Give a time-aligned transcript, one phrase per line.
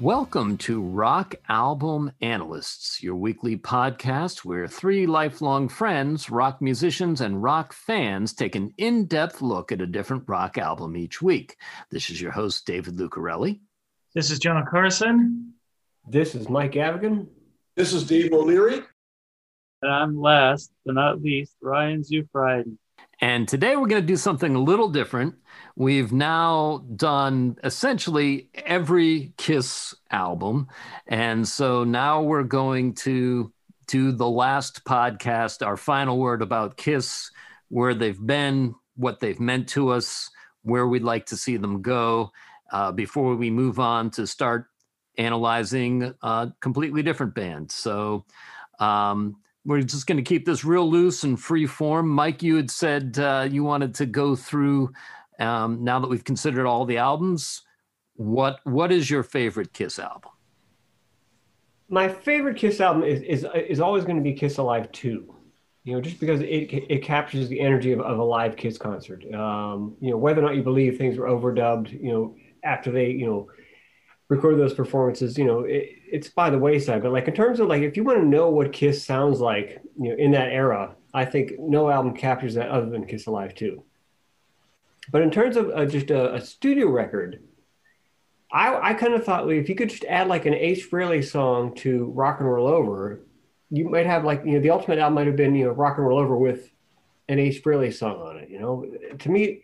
[0.00, 7.42] Welcome to Rock Album Analysts, your weekly podcast where three lifelong friends, rock musicians, and
[7.42, 11.56] rock fans take an in depth look at a different rock album each week.
[11.90, 13.60] This is your host, David Lucarelli.
[14.14, 15.54] This is John Carson.
[16.06, 17.28] This is Mike Gavigan.
[17.74, 18.82] This is Dave O'Leary.
[19.80, 22.78] And I'm last but not least, Ryan Zufrieden.
[23.20, 25.34] And today we're going to do something a little different.
[25.74, 30.68] We've now done essentially every Kiss album.
[31.06, 33.52] And so now we're going to
[33.86, 37.30] do the last podcast, our final word about Kiss,
[37.68, 40.30] where they've been, what they've meant to us,
[40.62, 42.32] where we'd like to see them go,
[42.72, 44.66] uh, before we move on to start
[45.18, 47.70] analyzing a completely different band.
[47.70, 48.24] So,
[48.78, 49.36] um,
[49.66, 52.08] we're just going to keep this real loose and free form.
[52.08, 54.92] Mike, you had said uh, you wanted to go through.
[55.40, 57.62] Um, now that we've considered all the albums,
[58.14, 60.30] what what is your favorite Kiss album?
[61.88, 65.34] My favorite Kiss album is is is always going to be Kiss Alive Two.
[65.82, 69.24] You know, just because it it captures the energy of, of a live Kiss concert.
[69.34, 73.10] Um, you know, whether or not you believe things were overdubbed, you know, after they
[73.10, 73.48] you know
[74.28, 77.02] record those performances, you know, it, it's by the wayside.
[77.02, 79.80] But like in terms of like, if you want to know what Kiss sounds like,
[79.98, 83.54] you know, in that era, I think no album captures that other than Kiss Alive
[83.54, 83.82] 2.
[85.10, 87.42] But in terms of uh, just a, a, studio record,
[88.52, 91.74] I, I kind of thought if you could just add like an Ace Frehley song
[91.76, 93.20] to Rock and Roll Over,
[93.70, 95.98] you might have like, you know, the ultimate album might have been, you know, Rock
[95.98, 96.70] and Roll Over with
[97.28, 98.50] an Ace Frehley song on it.
[98.50, 98.86] You know,
[99.18, 99.62] to me,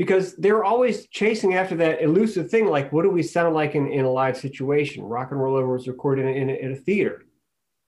[0.00, 3.86] because they're always chasing after that elusive thing like what do we sound like in,
[3.86, 5.04] in a live situation?
[5.04, 7.26] Rock and roll over was recorded in, in, a, in a theater.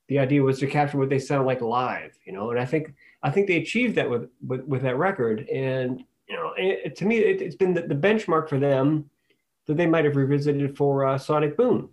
[0.08, 2.92] The idea was to capture what they sound like live you know and i think
[3.22, 5.48] i think they achieved that with with, with that record.
[5.48, 9.08] And you know it, to me it, has been the, the, benchmark for them
[9.66, 11.88] that they might have revisited for uh, sonic boom.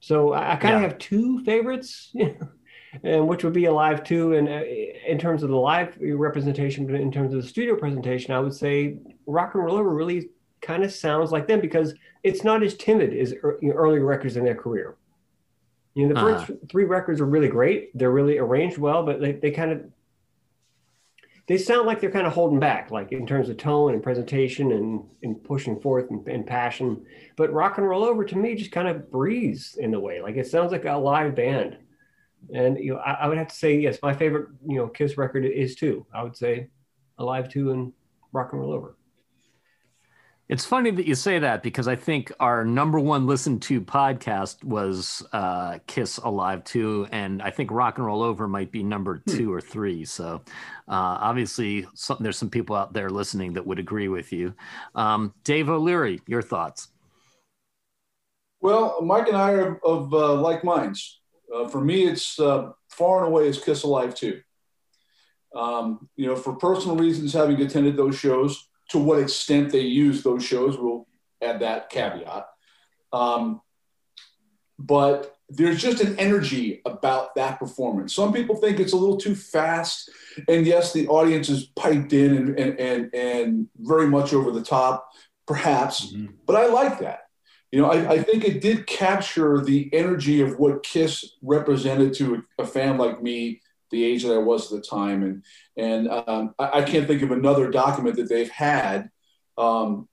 [0.00, 0.88] So i, I kind of yeah.
[0.88, 2.16] have two favorites
[3.02, 4.62] and which would be Alive 2 and uh,
[5.06, 8.54] in terms of the live representation but in terms of the studio presentation i would
[8.54, 8.96] say
[9.28, 10.30] rock and roll over really
[10.60, 11.94] kind of sounds like them because
[12.24, 14.96] it's not as timid as early records in their career
[15.94, 16.44] you know the uh-huh.
[16.44, 19.84] first three records are really great they're really arranged well but they, they kind of
[21.46, 24.72] they sound like they're kind of holding back like in terms of tone and presentation
[24.72, 27.04] and, and pushing forth and, and passion
[27.36, 30.36] but rock and roll over to me just kind of breathes in the way like
[30.36, 31.78] it sounds like a live band
[32.52, 33.98] and you know, I, I, would have to say yes.
[34.02, 36.06] My favorite, you know, Kiss record is two.
[36.14, 36.68] I would say
[37.18, 37.92] Alive Two and
[38.32, 38.96] Rock and Roll Over.
[40.48, 44.64] It's funny that you say that because I think our number one listened to podcast
[44.64, 49.18] was uh, Kiss Alive 2, and I think Rock and Roll Over might be number
[49.18, 49.36] hmm.
[49.36, 50.06] two or three.
[50.06, 50.40] So
[50.88, 54.54] uh, obviously, some, there's some people out there listening that would agree with you.
[54.94, 56.88] Um, Dave O'Leary, your thoughts?
[58.62, 61.20] Well, Mike and I are of uh, like minds.
[61.54, 64.40] Uh, for me, it's uh, far and away is Kiss Alive 2.
[65.54, 70.22] Um, you know, for personal reasons, having attended those shows, to what extent they use
[70.22, 71.06] those shows, we'll
[71.42, 72.46] add that caveat.
[73.12, 73.60] Um,
[74.78, 78.14] but there's just an energy about that performance.
[78.14, 80.10] Some people think it's a little too fast.
[80.46, 84.62] And yes, the audience is piped in and, and, and, and very much over the
[84.62, 85.10] top,
[85.46, 86.26] perhaps, mm-hmm.
[86.46, 87.20] but I like that.
[87.72, 92.42] You know, I, I, think it did capture the energy of what Kiss represented to
[92.58, 93.60] a, a fan like me
[93.90, 95.22] the age that I was at the time.
[95.22, 95.44] And,
[95.76, 99.10] and um, I, I, can't think of another document that they've had
[99.56, 100.08] um,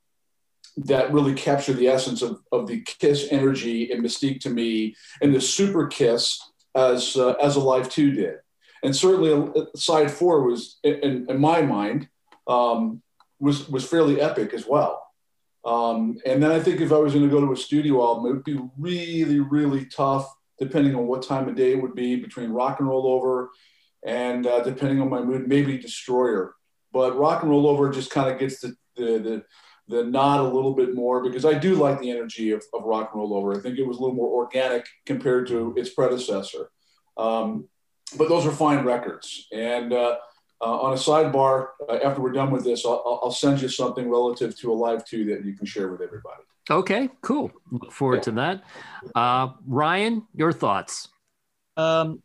[0.78, 5.34] that really captured the essence of, of the Kiss energy and mystique to me and
[5.34, 6.40] the super Kiss
[6.75, 8.35] as, uh, as Alive 2 did.
[8.84, 12.08] And certainly uh, side four was, in, in my mind,
[12.47, 13.02] um,
[13.40, 15.02] was, was fairly epic as well.
[15.66, 18.28] Um, and then I think if I was going to go to a studio album,
[18.28, 22.16] it would be really, really tough depending on what time of day it would be
[22.16, 23.49] between rock and roll over
[24.05, 26.55] and uh, depending on my mood, maybe Destroyer.
[26.93, 29.43] But rock and roll over just kind of gets the, the, the,
[29.87, 33.09] the, nod a little bit more because I do like the energy of, of rock
[33.11, 33.53] and roll over.
[33.53, 36.69] I think it was a little more organic compared to its predecessor.
[37.17, 37.67] Um,
[38.17, 39.47] but those are fine records.
[39.51, 40.17] And uh,
[40.61, 44.09] uh, on a sidebar, uh, after we're done with this, I'll, I'll, send you something
[44.09, 46.43] relative to Alive 2 that you can share with everybody.
[46.70, 47.52] Okay, cool.
[47.72, 48.22] Look forward yeah.
[48.22, 48.64] to that.
[49.14, 51.09] Uh, Ryan, your thoughts?
[51.78, 52.23] Um,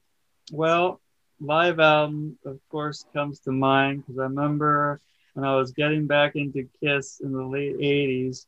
[0.51, 1.01] well,
[1.41, 5.01] live album, of course, comes to mind because I remember
[5.35, 8.47] when I was getting back into Kiss in the late 80s,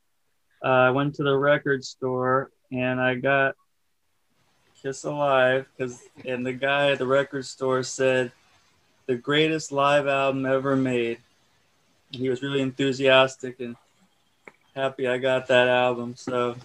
[0.64, 3.54] uh, I went to the record store and I got
[4.82, 8.32] Kiss Alive because, and the guy at the record store said,
[9.06, 11.18] the greatest live album ever made.
[12.10, 13.76] He was really enthusiastic and
[14.74, 16.14] happy I got that album.
[16.16, 16.56] So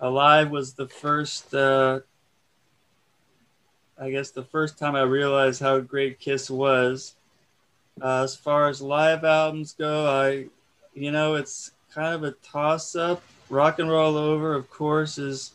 [0.00, 2.00] Alive was the first, uh,
[3.98, 7.14] I guess, the first time I realized how great Kiss was.
[8.00, 10.46] Uh, as far as live albums go, I,
[10.94, 13.22] you know, it's kind of a toss up.
[13.48, 15.52] Rock and Roll Over, of course, is,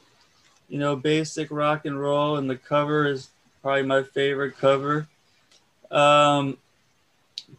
[0.69, 3.29] you know, basic rock and roll, and the cover is
[3.61, 5.07] probably my favorite cover.
[5.91, 6.57] Um,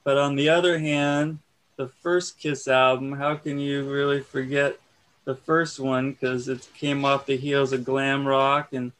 [0.02, 1.38] but on the other hand,
[1.82, 4.78] the first Kiss album, how can you really forget
[5.24, 6.12] the first one?
[6.12, 8.92] Because it came off the heels of glam rock and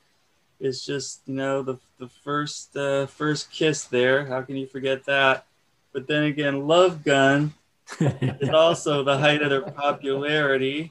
[0.58, 4.26] it's just, you know, the, the first, uh, first Kiss there.
[4.26, 5.46] How can you forget that?
[5.92, 7.54] But then again, Love Gun
[8.00, 10.90] is also the height of their popularity.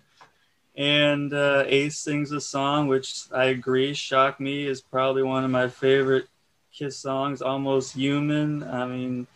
[0.77, 5.51] And uh, Ace sings a song, which I agree, Shock Me is probably one of
[5.51, 6.29] my favorite
[6.71, 8.63] Kiss songs, Almost Human.
[8.63, 9.27] I mean,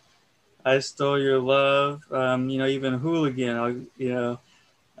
[0.66, 4.40] I Stole Your Love, um, you know, even Hooligan, you know.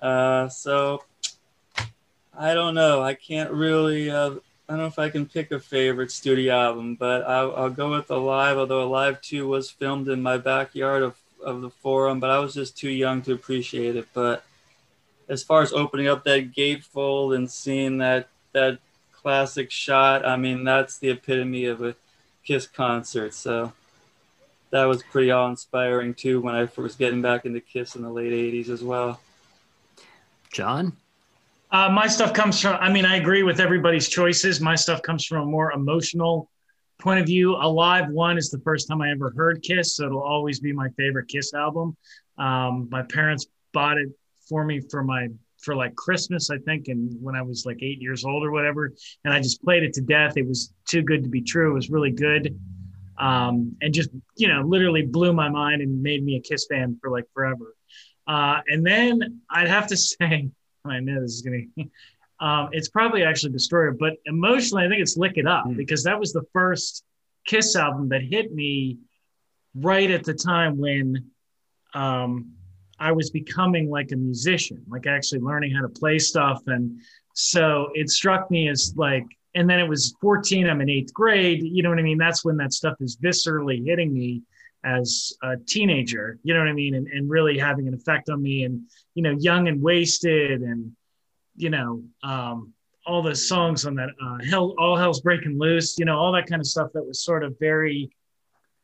[0.00, 1.02] Uh, so
[2.38, 3.02] I don't know.
[3.02, 6.94] I can't really, uh, I don't know if I can pick a favorite studio album,
[6.94, 11.16] but I'll, I'll go with Alive, although Alive 2 was filmed in my backyard of,
[11.44, 14.06] of the forum, but I was just too young to appreciate it.
[14.14, 14.44] But
[15.28, 18.78] as far as opening up that gatefold and seeing that, that
[19.12, 21.96] classic shot, I mean, that's the epitome of a
[22.44, 23.34] Kiss concert.
[23.34, 23.72] So
[24.70, 28.10] that was pretty awe inspiring too when I was getting back into Kiss in the
[28.10, 29.20] late 80s as well.
[30.52, 30.96] John?
[31.70, 34.60] Uh, my stuff comes from, I mean, I agree with everybody's choices.
[34.60, 36.50] My stuff comes from a more emotional
[36.98, 37.56] point of view.
[37.56, 40.88] Alive One is the first time I ever heard Kiss, so it'll always be my
[40.96, 41.96] favorite Kiss album.
[42.38, 44.08] Um, my parents bought it
[44.48, 45.28] for me for my
[45.62, 48.92] for like Christmas, I think, and when I was like eight years old or whatever.
[49.24, 50.36] And I just played it to death.
[50.36, 51.72] It was too good to be true.
[51.72, 52.56] It was really good.
[53.18, 56.98] Um, and just, you know, literally blew my mind and made me a Kiss fan
[57.00, 57.74] for like forever.
[58.26, 60.50] Uh, and then I'd have to say,
[60.84, 65.00] I know this is going to, um, it's probably actually Destroyer, but emotionally, I think
[65.00, 65.76] it's Lick It Up mm.
[65.76, 67.04] because that was the first
[67.46, 68.98] Kiss album that hit me
[69.74, 71.30] right at the time when
[71.94, 72.52] um,
[72.98, 76.62] I was becoming like a musician, like actually learning how to play stuff.
[76.66, 77.00] And
[77.34, 79.24] so it struck me as like,
[79.56, 81.62] and then it was 14, I'm in eighth grade.
[81.62, 82.18] You know what I mean?
[82.18, 84.42] That's when that stuff is viscerally hitting me
[84.84, 86.94] as a teenager, you know what I mean?
[86.94, 88.82] And, and really having an effect on me and,
[89.14, 90.92] you know, young and wasted and,
[91.56, 92.74] you know, um,
[93.06, 96.46] all the songs on that, uh, hell, all hell's breaking loose, you know, all that
[96.46, 98.10] kind of stuff that was sort of very,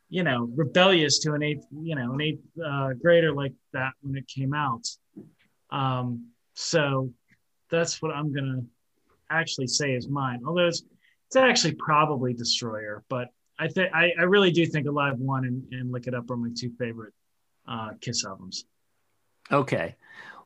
[0.08, 4.16] you know, rebellious to an eighth, you know, an eighth uh, grader like that when
[4.16, 4.88] it came out.
[5.70, 7.12] Um, so
[7.70, 8.62] that's what I'm gonna
[9.40, 10.42] actually say is mine.
[10.46, 10.82] Although it's
[11.26, 15.92] it's actually probably Destroyer, but I think I really do think Alive One and, and
[15.92, 17.14] Lick It Up are my two favorite
[17.66, 18.64] uh, Kiss albums.
[19.50, 19.96] Okay.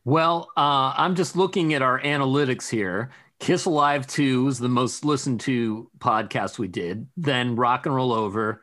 [0.04, 3.10] Well, uh, I'm just looking at our analytics here.
[3.38, 7.06] Kiss Alive 2 was the most listened to podcast we did.
[7.16, 8.62] Then Rock and Roll Over,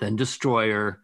[0.00, 1.00] then Destroyer,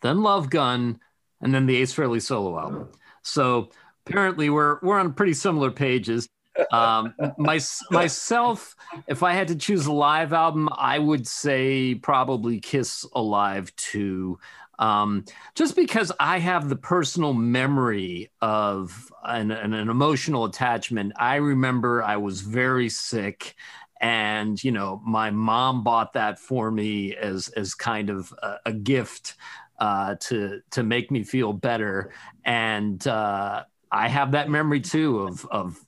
[0.00, 0.98] then Love Gun,
[1.40, 2.88] and then the Ace Frehley solo album.
[3.22, 3.70] So
[4.06, 6.28] apparently we're we're on pretty similar pages.
[6.72, 7.60] Um, my,
[7.90, 8.76] myself,
[9.06, 14.38] if I had to choose a live album, I would say probably Kiss Alive 2.
[14.78, 15.24] Um,
[15.54, 21.12] just because I have the personal memory of an, an, an emotional attachment.
[21.16, 23.56] I remember I was very sick
[24.00, 28.72] and you know my mom bought that for me as as kind of a, a
[28.72, 29.34] gift
[29.80, 32.12] uh, to to make me feel better
[32.44, 35.78] and uh, I have that memory too of of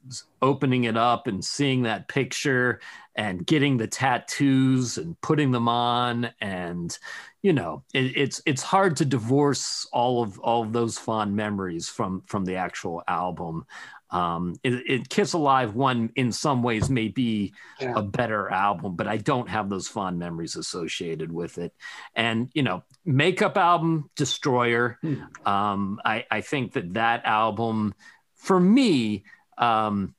[0.42, 2.80] opening it up and seeing that picture
[3.16, 6.97] and getting the tattoos and putting them on and
[7.42, 11.88] you know it, it's it's hard to divorce all of all of those fond memories
[11.88, 13.66] from from the actual album
[14.11, 17.93] um, it, it, Kiss Alive one in some ways may be yeah.
[17.95, 21.73] a better album, but I don't have those fond memories associated with it.
[22.14, 24.99] And you know, makeup album Destroyer.
[25.02, 25.47] Hmm.
[25.47, 27.95] Um, I, I think that that album,
[28.35, 29.25] for me,
[29.59, 30.14] um,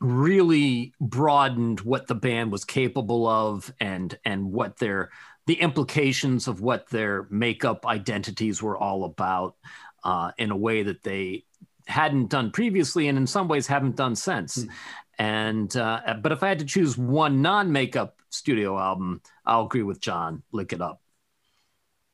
[0.00, 5.10] really broadened what the band was capable of and and what their
[5.46, 9.56] the implications of what their makeup identities were all about
[10.04, 11.44] uh, in a way that they
[11.86, 14.58] hadn't done previously and in some ways haven't done since.
[14.58, 14.70] Mm.
[15.18, 20.00] And uh, but if I had to choose one non-makeup studio album, I'll agree with
[20.00, 20.42] John.
[20.52, 21.00] Lick it up.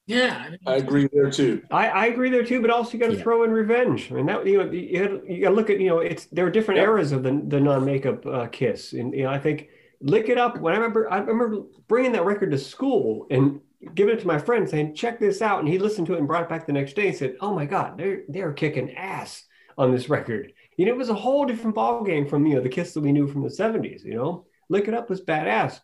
[0.07, 1.63] Yeah, I agree there too.
[1.71, 3.23] I, I agree there too, but also you got to yeah.
[3.23, 4.11] throw in revenge.
[4.11, 6.47] I mean that you know you, you got to look at you know it's there
[6.47, 6.85] are different yeah.
[6.85, 9.69] eras of the the non-makeup uh, Kiss, and you know I think
[10.01, 10.59] lick it up.
[10.59, 13.61] When I remember I remember bringing that record to school and
[13.95, 16.27] giving it to my friend saying check this out, and he listened to it and
[16.27, 19.45] brought it back the next day and said, oh my god, they're they're kicking ass
[19.79, 20.53] on this record.
[20.77, 23.01] You know, it was a whole different ball game from you know the Kiss that
[23.01, 24.05] we knew from the '70s.
[24.05, 25.81] You know, Lick It Up was badass,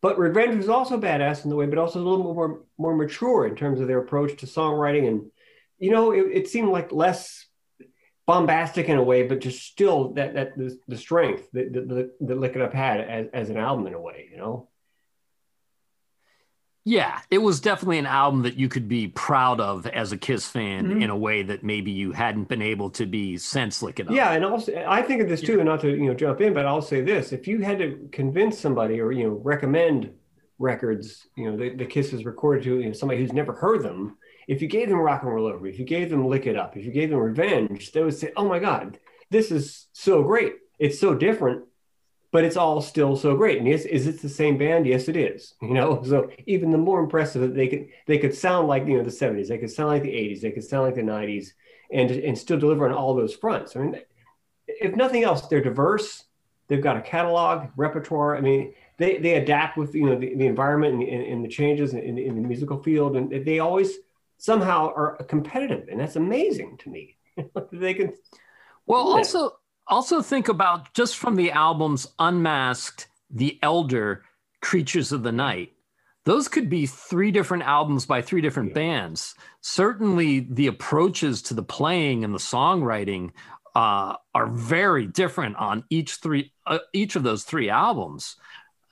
[0.00, 3.46] but Revenge was also badass in the way, but also a little more more mature
[3.46, 5.30] in terms of their approach to songwriting, and
[5.78, 7.46] you know, it, it seemed like less
[8.26, 12.38] bombastic in a way, but just still that that the, the strength that, that, that
[12.38, 14.28] Lick It Up had as, as an album in a way.
[14.30, 14.68] You know.
[16.88, 20.46] Yeah, it was definitely an album that you could be proud of as a Kiss
[20.46, 21.02] fan mm-hmm.
[21.02, 24.14] in a way that maybe you hadn't been able to be since Lick It Up.
[24.14, 26.54] Yeah, and also I think of this too, and not to you know jump in,
[26.54, 30.12] but I'll say this: if you had to convince somebody or you know recommend
[30.60, 33.82] records, you know the, the Kiss is recorded to you know, somebody who's never heard
[33.82, 34.16] them,
[34.46, 36.76] if you gave them Rock and Roll Over, if you gave them Lick It Up,
[36.76, 40.52] if you gave them Revenge, they would say, "Oh my God, this is so great!
[40.78, 41.64] It's so different."
[42.36, 43.56] But it's all still so great.
[43.56, 44.86] And yes, is it the same band?
[44.86, 45.54] Yes, it is.
[45.62, 48.98] You know, so even the more impressive that they could they could sound like you
[48.98, 51.52] know the 70s, they could sound like the 80s, they could sound like the 90s,
[51.90, 53.74] and and still deliver on all those fronts.
[53.74, 53.98] I mean,
[54.68, 56.24] if nothing else, they're diverse.
[56.68, 58.36] They've got a catalog, repertoire.
[58.36, 61.48] I mean, they they adapt with you know the, the environment and, and, and the
[61.48, 63.96] changes in, in, the musical field, and they always
[64.36, 67.16] somehow are competitive, and that's amazing to me.
[67.72, 68.12] they can.
[68.84, 69.52] Well, also
[69.88, 74.24] also think about just from the albums Unmasked, The Elder,
[74.60, 75.72] Creatures of the Night.
[76.24, 79.36] Those could be three different albums by three different bands.
[79.60, 83.30] Certainly, the approaches to the playing and the songwriting
[83.76, 88.36] uh, are very different on each three, uh, each of those three albums.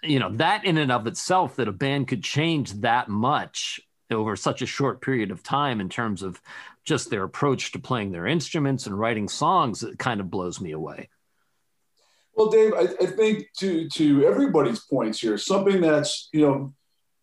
[0.03, 4.37] You know that in and of itself, that a band could change that much over
[4.37, 6.41] such a short period of time in terms of
[6.85, 10.73] just their approach to playing their instruments and writing songs it kind of blows me
[10.73, 11.09] away.
[12.37, 16.75] Well dave I, I, think to to everybody's points here something that's you know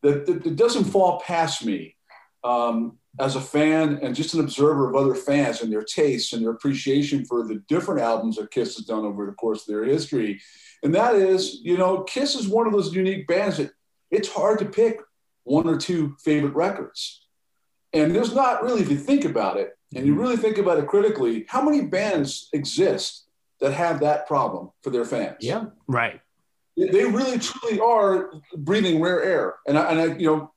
[0.03, 1.96] that, that, that doesn't fall past me
[2.44, 6.44] um, as a fan and just an observer of other fans and their tastes and
[6.44, 9.84] their appreciation for the different albums that kiss has done over the course of their
[9.84, 10.41] history.
[10.82, 13.72] And that is you know kiss is one of those unique bands that
[14.10, 15.00] it's hard to pick
[15.44, 17.21] one or two favorite records
[17.93, 20.21] and there's not really, if you think about it, and you mm-hmm.
[20.21, 23.25] really think about it critically, how many bands exist
[23.60, 25.38] that have that problem for their fans?
[25.41, 26.21] Yeah, right.
[26.77, 30.51] They really, truly are breathing rare air, and I, and I you know,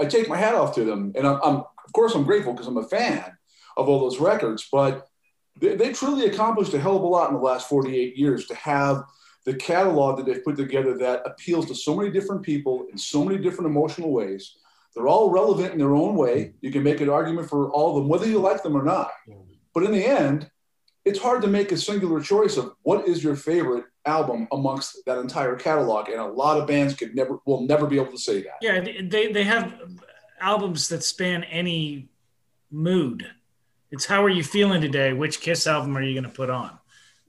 [0.00, 2.66] I take my hat off to them, and I'm, I'm of course I'm grateful because
[2.66, 3.36] I'm a fan
[3.76, 5.06] of all those records, but
[5.60, 8.54] they, they truly accomplished a hell of a lot in the last 48 years to
[8.54, 9.04] have
[9.44, 13.24] the catalog that they've put together that appeals to so many different people in so
[13.24, 14.56] many different emotional ways
[14.94, 16.54] they're all relevant in their own way.
[16.60, 19.10] You can make an argument for all of them, whether you like them or not.
[19.74, 20.48] But in the end,
[21.04, 25.18] it's hard to make a singular choice of what is your favorite album amongst that
[25.18, 26.08] entire catalog.
[26.08, 28.54] And a lot of bands could never will never be able to say that.
[28.62, 29.74] Yeah, they, they have
[30.40, 32.08] albums that span any
[32.70, 33.28] mood.
[33.90, 35.12] It's how are you feeling today?
[35.12, 36.78] Which Kiss album are you going to put on?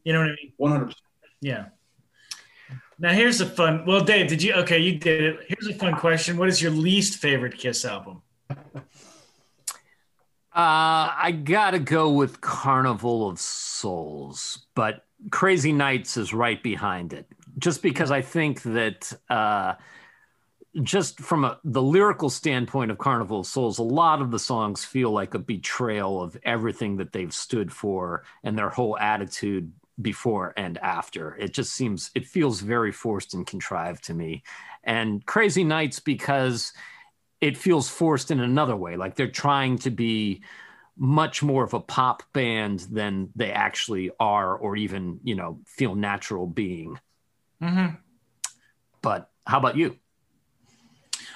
[0.04, 0.90] You know what I mean?
[0.90, 0.94] 100%.
[1.42, 1.66] Yeah.
[2.98, 3.86] Now here's a fun.
[3.86, 4.54] Well, Dave, did you?
[4.54, 5.40] Okay, you did it.
[5.48, 6.38] Here's a fun question.
[6.38, 8.22] What is your least favorite Kiss album?
[10.56, 17.28] Uh, I gotta go with Carnival of Souls, but Crazy Nights is right behind it.
[17.58, 19.74] Just because I think that, uh,
[20.82, 24.86] just from a, the lyrical standpoint of Carnival of Souls, a lot of the songs
[24.86, 30.54] feel like a betrayal of everything that they've stood for and their whole attitude before
[30.58, 31.36] and after.
[31.36, 34.44] It just seems, it feels very forced and contrived to me.
[34.84, 36.74] And Crazy Nights because
[37.42, 38.98] it feels forced in another way.
[38.98, 40.44] Like they're trying to be
[40.98, 45.96] much more of a pop band than they actually are, or even, you know, feel
[45.96, 46.98] natural being.
[47.62, 47.96] Mm-hmm.
[49.02, 49.98] But how about you?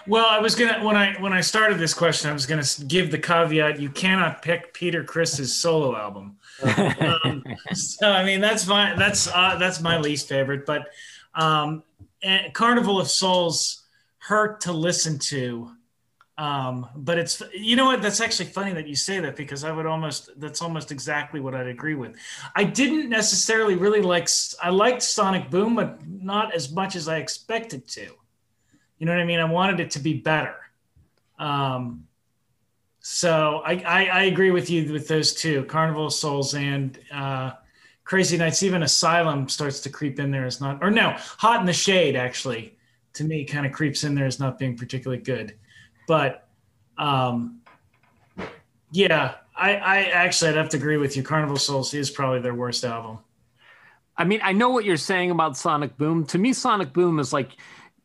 [0.10, 3.12] Well, I was gonna when I when I started this question, I was gonna give
[3.12, 6.38] the caveat: you cannot pick Peter Criss's solo album.
[7.24, 10.66] um, so I mean, that's my that's uh, that's my least favorite.
[10.66, 10.88] But
[11.36, 11.84] um,
[12.54, 13.84] Carnival of Souls
[14.18, 15.76] hurt to listen to.
[16.40, 19.72] Um, but it's you know what that's actually funny that you say that because I
[19.72, 22.16] would almost that's almost exactly what I'd agree with.
[22.56, 24.28] I didn't necessarily really like
[24.60, 28.16] I liked Sonic Boom, but not as much as I expected to.
[29.00, 29.40] You know what I mean?
[29.40, 30.56] I wanted it to be better.
[31.40, 32.06] Um,
[33.00, 37.52] so I, I, I, agree with you with those two, Carnival of Souls and uh,
[38.04, 38.62] Crazy Nights.
[38.62, 42.18] Even Asylum starts to creep in there as not, or no, Hot in the Shade
[42.18, 42.78] actually,
[43.14, 45.56] to me, kind of creeps in there as not being particularly good.
[46.08, 46.50] But
[46.98, 47.62] um,
[48.92, 51.24] yeah, I, I actually I'd have to agree with you.
[51.24, 53.20] Carnival Souls is probably their worst album.
[54.18, 56.26] I mean, I know what you're saying about Sonic Boom.
[56.26, 57.52] To me, Sonic Boom is like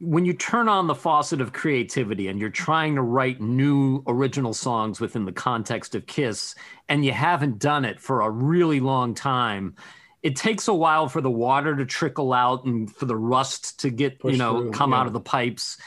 [0.05, 4.53] when you turn on the faucet of creativity and you're trying to write new original
[4.55, 6.55] songs within the context of Kiss,
[6.89, 9.75] and you haven't done it for a really long time,
[10.23, 13.91] it takes a while for the water to trickle out and for the rust to
[13.91, 15.01] get, Push you know, through, come yeah.
[15.01, 15.79] out of the pipes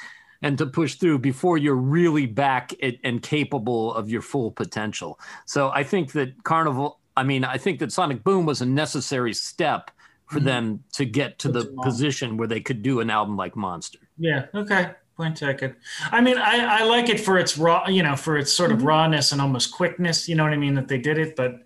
[0.42, 5.20] and to push through before you're really back at, and capable of your full potential.
[5.46, 9.34] So I think that Carnival, I mean, I think that Sonic Boom was a necessary
[9.34, 9.90] step
[10.28, 10.44] for Mhm.
[10.44, 14.00] them to get to the position where they could do an album like Monster.
[14.18, 14.46] Yeah.
[14.54, 14.92] Okay.
[15.16, 15.76] Point taken.
[16.12, 18.84] I mean, I, I like it for its raw, you know, for its sort of
[18.84, 20.30] rawness and almost quickness.
[20.30, 20.76] You know what I mean?
[20.76, 21.66] That they did it, but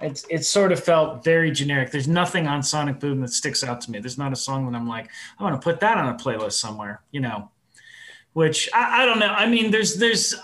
[0.00, 1.90] it's it sort of felt very generic.
[1.90, 4.00] There's nothing on Sonic Boom that sticks out to me.
[4.00, 6.52] There's not a song that I'm like, I want to put that on a playlist
[6.52, 7.02] somewhere.
[7.12, 7.50] You know,
[8.32, 9.28] which I, I don't know.
[9.28, 10.34] I mean, there's there's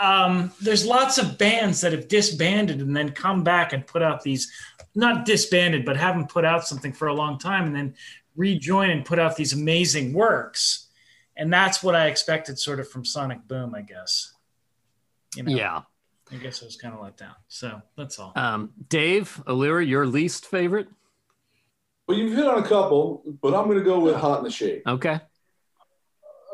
[0.00, 4.22] um, there's lots of bands that have disbanded and then come back and put out
[4.22, 4.50] these
[4.94, 7.94] not disbanded, but haven't put out something for a long time and then
[8.36, 10.83] rejoin and put out these amazing works.
[11.36, 14.32] And that's what I expected sort of from Sonic Boom, I guess.
[15.36, 15.80] You know, Yeah.
[16.32, 17.34] I guess I was kind of let down.
[17.48, 18.32] So that's all.
[18.34, 20.88] Um, Dave, O'Leary, your least favorite?
[22.08, 24.50] Well, you've hit on a couple, but I'm going to go with Hot in the
[24.50, 24.82] Shade.
[24.86, 25.20] Okay.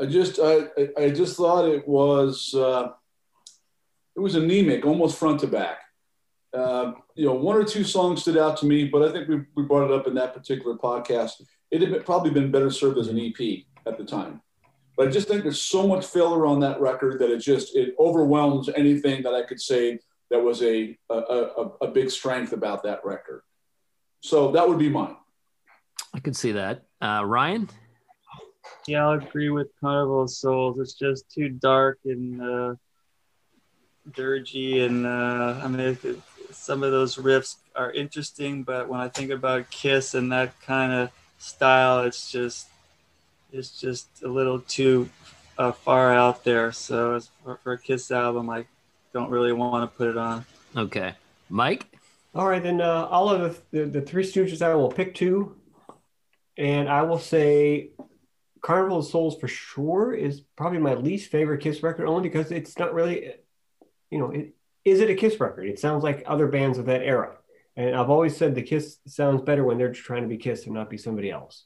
[0.01, 2.89] I just I, I- I just thought it was uh,
[4.17, 5.79] it was anemic, almost front to back.
[6.53, 9.43] Uh, you know, one or two songs stood out to me, but I think we,
[9.55, 11.43] we brought it up in that particular podcast.
[11.71, 14.41] It had been- probably been better served as an EP at the time.
[15.01, 17.95] But I just think there's so much filler on that record that it just it
[17.99, 19.99] overwhelms anything that I could say
[20.31, 23.41] that was a a, a, a big strength about that record.
[24.21, 25.17] So that would be mine.
[26.13, 26.83] I could see that.
[27.01, 27.71] Uh, Ryan?
[28.87, 30.79] Yeah, I'll agree with Carnival of Souls.
[30.79, 32.75] It's just too dark and uh,
[34.11, 39.01] dirgy, and uh, I mean, it, it- some of those riffs are interesting, but when
[39.01, 42.67] I think about Kiss and that kind of style, it's just
[43.53, 45.09] it's just a little too
[45.59, 46.73] uh, far out there.
[46.73, 48.67] So as for, for a Kiss album, I
[49.13, 50.45] don't really want to put it on.
[50.77, 51.15] Okay.
[51.49, 51.87] Mike?
[52.35, 55.57] All right, then uh, all of the, the, the Three Stooges, I will pick two.
[56.57, 57.91] And I will say
[58.61, 62.79] Carnival of Souls for sure is probably my least favorite Kiss record, only because it's
[62.79, 63.33] not really,
[64.11, 65.67] you know, it, is it a Kiss record?
[65.67, 67.37] It sounds like other bands of that era.
[67.77, 70.75] And I've always said the Kiss sounds better when they're trying to be Kiss and
[70.75, 71.65] not be somebody else.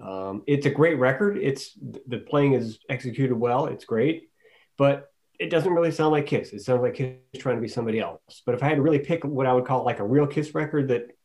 [0.00, 1.38] Um, it's a great record.
[1.38, 1.72] It's
[2.06, 3.66] the playing is executed well.
[3.66, 4.30] It's great,
[4.76, 6.52] but it doesn't really sound like Kiss.
[6.52, 8.42] It sounds like Kiss trying to be somebody else.
[8.44, 10.54] But if I had to really pick what I would call like a real Kiss
[10.54, 11.16] record that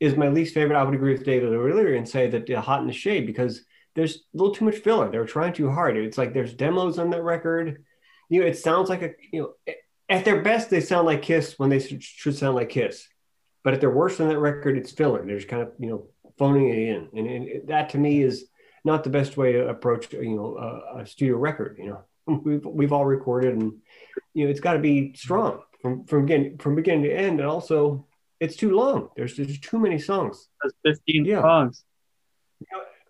[0.00, 2.80] is my least favorite, I would agree with David earlier and say that uh, Hot
[2.80, 5.10] in the Shade because there's a little too much filler.
[5.10, 5.96] They're trying too hard.
[5.96, 7.84] It's like there's demos on that record.
[8.28, 9.74] You know, it sounds like a you know
[10.08, 13.08] at their best they sound like Kiss when they should sound like Kiss,
[13.64, 15.24] but at their worst on that record, it's filler.
[15.24, 16.06] They're just kind of you know
[16.38, 18.46] phoning it in, and, and that to me is
[18.84, 21.78] not the best way to approach you know a, a studio record.
[21.78, 23.74] You know, we've we've all recorded, and
[24.34, 27.48] you know it's got to be strong from from beginning from beginning to end, and
[27.48, 28.06] also
[28.40, 29.10] it's too long.
[29.16, 30.48] There's there's too many songs.
[30.62, 31.42] That's 15 Yeah.
[31.42, 31.84] songs.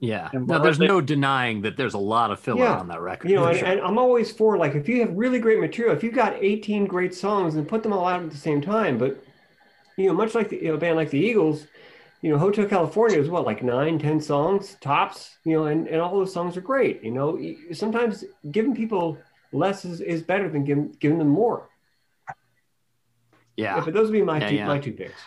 [0.00, 0.30] Yeah.
[0.32, 2.78] And No, there's no denying that there's a lot of filler Yeah.
[2.78, 3.30] on that record.
[3.30, 3.68] You know, and, sure.
[3.68, 6.86] and I'm always for like if you have really great material, if you've got 18
[6.86, 9.22] great songs and put them all out at the same time, but
[9.96, 11.66] you know, much like the, you know, a band like the Eagles,
[12.20, 16.00] you know, Hotel California is what like nine, ten songs tops, you know, and, and
[16.00, 17.02] all those songs are great.
[17.02, 17.40] You know,
[17.72, 19.18] sometimes giving people
[19.52, 21.68] less is, is better than giving giving them more.
[23.56, 23.76] yeah.
[23.76, 24.66] Yeah, but those would be my Yeah, two yeah.
[24.66, 25.20] my two picks.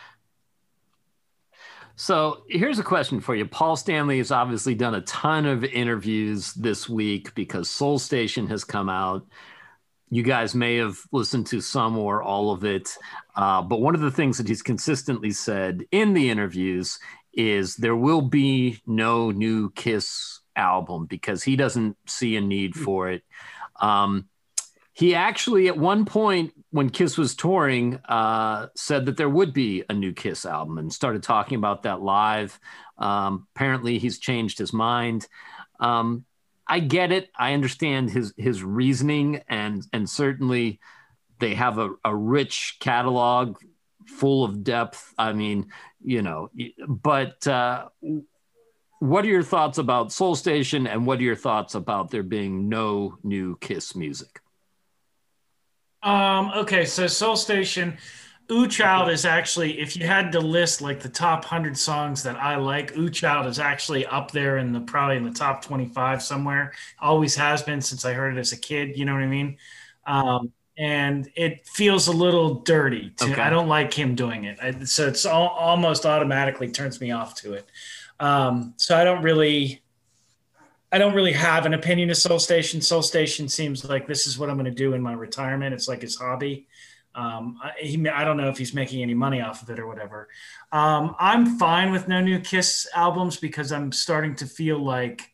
[1.95, 3.45] So here's a question for you.
[3.45, 8.63] Paul Stanley has obviously done a ton of interviews this week because Soul Station has
[8.63, 9.25] come out.
[10.11, 12.95] You guys may have listened to some or all of it.
[13.33, 16.99] Uh, but one of the things that he's consistently said in the interviews
[17.33, 23.09] is there will be no new Kiss album because he doesn't see a need for
[23.09, 23.23] it.
[23.79, 24.27] Um,
[24.93, 29.85] he actually, at one point, when Kiss was touring, uh, said that there would be
[29.89, 32.59] a new Kiss album and started talking about that live.
[32.97, 35.27] Um, apparently, he's changed his mind.
[35.79, 36.25] Um,
[36.71, 37.29] I get it.
[37.37, 40.79] I understand his his reasoning, and and certainly
[41.37, 43.57] they have a, a rich catalog
[44.07, 45.13] full of depth.
[45.17, 45.67] I mean,
[46.01, 46.49] you know,
[46.87, 47.89] but uh,
[48.99, 52.69] what are your thoughts about Soul Station, and what are your thoughts about there being
[52.69, 54.39] no new Kiss music?
[56.01, 57.97] Um, okay, so Soul Station,
[58.51, 62.35] Ooh Child is actually, if you had to list like the top hundred songs that
[62.35, 66.21] I like, Ooh Child is actually up there in the probably in the top twenty-five
[66.21, 66.73] somewhere.
[66.99, 68.97] Always has been since I heard it as a kid.
[68.97, 69.57] You know what I mean?
[70.05, 73.11] Um, and it feels a little dirty.
[73.17, 73.41] To, Okay.
[73.41, 77.35] I don't like him doing it, I, so it's all, almost automatically turns me off
[77.41, 77.69] to it.
[78.19, 79.81] Um, so I don't really.
[80.93, 82.81] I don't really have an opinion of Soul Station.
[82.81, 85.73] Soul Station seems like this is what I'm going to do in my retirement.
[85.73, 86.67] It's like his hobby.
[87.13, 90.29] Um, he, I don't know if he's making any money off of it or whatever.
[90.71, 95.31] Um, I'm fine with no new Kiss albums because I'm starting to feel like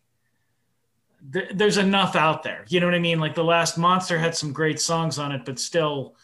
[1.31, 2.65] th- there's enough out there.
[2.67, 3.19] You know what I mean?
[3.19, 6.15] Like the last Monster had some great songs on it, but still,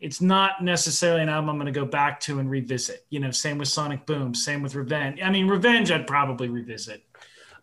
[0.00, 3.06] it's not necessarily an album I'm going to go back to and revisit.
[3.10, 5.20] You know, same with Sonic Boom, same with Revenge.
[5.22, 7.02] I mean, Revenge I'd probably revisit.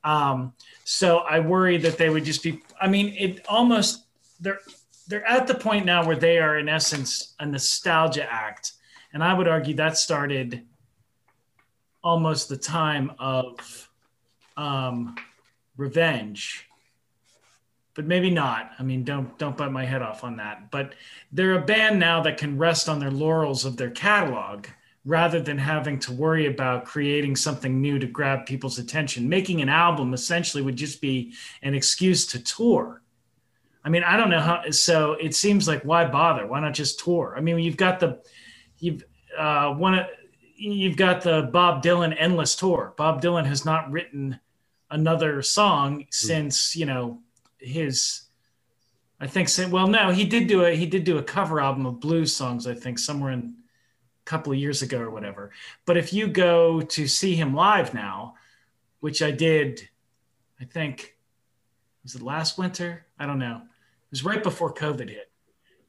[0.03, 2.61] Um, so I worry that they would just be.
[2.81, 4.05] I mean, it almost
[4.39, 4.59] they're
[5.11, 8.73] they're at the point now where they are in essence a nostalgia act,
[9.13, 10.65] and I would argue that started
[12.03, 13.89] almost the time of
[14.57, 15.15] um,
[15.77, 16.67] Revenge
[17.93, 18.71] but maybe not.
[18.79, 20.71] I mean, don't don't bite my head off on that.
[20.71, 20.93] But
[21.31, 24.67] they're a band now that can rest on their laurels of their catalog
[25.03, 29.27] rather than having to worry about creating something new to grab people's attention.
[29.27, 33.00] Making an album essentially would just be an excuse to tour.
[33.83, 34.69] I mean, I don't know how.
[34.71, 36.45] So it seems like why bother?
[36.45, 37.33] Why not just tour?
[37.35, 38.21] I mean, you've got the
[38.79, 39.03] you've
[39.37, 40.05] uh, one
[40.55, 42.93] you've got the Bob Dylan endless tour.
[42.97, 44.39] Bob Dylan has not written
[44.91, 47.19] another song since you know
[47.57, 48.23] his
[49.19, 51.99] I think well no he did do a he did do a cover album of
[51.99, 55.51] blues songs I think somewhere in a couple of years ago or whatever.
[55.85, 58.35] But if you go to see him live now,
[58.99, 59.81] which I did,
[60.59, 61.15] I think
[62.03, 63.05] was it last winter?
[63.17, 63.61] I don't know.
[64.11, 65.31] It was right before COVID hit.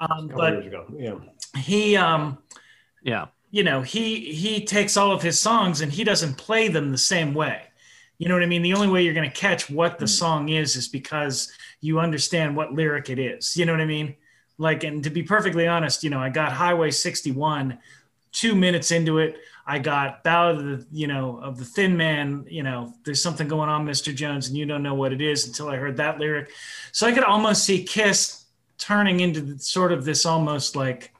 [0.00, 0.64] Um, but
[0.96, 1.14] yeah,
[1.58, 2.38] he um,
[3.02, 6.92] yeah, you know he he takes all of his songs and he doesn't play them
[6.92, 7.62] the same way.
[8.18, 8.62] You know what I mean?
[8.62, 10.10] The only way you're going to catch what the hmm.
[10.10, 13.56] song is is because you understand what lyric it is.
[13.56, 14.14] You know what I mean?
[14.58, 17.78] Like, and to be perfectly honest, you know, I got Highway 61
[18.32, 19.36] two minutes into it.
[19.66, 23.46] I got Ballad of the, you know, of the Thin Man, you know, there's something
[23.46, 24.14] going on, Mr.
[24.14, 26.50] Jones, and you don't know what it is until I heard that lyric.
[26.90, 28.44] So I could almost see Kiss
[28.78, 31.12] turning into sort of this almost like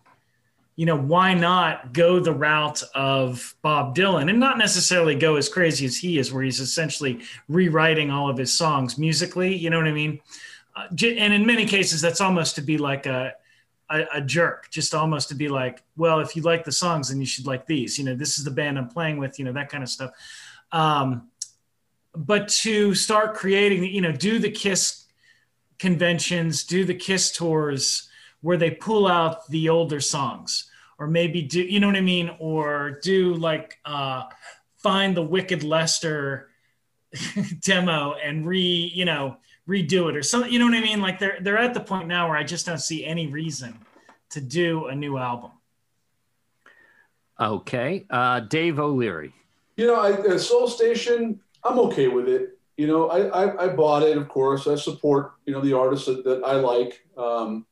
[0.77, 5.49] you know, why not go the route of Bob Dylan and not necessarily go as
[5.49, 9.55] crazy as he is, where he's essentially rewriting all of his songs musically?
[9.55, 10.21] You know what I mean?
[10.75, 13.35] Uh, and in many cases, that's almost to be like a,
[13.93, 17.21] a, a, jerk, just almost to be like, well, if you like the songs, then
[17.21, 17.99] you should like these.
[17.99, 20.13] You know, this is the band I'm playing with, you know, that kind of stuff.
[20.73, 21.29] Um,
[22.15, 25.05] but to start creating, you know, do the Kiss
[25.79, 28.09] conventions, do the Kiss tours
[28.41, 32.31] where they pull out the older songs or maybe do you know what i mean
[32.39, 34.25] or do like uh
[34.77, 36.51] find the wicked lester
[37.61, 39.37] demo and re you know
[39.73, 42.07] redo it or something you know what i mean like they're they're at the point
[42.07, 43.79] now where i just don't see any reason
[44.29, 45.51] to do a new album
[47.41, 49.33] okay uh dave o'leary
[49.77, 54.03] you know I, soul station i'm okay with it you know I, I, I bought
[54.03, 57.65] it of course i support you know the artists that, that i like um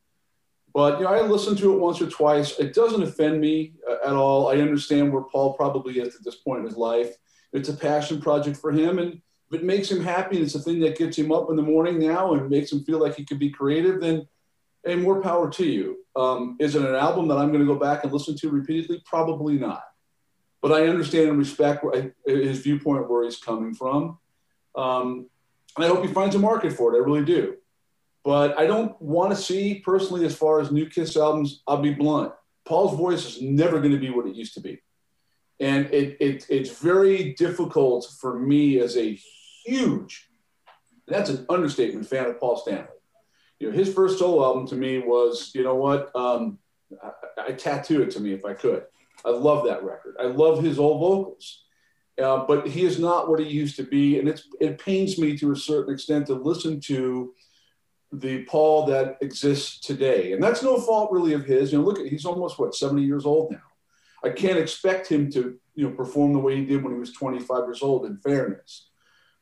[0.72, 2.58] but you know, I listened to it once or twice.
[2.58, 4.48] It doesn't offend me uh, at all.
[4.48, 7.16] I understand where Paul probably is at this point in his life.
[7.52, 10.60] It's a passion project for him, and if it makes him happy and it's a
[10.60, 13.24] thing that gets him up in the morning now and makes him feel like he
[13.24, 14.26] could be creative, then
[14.84, 15.98] hey, more power to you.
[16.16, 19.02] Um, is it an album that I'm going to go back and listen to repeatedly?
[19.04, 19.82] Probably not.
[20.62, 21.84] But I understand and respect
[22.26, 24.18] his viewpoint where he's coming from.
[24.76, 25.28] Um,
[25.76, 26.98] and I hope he finds a market for it.
[26.98, 27.56] I really do.
[28.24, 31.94] But I don't want to see personally, as far as new Kiss albums, I'll be
[31.94, 32.32] blunt.
[32.66, 34.80] Paul's voice is never going to be what it used to be.
[35.58, 39.18] And it, it, it's very difficult for me as a
[39.70, 40.28] huge,
[41.06, 42.88] that's an understatement, fan of Paul Stanley.
[43.59, 46.59] You know, his first solo album to me was, you know what, um,
[47.02, 48.85] I, I tattoo it to me if I could.
[49.24, 50.16] I love that record.
[50.18, 51.64] I love his old vocals.
[52.20, 54.18] Uh, but he is not what he used to be.
[54.18, 57.35] And it's, it pains me to a certain extent to listen to
[58.12, 60.33] the Paul that exists today.
[60.33, 61.72] And that's no fault really of his.
[61.72, 63.62] You know, look at he's almost what 70 years old now.
[64.22, 67.12] I can't expect him to, you know, perform the way he did when he was
[67.12, 68.89] 25 years old in fairness.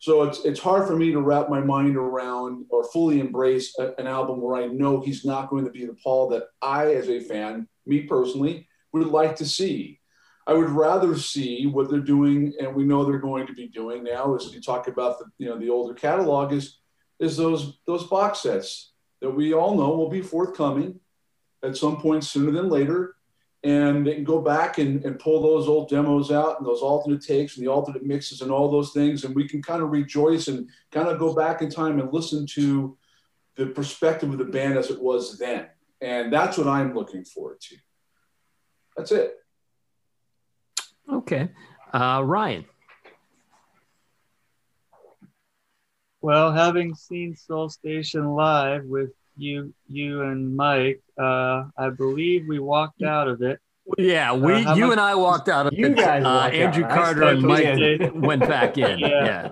[0.00, 3.94] So it's it's hard for me to wrap my mind around or fully embrace a,
[3.98, 7.08] an album where I know he's not going to be the Paul that I as
[7.08, 10.00] a fan, me personally, would like to see.
[10.46, 14.04] I would rather see what they're doing, and we know they're going to be doing
[14.04, 14.34] now.
[14.34, 16.78] As you talk about the you know the older catalog, is
[17.18, 21.00] is those those box sets that we all know will be forthcoming
[21.64, 23.16] at some point sooner than later
[23.64, 27.22] and they can go back and, and pull those old demos out and those alternate
[27.22, 29.24] takes and the alternate mixes and all those things.
[29.24, 32.46] And we can kind of rejoice and kind of go back in time and listen
[32.54, 32.96] to
[33.56, 35.66] the perspective of the band as it was then.
[36.00, 37.76] And that's what i'm looking forward to.
[38.96, 39.34] That's it.
[41.12, 41.48] Okay.
[41.92, 42.64] Uh, ryan.
[46.20, 52.58] Well, having seen Soul Station live with you, you and Mike, uh, I believe we
[52.58, 53.60] walked out of it.
[53.96, 55.96] Yeah, we, Uh, you much- and I walked out of You it.
[55.96, 56.90] guys uh, walked Andrew out.
[56.90, 58.98] Carter and Mike the went back in.
[58.98, 59.50] Yeah.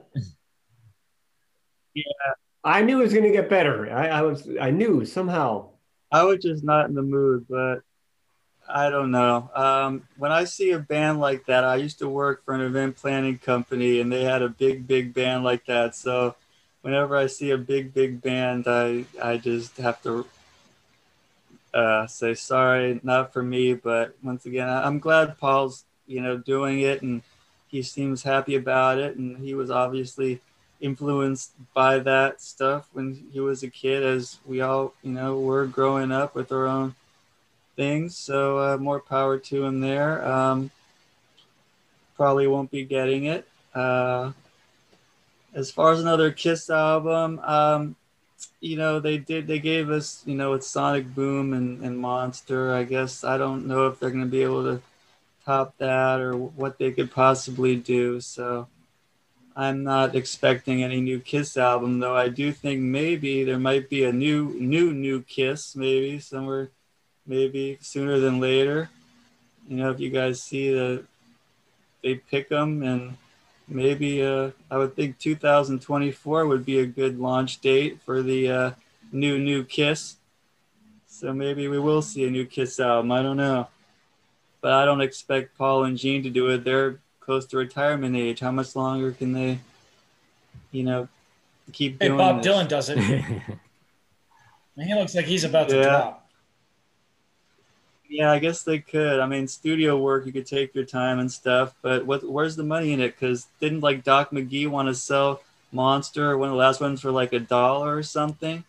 [1.94, 2.04] yeah.
[2.64, 3.90] I knew it was going to get better.
[3.92, 5.70] I, I was, I knew somehow.
[6.12, 7.76] I was just not in the mood, but
[8.68, 9.48] I don't know.
[9.54, 12.96] Um, when I see a band like that, I used to work for an event
[12.96, 15.94] planning company, and they had a big, big band like that.
[15.94, 16.34] So,
[16.86, 20.24] whenever I see a big, big band, I I just have to
[21.74, 23.74] uh, say sorry, not for me.
[23.74, 27.22] But once again, I'm glad Paul's you know doing it, and
[27.66, 30.40] he seems happy about it, and he was obviously
[30.80, 35.66] influenced by that stuff when he was a kid, as we all, you know, were
[35.66, 36.94] growing up with our own
[37.74, 38.16] things.
[38.16, 40.24] So uh, more power to him there.
[40.24, 40.70] Um,
[42.14, 43.48] probably won't be getting it.
[43.74, 44.30] Uh,
[45.56, 47.96] as far as another Kiss album, um,
[48.60, 49.48] you know, they did.
[49.48, 52.72] They gave us, you know, with Sonic Boom and, and Monster.
[52.72, 54.82] I guess I don't know if they're going to be able to
[55.44, 58.20] top that or what they could possibly do.
[58.20, 58.68] So.
[59.58, 62.14] I'm not expecting any new Kiss album, though.
[62.14, 66.68] I do think maybe there might be a new, new, new Kiss, maybe somewhere,
[67.26, 68.90] maybe sooner than later.
[69.66, 71.04] You know, if you guys see the,
[72.02, 73.16] they pick them, and
[73.68, 78.70] maybe uh, I would think 2024 would be a good launch date for the uh,
[79.12, 80.16] new, new Kiss.
[81.08, 83.10] So maybe we will see a new Kiss album.
[83.12, 83.68] I don't know,
[84.60, 86.64] but I don't expect Paul and Gene to do it.
[86.64, 88.40] They're close to retirement age.
[88.40, 89.58] How much longer can they,
[90.70, 91.08] you know,
[91.72, 92.52] keep Hey, doing Bob this?
[92.54, 92.98] Dylan does it.
[94.76, 95.82] he looks like he's about to Yeah.
[95.84, 96.25] drop.
[98.08, 99.18] Yeah, I guess they could.
[99.20, 102.22] I mean, studio work, you could take your time and stuff, but what?
[102.22, 103.18] Where's the money in it?
[103.18, 105.42] Because didn't like Doc McGhee want to sell
[105.72, 108.64] Monster, one of the last ones, for like a dollar or something?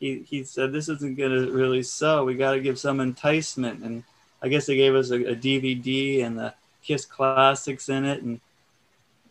[0.00, 2.24] He he said this isn't gonna really sell.
[2.24, 4.02] We got to give some enticement, and
[4.42, 8.40] I guess they gave us a, a DVD and the Kiss classics in it, and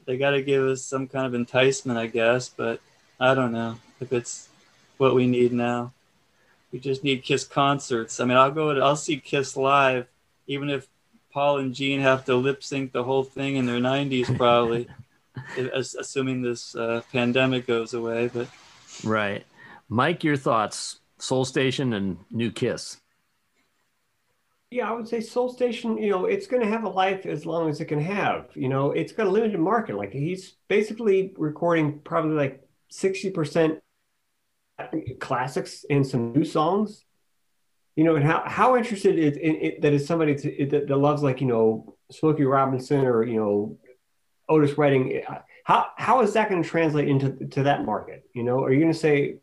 [0.06, 2.50] they got to give us some kind of enticement, I guess.
[2.50, 2.80] But
[3.20, 4.48] I don't know if it's
[4.98, 5.92] what we need now.
[6.74, 8.20] We just need Kiss concerts.
[8.20, 8.74] I mean, I'll go.
[8.74, 10.08] To, I'll see Kiss live,
[10.48, 10.88] even if
[11.32, 14.88] Paul and Gene have to lip sync the whole thing in their 90s, probably,
[15.74, 18.32] assuming this uh, pandemic goes away.
[18.34, 18.48] But
[19.04, 19.46] right.
[19.88, 21.00] Mike, your thoughts?
[21.20, 22.98] Soul Station and New Kiss.
[24.72, 27.46] Yeah, I would say Soul Station, you know, it's going to have a life as
[27.46, 28.48] long as it can have.
[28.56, 29.96] You know, it's got a limited market.
[29.96, 33.80] Like he's basically recording probably like 60%
[35.20, 37.06] classics and some new songs.
[37.96, 40.98] You know, and how, how interested is in, in, that is somebody to, that, that
[40.98, 43.78] loves like, you know, Smokey Robinson or, you know,
[44.50, 45.22] Otis Redding.
[45.64, 48.24] How, how is that going to translate into to that market?
[48.34, 49.38] You know, are you going to say,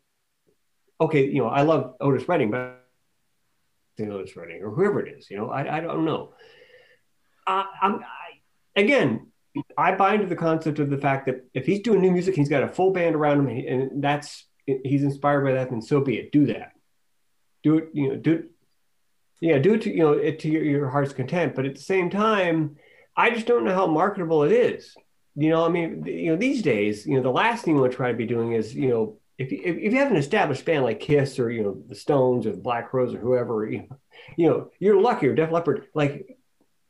[0.99, 2.85] okay, you know, I love Otis Redding, but
[3.99, 5.29] Otis Redding or whoever it is.
[5.29, 6.33] You know, I, I don't know.
[7.47, 9.27] I, I'm I, again.
[9.77, 12.47] I buy into the concept of the fact that if he's doing new music, he's
[12.47, 14.45] got a full band around him, and that's
[14.83, 15.69] he's inspired by that.
[15.69, 16.31] Then so be it.
[16.31, 16.73] Do that.
[17.63, 17.89] Do it.
[17.93, 18.15] You know.
[18.15, 18.33] Do.
[18.33, 18.45] It,
[19.39, 19.57] yeah.
[19.57, 21.55] Do it to you know it to your, your heart's content.
[21.55, 22.77] But at the same time,
[23.15, 24.95] I just don't know how marketable it is.
[25.35, 27.91] You know, I mean, you know, these days, you know, the last thing you want
[27.93, 30.65] to try to be doing is, you know, if you, if you have an established
[30.65, 33.79] band like Kiss or you know the Stones or the Black Crowes or whoever, you
[33.79, 33.97] know,
[34.37, 35.87] you know you're lucky or Def Leppard.
[35.93, 36.37] Like,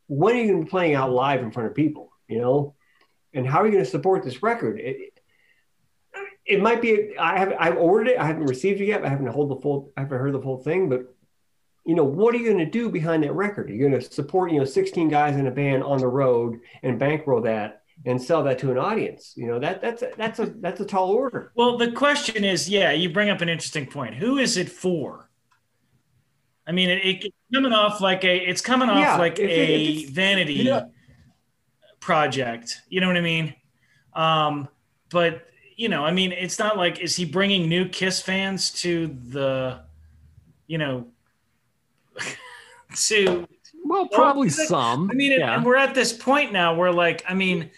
[0.07, 2.11] when are you going to be playing out live in front of people?
[2.27, 2.75] You know,
[3.33, 4.79] and how are you going to support this record?
[4.79, 5.10] It,
[6.51, 7.15] it might be.
[7.19, 8.17] I have I've ordered it.
[8.19, 9.05] I haven't received it yet.
[9.05, 9.91] I haven't hold the full.
[9.97, 11.13] I haven't heard the full thing, but
[11.85, 13.69] you know what are you going to do behind that record?
[13.69, 16.59] Are You're going to support you know 16 guys in a band on the road
[16.83, 19.33] and bankroll that and sell that to an audience.
[19.35, 21.51] You know that that's a, that's a that's a tall order.
[21.55, 24.15] Well, the question is, yeah, you bring up an interesting point.
[24.15, 25.29] Who is it for?
[26.67, 30.53] I mean, it, it's coming off like a it's coming off Yeah, like a vanity
[30.53, 30.83] Yeah.
[31.99, 32.81] project.
[32.89, 33.55] You know what I mean?
[34.13, 34.67] Um,
[35.09, 35.47] but
[35.81, 39.79] you know, I mean, it's not like is he bringing new Kiss fans to the,
[40.67, 41.07] you know,
[42.95, 43.47] to
[43.83, 45.09] Well, probably Well, some.
[45.09, 45.55] I mean, yeah.
[45.55, 47.71] and we're at this point now where, like, I mean,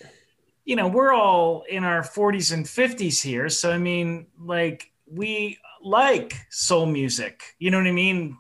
[0.66, 3.48] you know, we're all in our 40s and 50s here.
[3.48, 7.56] So, I mean, like, we like soul music.
[7.58, 8.38] You know what I mean?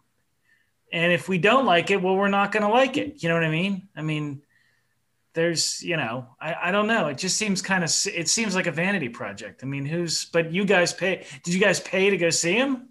[0.91, 3.23] And if we don't like it, well, we're not going to like it.
[3.23, 3.87] You know what I mean?
[3.95, 4.41] I mean,
[5.33, 7.07] there's, you know, I, I don't know.
[7.07, 9.63] It just seems kind of, it seems like a vanity project.
[9.63, 12.89] I mean, who's, but you guys pay, did you guys pay to go see him?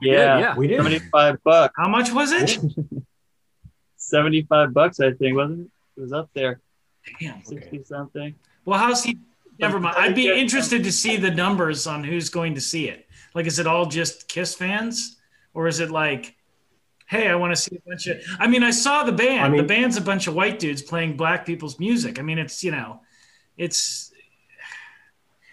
[0.00, 0.56] yeah, yeah.
[0.56, 0.78] We did.
[0.78, 1.74] 75 bucks.
[1.76, 2.58] How much was it?
[3.96, 5.70] 75 bucks, I think, wasn't it?
[5.96, 6.60] It was up there,
[7.20, 7.42] Damn.
[7.42, 8.34] 60 something.
[8.64, 9.18] Well, how's he?
[9.58, 9.96] Never mind.
[9.98, 13.08] I'd be interested to see the numbers on who's going to see it.
[13.34, 15.16] Like, is it all just Kiss fans,
[15.54, 16.35] or is it like,
[17.06, 18.20] hey, I want to see a bunch of?
[18.38, 19.44] I mean, I saw the band.
[19.44, 22.18] I mean- the band's a bunch of white dudes playing black people's music.
[22.18, 23.00] I mean, it's you know,
[23.56, 24.12] it's.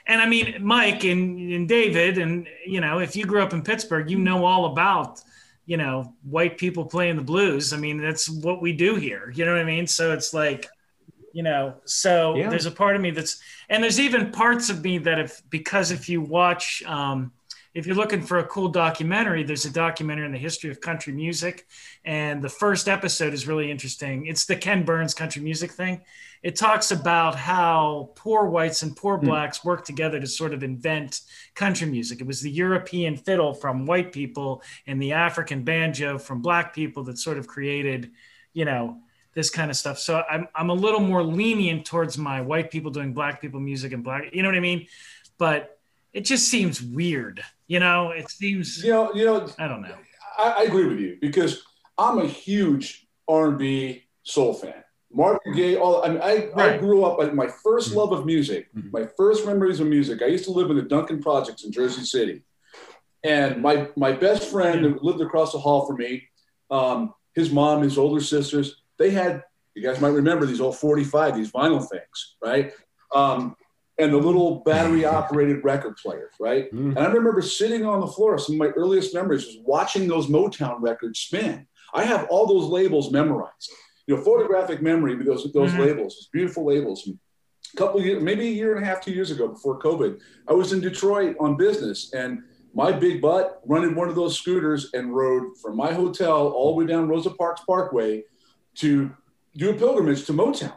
[0.06, 3.62] And I mean, Mike and, and David, and you know, if you grew up in
[3.62, 5.22] Pittsburgh, you know all about,
[5.66, 7.72] you know, white people playing the blues.
[7.72, 9.32] I mean, that's what we do here.
[9.34, 9.88] You know what I mean?
[9.88, 10.68] So it's like,
[11.36, 12.48] you know so Yeah.
[12.50, 15.90] there's a part of me that's and there's even parts of me that if because
[15.90, 17.32] if you watch um,
[17.74, 21.14] if you're looking for a cool documentary there's a documentary on the history of country
[21.14, 21.68] music
[22.06, 24.26] and the first episode is really interesting.
[24.26, 26.02] It's the ken burns country music thing.
[26.42, 29.28] It talks about how poor whites and poor hmm.
[29.28, 31.22] blacks worked together to sort of invent
[31.56, 32.22] country music.
[32.22, 37.04] It was the european fiddle from white people and the african banjo from black people
[37.06, 38.12] that sort of created
[38.54, 39.00] you know
[39.34, 40.00] this kind of stuff.
[40.00, 43.92] So I'm I'm a little more lenient towards my white people doing black people music
[43.94, 44.88] and black, you know what I mean?
[45.38, 45.80] But
[46.14, 48.12] it just seems weird, you know.
[48.12, 49.96] It seems You know, you know, I don't know.
[50.38, 51.64] I, I agree with you because
[51.98, 54.84] I'm a huge R&B soul fan.
[55.12, 57.20] Marvin Gaye, all I mean, I, I grew up.
[57.20, 58.92] like, My first love of music, Mhm.
[58.92, 60.22] my first memories of music.
[60.24, 62.44] I used to live in the Duncan Projects in Jersey City,
[63.24, 66.24] and my my best friend that lived across the hall from me,
[66.72, 69.44] um, his mom, his older sisters, they had.
[69.76, 72.72] You guys might remember these old 45, these vinyl things, right?
[73.14, 73.56] Um,
[74.00, 76.72] and the little battery operated record players, right?
[76.74, 76.90] Mm.
[76.96, 78.38] And I remember sitting on the floor.
[78.38, 81.68] Some of my earliest memories was watching those Motown records spin.
[81.94, 83.72] I have all those labels memorized.
[84.08, 85.80] You know, photographic memory with those those Mhm.
[85.80, 87.06] labels, those beautiful labels.
[87.06, 87.20] And
[87.74, 90.20] a couple of years, maybe a year and a half, two years ago, before COVID,
[90.48, 94.90] I was in Detroit on business, and my big butt rented one of those scooters
[94.96, 98.24] and rode from my hotel all the way down Rosa Parks Parkway
[98.78, 99.12] to
[99.56, 100.74] do a pilgrimage to Motown.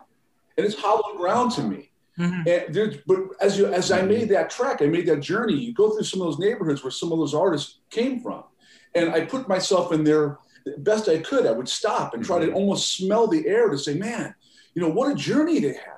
[0.59, 1.91] And it's hollow ground to me.
[2.19, 2.47] Mhm.
[2.47, 5.55] And there's, but as you as I made that trek, I made that journey.
[5.55, 8.45] You go through some of those neighborhoods where some of those artists came from,
[8.95, 10.39] and I put myself in there
[10.79, 11.47] best I could.
[11.47, 14.35] I would stop and try to almost smell the air to say, "Man,
[14.75, 15.93] you know what a journey they had."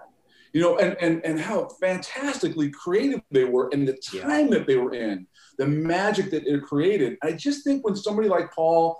[0.52, 4.76] You know, and and and how fantastically creative they were, and the time that they
[4.76, 5.26] were in,
[5.56, 7.16] the magic that it created.
[7.22, 8.98] I just think when somebody like Paul,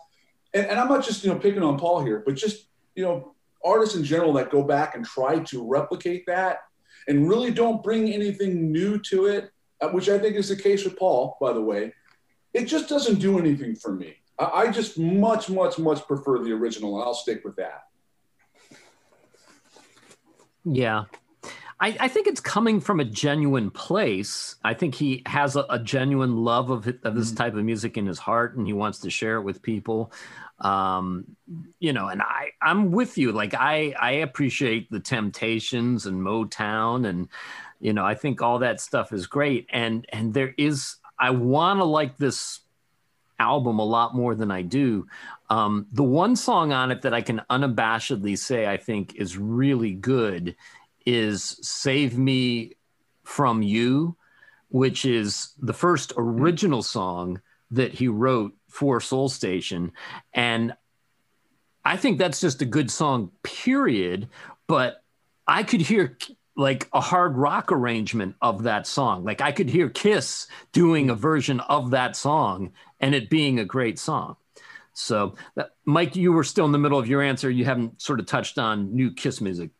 [0.54, 3.34] and, and I'm not just you know picking on Paul here, but just you know
[3.64, 6.58] artists in general that go back and try to replicate that
[7.08, 10.84] and really don't bring anything new to it, uh, which I think is the case
[10.84, 11.92] with Paul, by the way,
[12.52, 14.16] it just doesn't do anything for me.
[14.38, 17.84] I, I just much, much, much prefer the original, and I'll stick with that.
[20.64, 21.04] Yeah.
[21.80, 24.56] I, I think it's coming from a genuine place.
[24.64, 28.06] I think he has a, a genuine love of, of this type of music in
[28.06, 30.12] his heart and he wants to share it with people.
[30.60, 31.36] Um,
[31.78, 33.32] you know, and I, I'm with you.
[33.32, 37.28] Like I, I appreciate the temptations and Motown and,
[37.80, 39.66] you know, I think all that stuff is great.
[39.70, 42.60] And, and there is, I want to like this
[43.38, 45.06] album a lot more than I do.
[45.48, 49.92] Um, the one song on it that I can unabashedly say I think is really
[49.92, 50.56] good
[51.06, 52.72] is Save Me
[53.22, 54.16] From You,
[54.70, 57.40] which is the first original song
[57.70, 59.92] that he wrote for Soul Station.
[60.32, 60.74] And
[61.84, 64.28] I think that's just a good song, period.
[64.66, 65.02] But
[65.46, 66.16] I could hear
[66.56, 69.24] like a hard rock arrangement of that song.
[69.24, 73.64] Like I could hear Kiss doing a version of that song and it being a
[73.64, 74.36] great song.
[74.92, 77.48] So, that, Mike, you were still in the middle of your answer.
[77.48, 79.70] You haven't sort of touched on new Kiss music.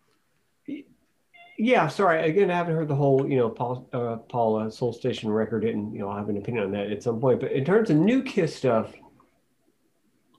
[1.61, 2.23] Yeah, sorry.
[2.23, 5.65] Again, I haven't heard the whole, you know, Paul, uh, Paul uh, Soul Station record,
[5.65, 7.41] and you know, I have an opinion on that at some point.
[7.41, 8.95] But in terms of new Kiss stuff,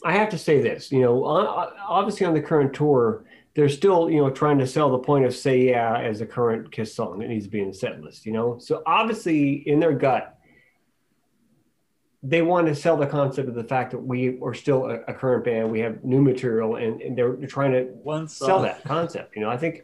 [0.06, 0.94] I have to say this.
[0.94, 4.90] You know, on, obviously on the current tour, they're still, you know, trying to sell
[4.92, 7.68] the point of "Say Yeah" as a current Kiss song that needs to be in
[7.68, 8.26] the set list.
[8.26, 10.40] You know, so obviously in their gut,
[12.24, 15.14] they want to sell the concept of the fact that we are still a, a
[15.14, 15.70] current band.
[15.70, 19.36] We have new material, and, and they're, they're trying to One sell that concept.
[19.36, 19.84] You know, I think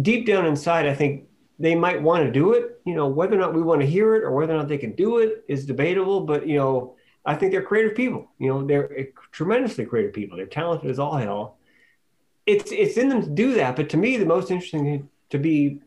[0.00, 1.24] deep down inside, I think
[1.58, 2.80] they might want to do it.
[2.84, 4.78] You know, whether or not we want to hear it or whether or not they
[4.78, 6.20] can do it is debatable.
[6.20, 6.94] But you know,
[7.24, 8.30] I think they're creative people.
[8.38, 10.36] You know, they're tremendously creative people.
[10.36, 11.58] They're talented as all hell.
[12.46, 13.76] It's it's in them to do that.
[13.76, 15.80] But to me, the most interesting thing to be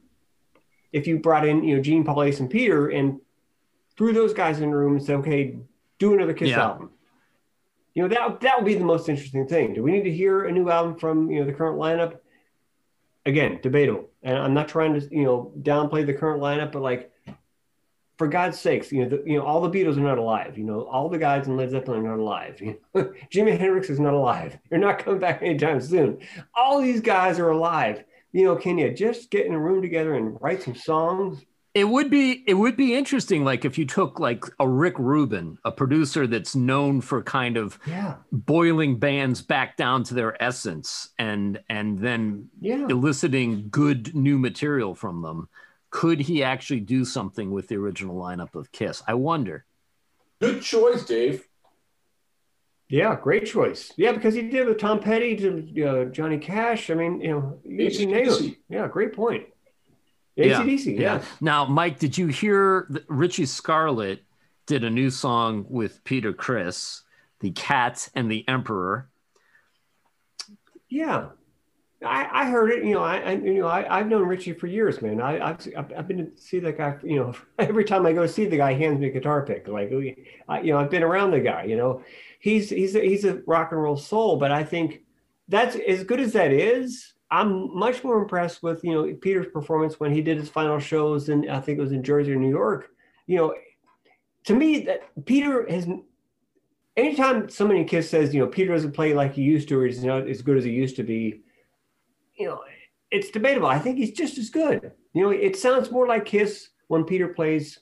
[0.91, 3.19] if you brought in you know Gene, Paul, Ace, and Peter and
[3.97, 5.57] threw those guys in the room and said, okay,
[5.99, 6.61] do another Kiss Yeah.
[6.63, 6.91] album.
[7.93, 9.73] You know, that that would be the most interesting thing.
[9.73, 12.19] Do we need to hear a new album from you know the current lineup?
[13.25, 14.09] Again, debatable.
[14.23, 17.11] And I'm not trying to you know downplay the current lineup, but like
[18.21, 20.55] for God's sakes, you know, the, you know, all the Beatles are not alive.
[20.55, 22.61] You know, all the guys in Led Zeppelin are not alive.
[22.61, 24.59] You know, Jimi Hendrix is not alive.
[24.69, 26.19] They're not coming back anytime soon.
[26.53, 28.03] All these guys are alive.
[28.31, 31.43] you know, can you just get in a room together and write some songs?
[31.73, 35.57] It would be it would be interesting, like if you took like a Rick Rubin,
[35.63, 38.15] a producer that's known for kind of Yeah.
[38.31, 42.87] boiling bands back down to their essence and and then Yeah.
[42.89, 45.47] eliciting good new material from them.
[45.91, 49.01] Could he actually do something with the original lineup of Kiss?
[49.07, 49.65] I wonder.
[50.41, 51.47] Good choice, Dave.
[52.89, 53.93] Yeah, great choice.
[53.95, 56.89] Yeah, because he did with Tom Petty to uh, Johnny Cash.
[56.89, 58.31] I mean, you know, you, you nailed it.
[58.45, 58.57] AC/DC.
[58.67, 59.45] Yeah, great point.
[60.35, 61.21] Yeah, ACDC, yeah.
[61.41, 64.23] Now, Mike, did you hear that Richie Scarlett
[64.65, 67.03] did a new song with Peter Criss,
[67.41, 69.09] The Cat and the Emperor?
[70.89, 71.29] Yeah.
[72.03, 74.65] I, I heard it, you know, I, I you know, I, I've known Richie for
[74.65, 75.21] years, man.
[75.21, 78.45] I, I've, I've been to see that guy, you know, every time I go see
[78.45, 79.67] the guy, he hands me a guitar pick.
[79.67, 79.91] Like,
[80.49, 82.03] I, you know, I've been around the guy, you know,
[82.39, 85.03] he's, he's, a, he's a rock and roll soul, but I think
[85.47, 87.13] that's as good as that is.
[87.31, 91.29] I'm much more impressed with, you know, Peter's performance when he did his final shows
[91.29, 92.89] and I think it was in Jersey or New York.
[93.25, 93.55] You know,
[94.45, 95.87] to me, that Peter has
[96.97, 99.85] anytime somebody in Kiss says, you know, Peter doesn't play like he used to, or
[99.85, 101.41] he's not as good as he used to be,
[102.35, 102.61] you know,
[103.11, 103.67] it's debatable.
[103.67, 104.91] I think he's just as good.
[105.13, 107.79] You know, it sounds more like Kiss when Peter plays.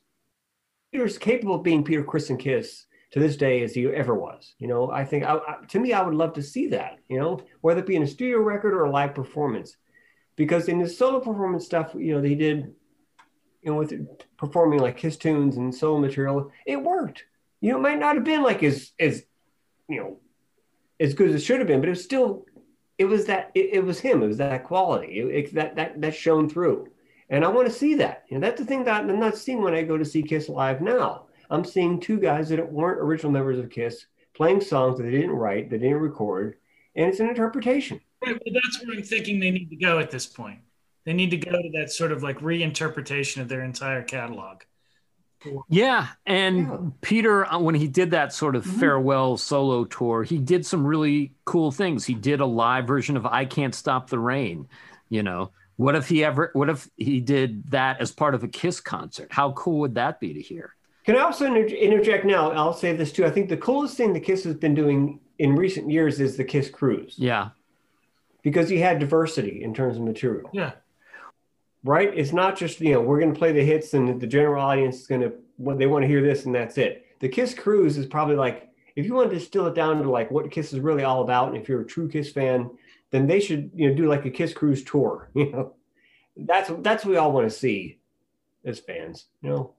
[0.91, 4.53] Peter's capable of being Peter Criss and Kiss to this day as he ever was.
[4.59, 6.99] You know, I think I, I, to me, I would love to see that.
[7.07, 9.77] You know, whether it be in a studio record or a live performance,
[10.35, 12.73] because in his solo performance stuff, you know, they did,
[13.61, 13.93] you know, with
[14.37, 17.23] performing like Kiss tunes and solo material, it worked.
[17.61, 19.23] You know, it might not have been like as as
[19.87, 20.19] you know
[20.99, 22.45] as good as it should have been, but it was still
[22.97, 24.21] it was that it, it was him.
[24.21, 25.19] It was that quality.
[25.19, 26.89] It, it, that that that shone through,
[27.29, 28.25] and I want to see that.
[28.29, 30.47] You know, that's the thing that I'm not seeing when I go to see Kiss
[30.47, 31.25] live now.
[31.49, 35.31] I'm seeing two guys that weren't original members of Kiss playing songs that they didn't
[35.31, 36.55] write, they didn't record,
[36.95, 37.99] and it's an interpretation.
[38.25, 40.59] Right, well, that's where I'm thinking they need to go at this point.
[41.05, 44.61] They need to go to that sort of like reinterpretation of their entire catalog.
[45.69, 46.77] Yeah, and Yeah.
[47.01, 48.79] Peter, uh, when he did that sort of Mhm.
[48.79, 52.05] farewell solo tour, he did some really cool things.
[52.05, 54.67] He did a live version of "I Can't Stop the Rain."
[55.07, 56.51] You know, what if he ever?
[56.53, 59.29] What if he did that as part of a Kiss concert?
[59.31, 60.75] How cool would that be to hear?
[61.09, 62.51] Can I also inter- interject now?
[62.51, 63.25] I'll say this too.
[63.25, 66.43] I think the coolest thing the Kiss has been doing in recent years is the
[66.43, 67.49] Kiss Cruise Yeah,
[68.43, 70.51] because you had diversity in terms of material.
[70.53, 70.73] Yeah.
[71.83, 72.15] right?
[72.15, 74.97] It's not just you know we're going to play the hits and the general audience
[74.97, 77.07] is going to what they want to hear this and that's it.
[77.21, 80.29] The Kiss Cruise is probably like if you want to distill it down to like
[80.29, 82.69] what Kiss is really all about, and if you're a true Kiss fan,
[83.09, 85.31] then they should you know do like a Kiss Cruise tour.
[85.35, 85.73] You know,
[86.37, 87.97] that's that's what we all want to see
[88.63, 89.25] as fans.
[89.41, 89.73] You know,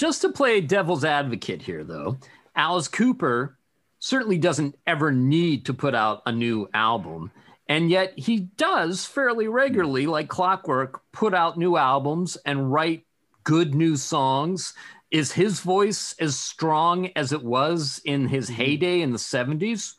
[0.00, 2.16] just to play devil's advocate here, though,
[2.56, 3.58] Alice Cooper
[3.98, 7.30] certainly doesn't ever need to put out a new album.
[7.68, 13.04] And yet he does fairly regularly, like clockwork, put out new albums and write
[13.44, 14.72] good new songs.
[15.10, 19.96] Is his voice as strong as it was in his heyday in the 70s?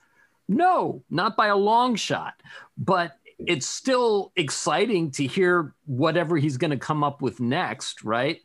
[0.47, 2.33] No, not by a long shot.
[2.75, 8.39] But it's still exciting to hear whatever he's going to come up with next, right?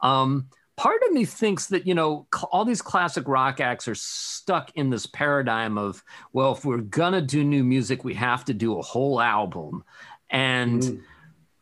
[0.00, 0.46] Um,
[0.80, 4.88] part of me thinks that you know all these classic rock acts are stuck in
[4.90, 6.02] this paradigm of
[6.32, 9.84] well if we're gonna do new music we have to do a whole album
[10.30, 11.00] and Mm.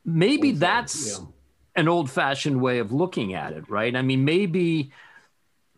[0.04, 1.24] maybe Also, that's yeah.
[1.80, 4.92] an old-fashioned way of looking at it right i mean maybe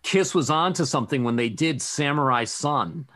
[0.03, 3.07] kiss was onto something when they did Samurai Son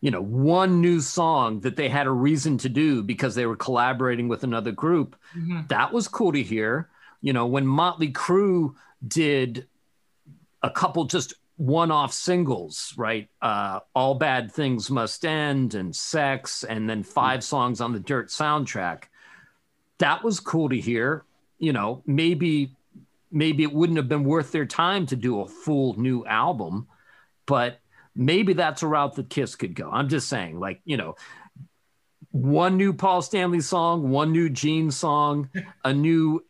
[0.00, 3.56] you know one new song that they had a reason to do because they were
[3.56, 5.68] collaborating with another group Mhm.
[5.68, 6.88] that was cool to hear.
[7.20, 8.74] You know, when Motley Crue
[9.06, 9.66] did
[10.62, 13.28] a couple just one-off singles, right?
[13.42, 18.28] Uh, All Bad Things Must End and Sex, and then five songs on the Dirt
[18.28, 19.04] soundtrack.
[19.98, 21.24] That was cool to hear.
[21.58, 22.76] You know, maybe
[23.30, 26.86] maybe it wouldn't have been worth their time to do a full new album,
[27.46, 27.80] but
[28.14, 29.90] maybe that's a route that Kiss could go.
[29.90, 31.16] I'm just saying, like, you know,
[32.30, 35.50] one new Paul Stanley song, one new Gene song,
[35.84, 36.44] a new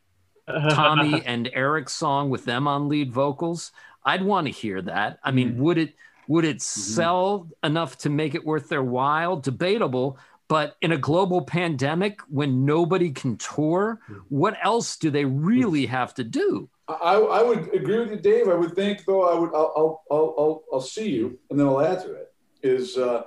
[0.71, 3.73] Tommy and Eric song with them on lead vocals.
[4.05, 5.19] I'd want to hear that.
[5.23, 5.63] I mean, mm-hmm.
[5.63, 5.95] would it
[6.29, 6.81] would it mm-hmm.
[6.81, 9.37] sell enough to make it worth their while?
[9.37, 10.19] Debatable.
[10.49, 14.21] But in a global pandemic, when nobody can tour, mm-hmm.
[14.31, 16.71] what else do they really have to do?
[16.89, 18.49] I, I would agree with you, Dave.
[18.49, 21.67] I would think, though, I would, I'll, I'll, I'll, I'll, I'll see you, and then
[21.67, 22.33] I'll add to it.
[22.63, 23.25] Is uh,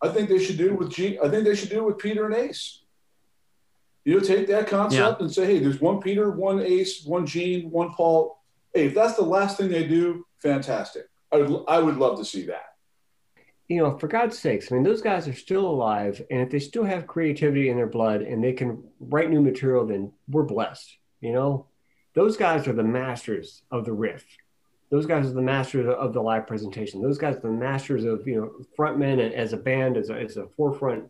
[0.00, 1.18] I think they should do it with G.
[1.22, 2.79] I think they should do with Peter and Ace.
[4.10, 7.70] You know, take that concept and say, hey, there's one Peter, one Ace, one Gene,
[7.70, 8.40] one Paul.
[8.74, 11.04] Hey, if that's the last thing they do, fantastic.
[11.32, 12.74] I would, I would love to see that.
[13.68, 16.58] you know, for God's sakes, I mean, those guys are still alive, and if they
[16.58, 20.96] still have creativity in their blood and they can write new material, then we're blessed.
[21.20, 21.66] You know,
[22.14, 24.24] those guys are the masters of the riff.
[24.90, 27.00] Those guys are the masters of the live presentation.
[27.00, 30.14] Those guys are the masters of you know frontmen and as a band, as a,
[30.14, 31.04] as a forefront.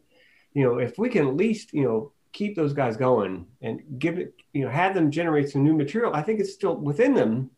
[0.53, 4.19] You know, if we can at least you know keep those guys going and give
[4.19, 7.51] it, you know, have them generate some new material, I think it's still within them.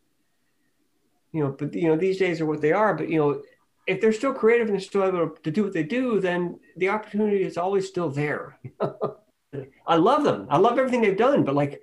[1.31, 2.93] You know, but you know these days are what they are.
[2.93, 3.41] But you know,
[3.87, 6.89] if they're still creative and they're still able to do what they do, then the
[6.89, 8.57] opportunity is always still there.
[9.87, 10.47] I love them.
[10.49, 11.43] I love everything they've done.
[11.43, 11.81] But like,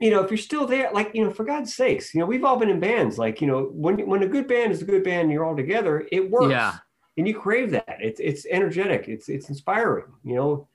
[0.00, 2.44] you know, if you're still there, like, you know, for God's sakes, you know, we've
[2.44, 3.18] all been in bands.
[3.18, 5.56] Like, you know, when when a good band is a good band and you're all
[5.56, 6.50] together, it works.
[6.50, 6.76] Yeah.
[7.16, 7.98] And you crave that.
[8.00, 9.08] It's it's energetic.
[9.08, 10.06] It's it's inspiring.
[10.24, 10.68] You know,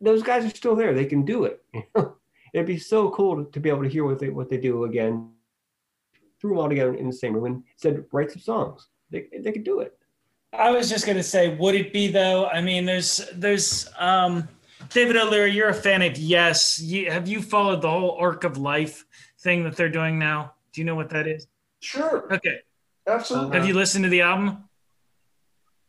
[0.00, 0.94] those guys are still there.
[0.94, 1.62] They can do it.
[2.54, 5.30] It'd be so cool to, be able to hear what they what they do again.
[6.40, 8.88] Threw them all together in the same room and said, write some songs.
[9.10, 9.98] They they could do it.
[10.52, 12.46] I was just gonna say, would it be though?
[12.46, 14.48] I mean, there's there's um
[14.90, 16.78] David O'Leary, you're a fan of Yes.
[16.80, 19.04] You, have you followed the whole Arc of Life
[19.40, 20.54] thing that they're doing now?
[20.72, 21.46] Do you know what that is?
[21.80, 22.58] Sure, Okay.
[23.06, 23.56] absolutely.
[23.56, 24.64] Have you listened to the album?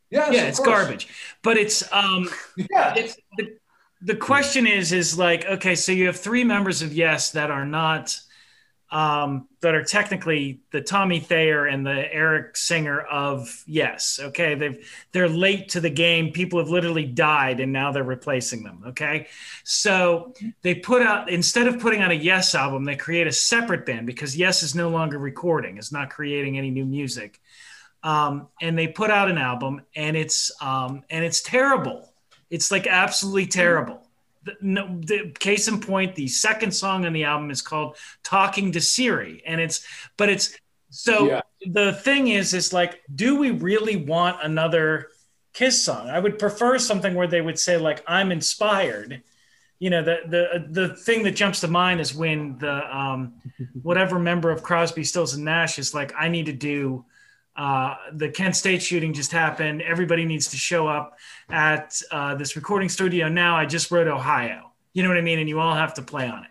[0.10, 0.70] yes, yeah, it's course.
[0.70, 1.08] garbage.
[1.44, 2.30] But it's um
[2.72, 3.58] Yeah, it's the,
[4.06, 7.66] the question is is like okay so you have three members of yes that are
[7.66, 8.18] not
[8.92, 14.54] um that are technically the tommy thayer and the eric singer of yes okay?
[14.54, 16.32] They've they're late to the game.
[16.32, 19.28] People have literally died and now they're replacing them okay?
[19.64, 23.88] So they put out instead of putting out a yes album they create a separate
[23.88, 27.42] band because yes is no longer recording it's not creating any new music.
[28.04, 32.08] Um, and they put out an album and it's um, and it's terrible
[32.50, 34.02] it's like absolutely terrible.
[34.44, 38.72] The, no, the case in point, the second song on the album is called "Talking
[38.74, 39.86] to Siri," and it's
[40.18, 40.56] but it's
[40.92, 41.42] so Yeah.
[41.66, 45.10] the thing is, is like, do we really want another
[45.54, 46.10] Kiss song?
[46.10, 49.24] I would prefer something where they would say like, "I'm inspired."
[49.80, 53.34] You know, the the the thing that jumps to mind is when the um,
[53.82, 57.06] whatever member of Crosby, Stills and Nash is like, "I need to do."
[57.56, 59.82] Uh, the Kent State shooting just happened.
[59.82, 61.18] Everybody needs to show up
[61.50, 63.56] at uh, this recording studio now.
[63.56, 64.72] I just wrote Ohio.
[64.94, 65.40] You know what I mean?
[65.40, 66.50] And you all have to play on it.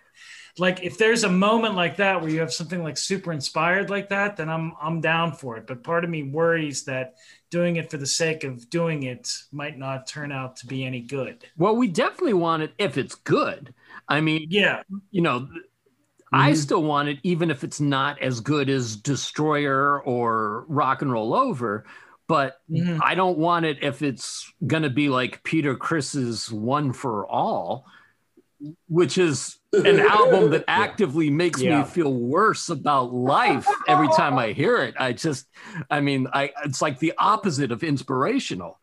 [0.56, 4.08] Like if there's a moment like that where you have something like super inspired like
[4.10, 5.66] that, then I'm I'm down for it.
[5.66, 7.14] But part of me worries that
[7.50, 11.00] doing it for the sake of doing it might not turn out to be any
[11.00, 11.44] good.
[11.56, 13.74] Well, we definitely want it if it's good.
[14.08, 15.48] I mean, Yeah, you know,
[16.32, 21.12] I still want it even if it's not as good as Destroyer or Rock and
[21.12, 21.84] Roll Over.
[22.26, 23.00] But Mhm.
[23.02, 27.84] I don't want it if it's going to be like Peter Criss's One for All,
[28.88, 31.80] which is an album that actively makes Yeah.
[31.82, 34.94] me feel worse about life every time I hear it.
[34.98, 35.46] I just,
[35.90, 38.78] I mean, I it's like the opposite of inspirational.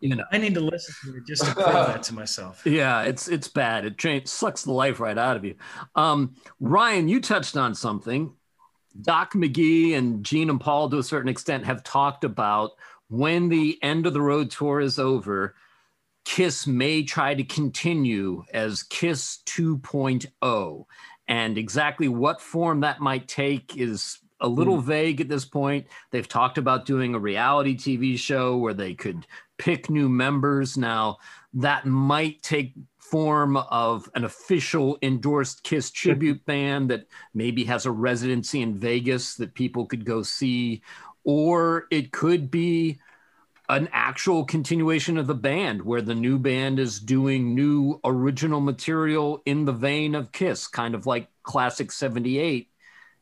[0.00, 0.24] You know.
[0.32, 2.62] I need to listen to it just to prove that to myself.
[2.66, 3.86] Yeah, it's it's bad.
[3.86, 5.54] It cha- sucks the life right out of you.
[5.94, 8.32] Um, Ryan, you touched on something.
[9.00, 12.72] Doc McGhee and Gene and Paul, to a certain extent, have talked about
[13.08, 15.54] when the end of the road tour is over,
[16.24, 20.84] Kiss may try to continue as Kiss 2.0.
[21.28, 25.86] And exactly what form that might take is a little vague at this point.
[26.10, 29.26] They've talked about doing a reality TV show where they could
[29.58, 30.76] pick new members.
[30.76, 31.18] Now,
[31.54, 37.90] that might take form of an official endorsed Kiss tribute band that maybe has a
[37.90, 40.82] residency in Vegas that people could go see,
[41.24, 42.98] or it could be
[43.68, 49.42] an actual continuation of the band where the new band is doing new original material
[49.46, 52.68] in the vein of Kiss, kind of like Classic 78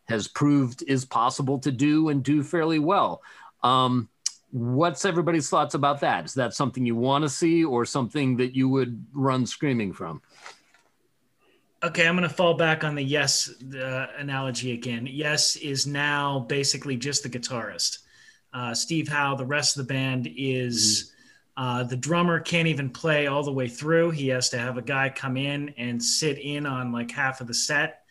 [0.08, 3.22] has proved is possible to do and do fairly well.
[3.62, 4.08] Um,
[4.52, 6.26] what's everybody's thoughts about that?
[6.26, 10.22] Is that something you want to see or something that you would run screaming from?
[11.82, 15.08] Okay, I'm going to fall back on the yes uh, analogy again.
[15.10, 17.98] Yes is now basically just the guitarist.
[18.52, 21.12] Uh, Steve Howe, the rest of the band is
[21.56, 24.10] uh, the drummer can't even play all the way through.
[24.10, 27.46] He has to have a guy come in and sit in on like half of
[27.46, 28.04] the set.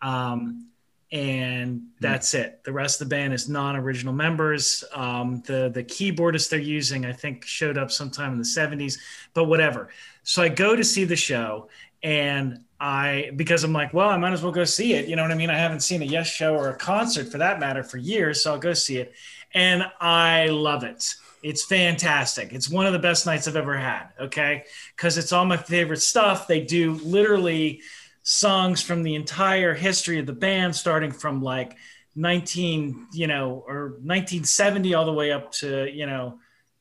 [0.00, 0.69] Um,
[1.12, 2.62] and that's it.
[2.64, 4.84] The rest of the band is non-original members.
[4.94, 8.98] Um, the the keyboardist they're using, I think, showed up sometime in the '70s,
[9.34, 9.88] but whatever.
[10.22, 11.68] So I go to see the show,
[12.02, 15.08] and I because I'm like, well, I might as well go see it.
[15.08, 15.50] You know what I mean?
[15.50, 18.52] I haven't seen a Yes show or a concert for that matter for years, so
[18.52, 19.12] I'll go see it,
[19.52, 21.14] and I love it.
[21.42, 22.52] It's fantastic.
[22.52, 24.08] It's one of the best nights I've ever had.
[24.20, 26.46] Okay, because it's all my favorite stuff.
[26.46, 27.80] They do literally
[28.22, 31.76] songs from the entire history of the band, starting from like
[32.16, 36.38] 19, you know, or 1970 all the way up to, you know,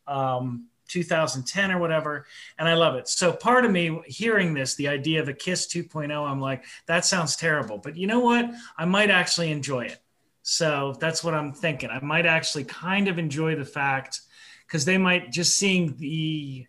[0.07, 2.25] um, 2010 or whatever.
[2.57, 3.07] And I love it.
[3.07, 7.05] So part of me hearing this, the idea of a Kiss 2.0, I'm like, that
[7.05, 7.77] sounds terrible.
[7.77, 8.49] But you know what?
[8.77, 9.99] I might actually enjoy it.
[10.41, 11.89] So that's what I'm thinking.
[11.91, 14.21] I might actually kind of enjoy the fact
[14.65, 16.65] because they might just seeing the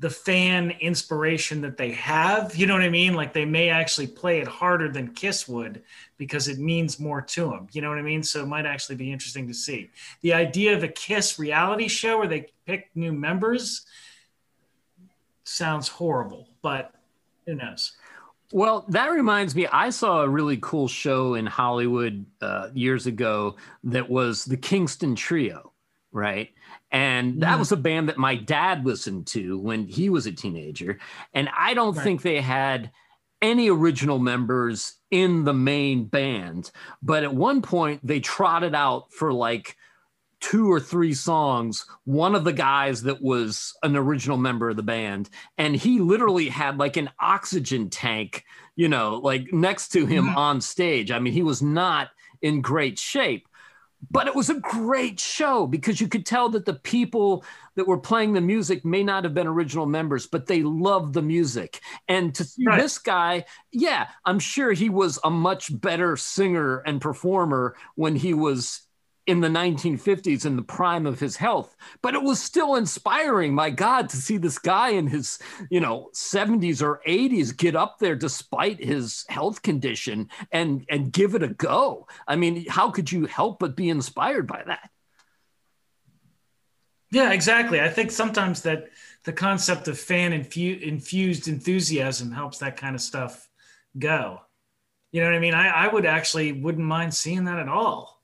[0.00, 2.56] the fan inspiration that they have.
[2.56, 3.12] You know what I mean?
[3.14, 5.82] Like they may actually play it harder than Kiss would
[6.16, 7.68] because it means more to them.
[7.72, 8.22] You know what I mean?
[8.22, 9.90] So it might actually be interesting to see.
[10.22, 13.84] The idea of a Kiss reality show where they pick new members
[15.44, 16.94] sounds horrible, but
[17.46, 17.92] who knows?
[18.52, 23.56] Well, that reminds me, I saw a really cool show in Hollywood uh, years ago
[23.84, 25.72] that was the Kingston Trio,
[26.10, 26.50] right?
[26.92, 27.58] And that mm.
[27.60, 30.98] was a band that my dad listened to when he was a teenager.
[31.32, 32.02] And I don't right.
[32.02, 32.90] think they had
[33.42, 36.70] any original members in the main band.
[37.02, 39.76] But at one point, they trotted out for like
[40.40, 44.82] two or three songs one of the guys that was an original member of the
[44.82, 45.28] band
[45.58, 50.38] and he literally had like an oxygen tank you know like next to him mm-hmm.
[50.38, 52.08] on stage i mean he was not
[52.40, 53.46] in great shape
[54.10, 57.44] but it was a great show because you could tell that the people
[57.74, 61.22] that were playing the music may not have been original members, but they loved the
[61.22, 61.80] music.
[62.08, 62.80] And to see right.
[62.80, 68.34] this guy, yeah, I'm sure he was a much better singer and performer when he
[68.34, 68.82] was
[69.26, 73.70] in the 1950s in the prime of his health but it was still inspiring my
[73.70, 75.38] god to see this guy in his
[75.70, 81.34] you know 70s or 80s get up there despite his health condition and and give
[81.34, 82.06] it a go.
[82.26, 84.90] I mean how could you help but be inspired by that?
[87.10, 87.80] Yeah exactly.
[87.80, 88.88] I think sometimes that
[89.24, 93.48] the concept of fan infu- infused enthusiasm helps that kind of stuff
[93.98, 94.40] go.
[95.12, 95.54] You know what i mean?
[95.54, 98.19] I, I would actually wouldn't mind seeing that at all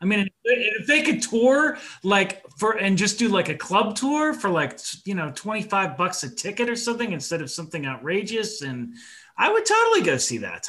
[0.00, 4.34] I mean, if they could tour like for and just do like a club tour
[4.34, 8.60] for like you know twenty five bucks a ticket or something instead of something outrageous,
[8.62, 8.94] and
[9.38, 10.68] I would totally go see that.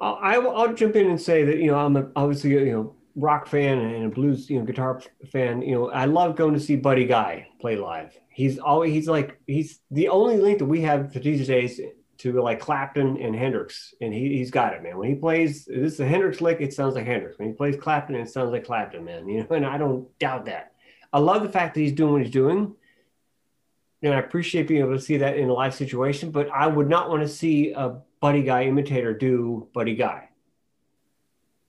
[0.00, 3.48] I'll, I'll jump in and say that you know I'm a, obviously you know rock
[3.48, 5.62] fan and a blues you know guitar fan.
[5.62, 8.16] You know I love going to see Buddy Guy play live.
[8.30, 11.80] He's always he's like he's the only link that we have for these days
[12.18, 14.98] to like Clapton and Hendrix, and he he's got it, man.
[14.98, 17.38] When he plays this is a Hendrix lick, it sounds like Hendrix.
[17.38, 19.28] When he plays Clapton, it sounds like Clapton, man.
[19.28, 20.72] You know, and I don't doubt that.
[21.12, 22.74] I love the fact that he's doing what he's doing,
[24.02, 26.30] and I appreciate being able to see that in a live situation.
[26.32, 30.28] But I would not want to see a Buddy Guy imitator do Buddy Guy.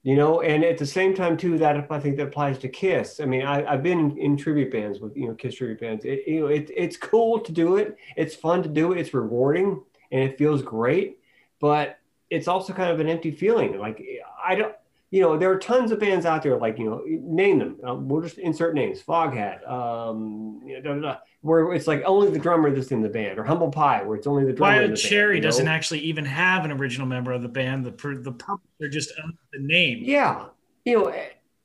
[0.02, 3.20] You know, and at the same time too, that I think that applies to Kiss.
[3.20, 6.04] I mean, I, have been in tribute bands with you know Kiss tribute bands.
[6.04, 7.96] It, you know, it, it's cool to do it.
[8.16, 8.98] It's fun to do it.
[8.98, 11.18] It's rewarding and it feels great,
[11.60, 11.98] but
[12.30, 13.78] it's also kind of an empty feeling.
[13.78, 14.04] Like
[14.44, 14.74] I don't,
[15.10, 16.56] you know, there are tons of bands out there.
[16.56, 17.76] Like you know, name them.
[17.86, 19.02] Uh, we'll just insert names.
[19.02, 23.44] Foghat, um, you know, where it's like only the drummer that's in the band, or
[23.44, 24.86] Humble Pie, where it's only the drummer.
[24.86, 25.72] Wild Cherry band, doesn't know?
[25.72, 27.84] actually even have an original member of the band.
[27.84, 30.00] The the publisher just owns the name.
[30.02, 30.46] Yeah,
[30.84, 31.14] you know.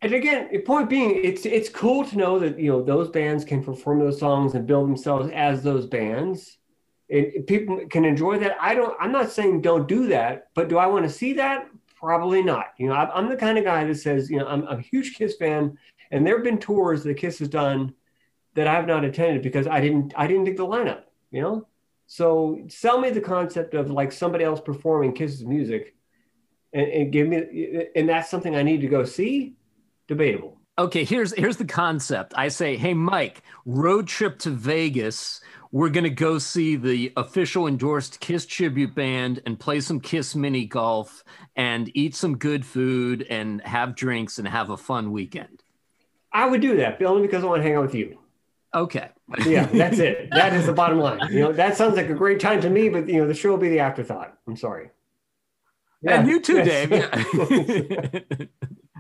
[0.01, 3.63] And again, point being, it's it's cool to know that you know those bands can
[3.63, 6.57] perform those songs and build themselves as those bands
[7.09, 8.57] and people can enjoy that.
[8.59, 8.95] I don't.
[8.99, 11.69] I'm not saying don't do that, but do I want to see that?
[11.95, 12.67] Probably not.
[12.77, 15.15] You know, I'm the kind of guy that says, you know, I'm, I'm a huge
[15.15, 15.77] Kiss fan,
[16.11, 17.93] and there have been tours that Kiss has done
[18.55, 20.13] that I've not attended because I didn't.
[20.17, 21.03] I didn't dig the lineup.
[21.31, 21.67] You know,
[22.07, 25.95] so sell me the concept of like somebody else performing Kiss's music,
[26.73, 29.55] and, and give me, and that's something I need to go see.
[30.07, 30.59] Debatable.
[30.77, 32.33] Okay, here's here's the concept.
[32.35, 35.39] I say, hey Mike, road trip to Vegas
[35.76, 40.34] we're going to go see the official endorsed Kiss tribute band and play some Kiss
[40.34, 41.21] mini golf
[41.57, 45.63] and eat some good food and have drinks and have a fun weekend.
[46.32, 48.17] I would do that only because I want to hang out with you.
[48.73, 49.09] Okay.
[49.45, 50.30] yeah, that's it.
[50.32, 51.19] That is the bottom line.
[51.30, 53.49] You know, that sounds like a great time to me, but you know, the show
[53.49, 54.34] will be the afterthought.
[54.47, 54.91] I'm sorry.
[56.01, 56.21] Yeah.
[56.21, 56.89] And you too, Dave.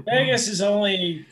[0.05, 1.25] Vegas is only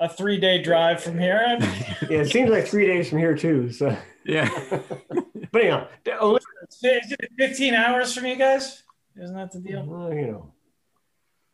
[0.00, 1.40] a three day drive from here.
[2.08, 3.70] yeah, it seems like three days from here too.
[3.70, 4.48] So yeah.
[5.52, 5.86] but anyhow,
[6.18, 6.40] only-
[6.72, 8.82] is it 15 hours from you guys?
[9.20, 9.84] Isn't that the deal?
[9.84, 10.52] Well, you know.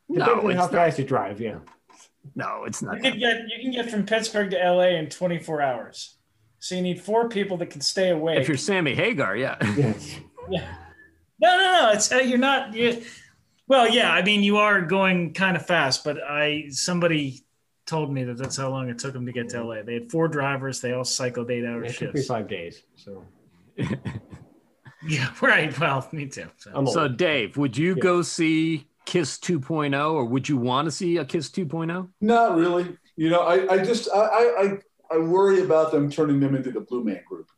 [0.09, 0.73] Depending no, on how not.
[0.73, 1.59] fast you drive, yeah.
[2.35, 2.97] No, it's not.
[2.97, 6.17] You can get you can get from Pittsburgh to LA in 24 hours.
[6.59, 8.41] So you need four people that can stay awake.
[8.41, 9.57] If you're Sammy Hagar, yeah.
[9.77, 10.17] Yes.
[10.51, 10.75] yeah.
[11.41, 11.91] No, no, no.
[11.93, 12.75] It's uh, you're not.
[12.75, 13.03] You,
[13.69, 14.13] well, yeah.
[14.13, 17.46] I mean, you are going kind of fast, but I somebody
[17.87, 19.83] told me that that's how long it took them to get to LA.
[19.83, 20.81] They had four drivers.
[20.81, 22.01] They all cycled eight hour it shifts.
[22.01, 22.83] Took me five days.
[22.97, 23.25] So.
[25.07, 25.79] yeah, right.
[25.79, 26.49] Well, me too.
[26.57, 28.03] So, so Dave, would you yeah.
[28.03, 32.09] go see Kiss 2.0, or would you want to see a Kiss 2.0?
[32.21, 32.97] Not really.
[33.17, 34.79] You know, I, I just I, I
[35.11, 37.49] I worry about them turning them into the Blue Man Group.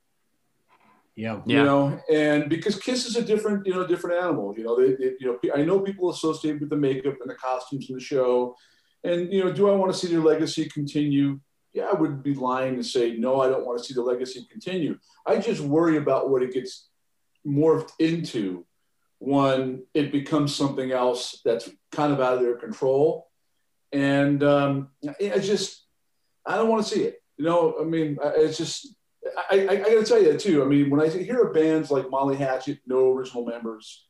[1.16, 1.40] Yeah.
[1.46, 4.54] You know, and because Kiss is a different, you know, different animal.
[4.56, 7.34] You know, they, they, you know, I know people associate with the makeup and the
[7.34, 8.54] costumes in the show,
[9.08, 11.40] and you know, do I want to see their legacy continue?
[11.72, 13.40] Yeah, I would be lying to say no.
[13.40, 14.98] I don't want to see the legacy continue.
[15.26, 16.88] I just worry about what it gets
[17.46, 18.66] morphed into
[19.18, 23.28] when it becomes something else that's kind of out of their control,
[23.92, 24.88] and um,
[25.20, 25.84] I just
[26.46, 27.22] I don't want to see it.
[27.36, 28.94] You know, I mean, it's just
[29.50, 30.62] I, I, I got to tell you that too.
[30.62, 34.07] I mean, when I hear of bands like Molly Hatchet, no original members,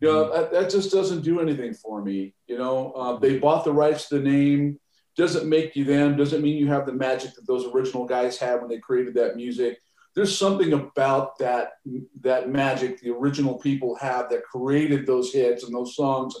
[0.00, 2.34] you know, that, that just doesn't do anything for me.
[2.46, 4.78] You know, uh, they bought the rights to the name.
[5.16, 6.16] Doesn't make you them.
[6.16, 9.36] Doesn't mean you have the magic that those original guys had when they created that
[9.36, 9.78] music.
[10.14, 11.72] There's something about that
[12.20, 16.36] that magic the original people have that created those hits and those songs.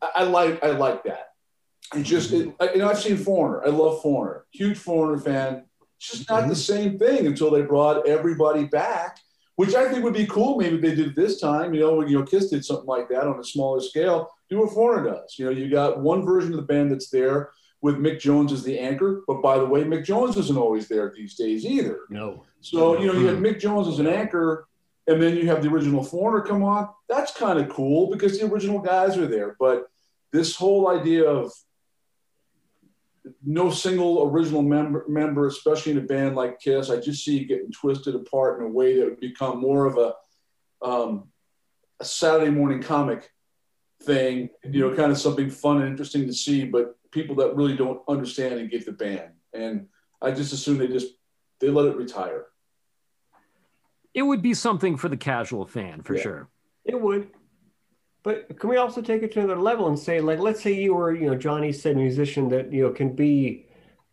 [0.00, 1.28] I, I like I like that.
[1.92, 3.66] And just it, you know, I've seen Foreigner.
[3.66, 4.46] I love Foreigner.
[4.50, 5.64] Huge Foreigner fan
[6.04, 6.48] it's just not mm-hmm.
[6.50, 9.18] the same thing until they brought everybody back,
[9.56, 10.58] which I think would be cool.
[10.58, 11.74] Maybe they did it this time.
[11.74, 14.30] You know, you know, Kiss did something like that on a smaller scale.
[14.50, 15.38] Do what Foreigner does.
[15.38, 17.50] You know, you got one version of the band that's there
[17.80, 19.22] with Mick Jones as the anchor.
[19.26, 22.00] But by the way, Mick Jones isn't always there these days either.
[22.10, 22.44] No.
[22.60, 24.66] So, you know, you had Mick Jones as an anchor,
[25.06, 26.88] and then you have the original Foreigner come on.
[27.08, 29.54] That's kind of cool because the original guys are there.
[29.60, 29.86] But
[30.32, 31.52] this whole idea of
[33.44, 37.46] no single original member, member, especially in a band like Kiss, I just see it
[37.46, 41.28] getting twisted apart in a way that would become more of a, um,
[42.00, 43.30] a Saturday morning comic
[44.02, 47.76] thing, you know, kind of something fun and interesting to see, but people that really
[47.76, 49.32] don't understand and get the band.
[49.52, 49.86] And
[50.20, 51.08] I just assume they just,
[51.60, 52.46] they let it retire.
[54.12, 56.22] It would be something for the casual fan for yeah.
[56.22, 56.48] sure.
[56.84, 57.30] It would.
[58.24, 60.94] But can we also take it to another level and say, like, let's say you
[60.94, 63.66] were, you know, Johnny said musician that, you know, can be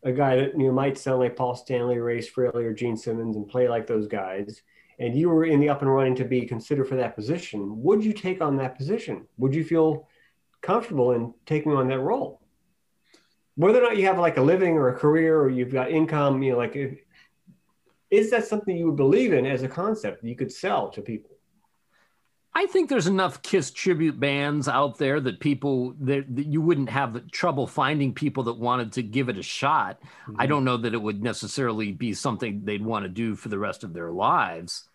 [0.03, 3.37] a guy that, you know, might sound like Paul Stanley, Ray Frehley, or Gene Simmons
[3.37, 4.63] and play like those guys.
[4.99, 7.81] And you were in the up and running to be considered for that position.
[7.83, 9.27] Would you take on that position?
[9.37, 10.09] Would you feel
[10.61, 12.41] comfortable in taking on that role?
[13.55, 16.43] Whether or not you have like a living or a career or you've got income,
[16.43, 16.75] you know, like,
[18.09, 21.37] is that something you would believe in as a concept you could sell to people?
[22.53, 26.89] I think there's enough Kiss tribute bands out there that people that, that, you wouldn't
[26.89, 30.01] have trouble finding people that wanted to give it a shot.
[30.01, 30.35] Mm-hmm.
[30.37, 33.57] I don't know that it would necessarily be something they'd want to do for the
[33.57, 34.89] rest of their lives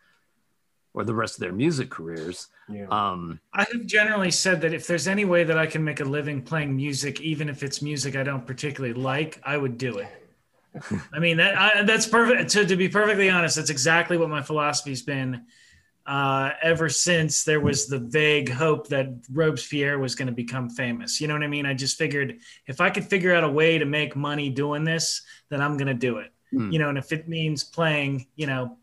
[0.93, 2.49] or the rest of their music careers.
[2.69, 2.89] Yeah.
[2.91, 6.05] Um, I have generally said that if there's any way that I can make a
[6.05, 10.09] living playing music, even if it's music I don't particularly like, I would do it.
[11.13, 12.51] I mean that I, that's perfect.
[12.51, 15.47] To, to be perfectly honest, that's exactly what my philosophy's been
[16.07, 21.21] uh, ever since there was the vague hope that Robespierre was going to become famous.
[21.21, 21.67] You know what I mean?
[21.67, 25.23] I just figured if I could figure out a way to make money doing this,
[25.49, 26.33] then I'm going to do it.
[26.53, 26.73] Mm.
[26.73, 28.79] You know, and if it means playing, you know,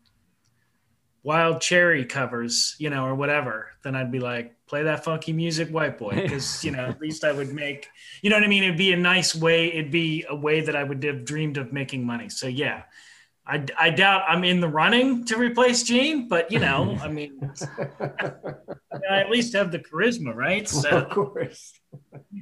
[1.22, 5.70] wild cherry covers, you know, or whatever, then I'd be like, play that funky music,
[5.70, 7.88] white boy, because you know, at least I would make,
[8.20, 8.64] you know what I mean?
[8.64, 9.72] It'd be a nice way.
[9.72, 12.28] It'd be a way that I would have dreamed of making money.
[12.28, 12.82] So yeah,
[13.46, 17.52] I, I doubt I'm in the running to replace Gene, but you know, I mean,
[18.00, 20.66] I at least have the charisma, right?
[20.66, 21.78] So, of course,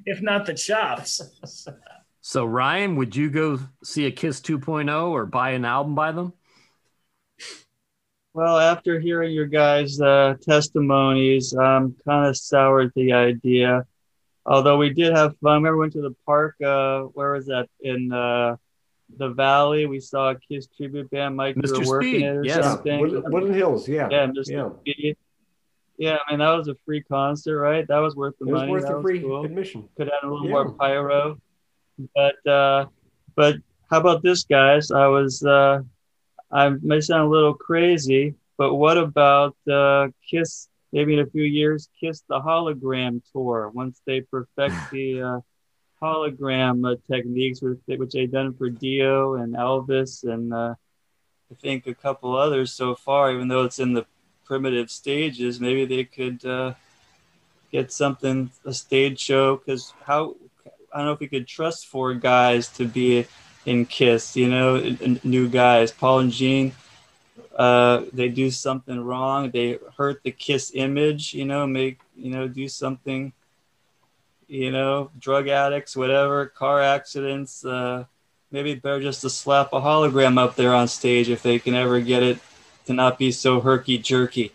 [0.07, 1.21] if not the chops.
[2.21, 6.33] So, Ryan, would you go see a Kiss 2.0 or buy an album by them?
[8.33, 13.85] Well, after hearing your guys' uh, testimonies, I'm kind of soured the idea.
[14.47, 15.51] Although we did have fun.
[15.51, 16.55] I remember we went to the park.
[16.65, 17.69] Uh, where was that?
[17.81, 18.57] In uh,
[19.17, 19.87] the Valley.
[19.87, 21.37] We saw a Kiss tribute band.
[21.37, 21.83] Mike, Mr.
[21.83, 22.23] You working Speed.
[22.23, 22.65] it or yes.
[22.65, 23.01] something.
[23.01, 24.09] Woodland, Woodland Hills, yeah.
[24.11, 24.49] Yeah, Mr.
[24.49, 24.71] Yeah.
[24.81, 25.17] Speed.
[25.99, 27.87] Yeah, I mean that was a free concert, right?
[27.87, 28.73] That was worth the it money.
[28.73, 29.45] Was worth that the free cool.
[29.45, 29.89] admission.
[29.97, 30.51] Could add a little yeah.
[30.51, 31.39] more pyro.
[32.15, 32.87] But uh,
[33.37, 33.57] but
[33.91, 34.91] how about this, guys?
[34.91, 35.81] I was uh,
[36.51, 40.69] I may sound a little crazy, but what about uh, Kiss?
[40.93, 45.41] Maybe in a few years, Kiss the hologram tour once they perfect the uh,
[46.03, 50.75] hologram uh, techniques, which, which they've done for Dio and Elvis, and uh,
[51.51, 53.33] I think a couple others so far.
[53.33, 54.07] Even though it's in the
[54.45, 56.75] primitive stages, maybe they could uh,
[57.71, 59.57] get something a stage show.
[59.57, 60.37] Because how
[60.93, 63.27] I don't know if we could trust four guys to be
[63.65, 64.37] in Kiss.
[64.37, 66.73] You know, new guys, Paul and Gene.
[67.57, 69.51] Uh, they do something wrong.
[69.51, 71.35] They hurt the Kiss image.
[71.35, 73.33] You know, make you know do something
[74.53, 77.65] you know, drug addicts, whatever, car accidents.
[77.65, 78.05] Uh,
[78.51, 82.01] maybe better just to slap a hologram up there on stage if they can ever
[82.01, 82.39] get it
[82.85, 84.53] to not be so herky jerky.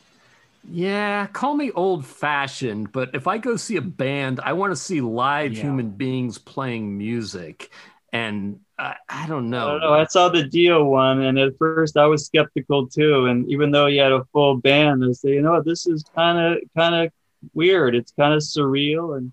[0.70, 4.76] Yeah, call me old fashioned, but if I go see a band, I want to
[4.76, 5.64] see live Yeah.
[5.64, 7.72] human beings playing music.
[8.14, 9.68] And I, I don't know.
[9.68, 9.94] I don't know.
[9.94, 13.26] I saw the Dio one, and at first I was skeptical too.
[13.26, 16.04] And even though he had a full band, I say, you know what, this is
[16.14, 17.12] kind of kind of
[17.54, 17.96] weird.
[17.96, 19.32] It's kind of surreal, and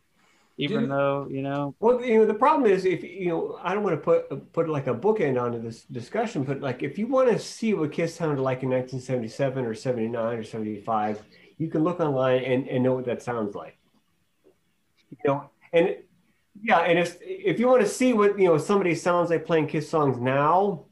[0.57, 0.91] even Dude.
[0.91, 3.97] though you know, Well, you know, the problem is if you know, I don't want
[3.97, 7.39] to put put like a bookend onto this discussion, but like if you want to
[7.39, 11.23] see what Kiss sounded like in 1977 or 79 or 75,
[11.59, 13.77] you can look online and, and know what that sounds like.
[15.11, 15.97] You know, and
[16.61, 19.67] yeah, and if if you want to see what you know somebody sounds like playing
[19.67, 20.87] Kiss songs now,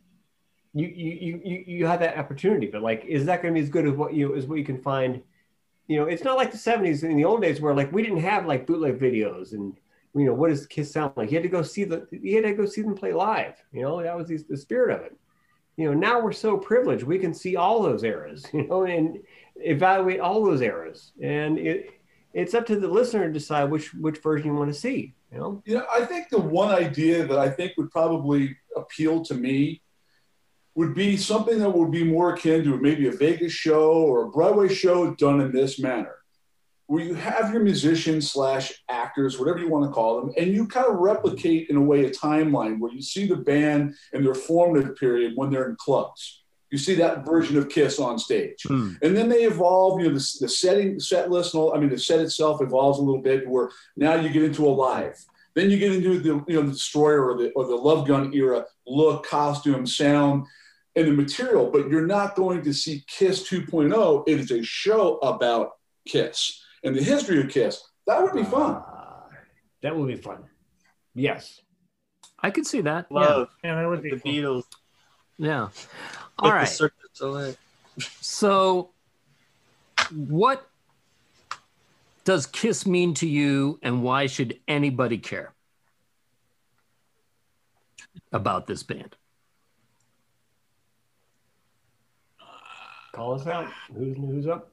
[0.75, 2.67] you you you you, have that opportunity.
[2.67, 4.65] But like, is that going to be as good as what you as what you
[4.65, 5.23] can find?
[5.89, 8.21] You know, it's not like the 70s in the old days where like we didn't
[8.21, 9.77] have like bootleg videos and
[10.15, 11.31] you know, what does Kiss sound like?
[11.31, 13.55] You had to go see the, you had to go see them play live.
[13.73, 15.17] You know, that was the, the spirit of it.
[15.77, 19.19] You know, now we're so privileged, we can see all those eras, you know, and
[19.57, 21.13] evaluate all those eras.
[21.23, 21.91] And it,
[22.35, 25.15] it's up to the listener to decide which which version you want to see.
[25.31, 29.23] You know, You know, I think the one idea that I think would probably appeal
[29.25, 29.82] to me
[30.75, 34.31] would be something that would be more akin to maybe a Vegas show or a
[34.31, 36.17] Broadway show done in this manner,
[36.87, 40.67] where you have your musicians slash actors, whatever you want to call them, and you
[40.67, 44.35] kind of replicate in a way a timeline where you see the band in their
[44.35, 46.43] formative period when they're in clubs.
[46.71, 48.63] You see that version of Kiss on stage.
[48.67, 48.95] Hmm.
[49.03, 51.91] And then they evolve, you know, the, the setting, set list, and all, I mean,
[51.91, 55.23] the set itself evolves a little bit where now you get into a live.
[55.55, 58.33] Then you get into the, you know, the Destroyer or the, or the Love Gun
[58.33, 60.47] era look, costume, sound,
[60.95, 64.25] and the material, but you're not going to see Kiss 2.0.
[64.27, 65.73] It is a show about
[66.07, 67.83] Kiss and the history of Kiss.
[68.07, 68.77] That would be fun.
[68.77, 69.23] Uh,
[69.83, 70.45] that would be fun.
[71.15, 71.61] Yes.
[72.39, 73.11] I could see that.
[73.11, 74.33] love Yeah, that would be the cool.
[74.33, 74.65] Beatles.
[75.39, 75.49] Yeah.
[75.49, 75.63] yeah.
[75.63, 75.73] like
[76.39, 76.69] the right.
[76.69, 77.55] Cirque du Soleil.
[78.21, 78.91] So,
[80.11, 80.67] what
[82.25, 85.53] does Kiss mean to you, and why should anybody care
[88.33, 89.17] about this band?
[93.13, 93.69] Call us out.
[93.95, 94.73] Who's who's up?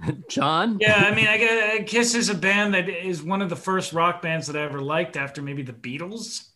[0.28, 0.78] John?
[0.80, 3.92] Yeah, I mean, I guess Kiss is a band that is one of the first
[3.92, 6.48] rock bands that I ever liked after maybe the Beatles.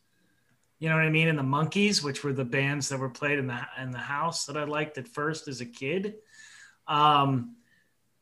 [0.78, 1.28] You know what I mean?
[1.28, 4.47] And the Monkees, which were the bands that were played in the in the house
[4.47, 6.16] that I liked at first as a kid.
[6.86, 7.57] Um,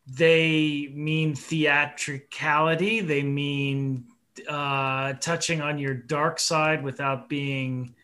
[0.07, 3.01] they mean theatricality.
[3.01, 4.07] They mean
[4.49, 7.95] uh, touching on your dark side without being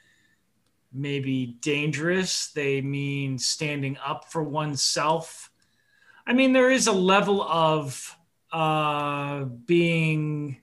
[0.93, 2.49] maybe dangerous.
[2.49, 5.51] They mean standing up for oneself.
[6.27, 8.17] I mean, there is a level of
[8.53, 10.59] uh, being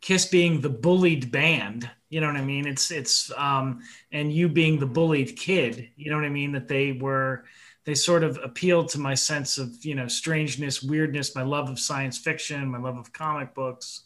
[0.00, 1.88] Kiss being the bullied band.
[2.10, 2.66] You know what I mean?
[2.66, 3.80] It's it's um,
[4.10, 5.90] and you being the bullied kid.
[5.96, 6.52] You know what I mean?
[6.52, 7.44] That they were
[7.84, 11.78] they sort of appealed to my sense of you know strangeness, weirdness, my love of
[11.78, 14.02] science fiction, my love of comic books.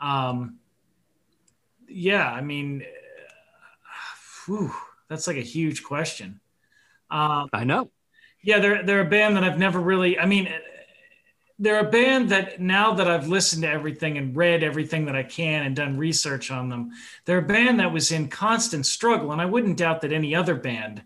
[0.00, 0.58] Um,
[1.86, 2.82] yeah, I mean,
[4.50, 4.74] whew,
[5.08, 6.40] that's like a huge question.
[7.08, 7.90] Um, I know.
[8.42, 10.18] yeah, they're they're a band that I've never really.
[10.18, 10.52] I mean,
[11.58, 15.22] they're a band that now that I've listened to everything and read everything that I
[15.22, 16.90] can and done research on them,
[17.24, 20.56] they're a band that was in constant struggle, and I wouldn't doubt that any other
[20.56, 21.02] band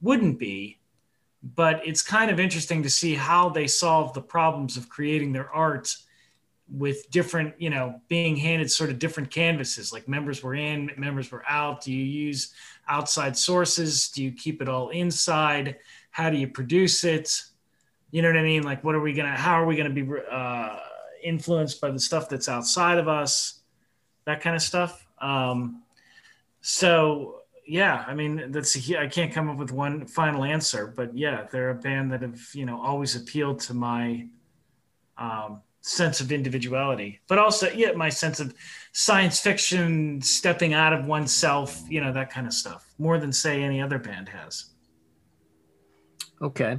[0.00, 0.78] wouldn't be.
[1.42, 5.50] But it's kind of interesting to see how they solve the problems of creating their
[5.50, 5.96] art
[6.68, 9.92] with different, you know, being handed sort of different canvases.
[9.92, 11.82] Like members were in, members were out.
[11.82, 12.52] Do you use
[12.88, 14.08] outside sources?
[14.08, 15.76] Do you keep it all inside?
[16.10, 17.42] How do you produce it?
[18.10, 18.62] You know what I mean?
[18.62, 19.36] Like, what are we gonna?
[19.36, 20.78] How are we gonna be uh,
[21.22, 23.60] influenced by the stuff that's outside of us?
[24.24, 25.06] That kind of stuff.
[25.20, 25.82] Um,
[26.60, 31.46] so yeah, I mean, that's I can't come up with one final answer, but yeah,
[31.50, 34.28] they're a band that have you know always appealed to my
[35.18, 38.52] um, sense of individuality, but also yeah, my sense of
[38.92, 43.62] science fiction, stepping out of oneself, you know, that kind of stuff, more than say
[43.62, 44.70] any other band has.
[46.42, 46.78] Okay.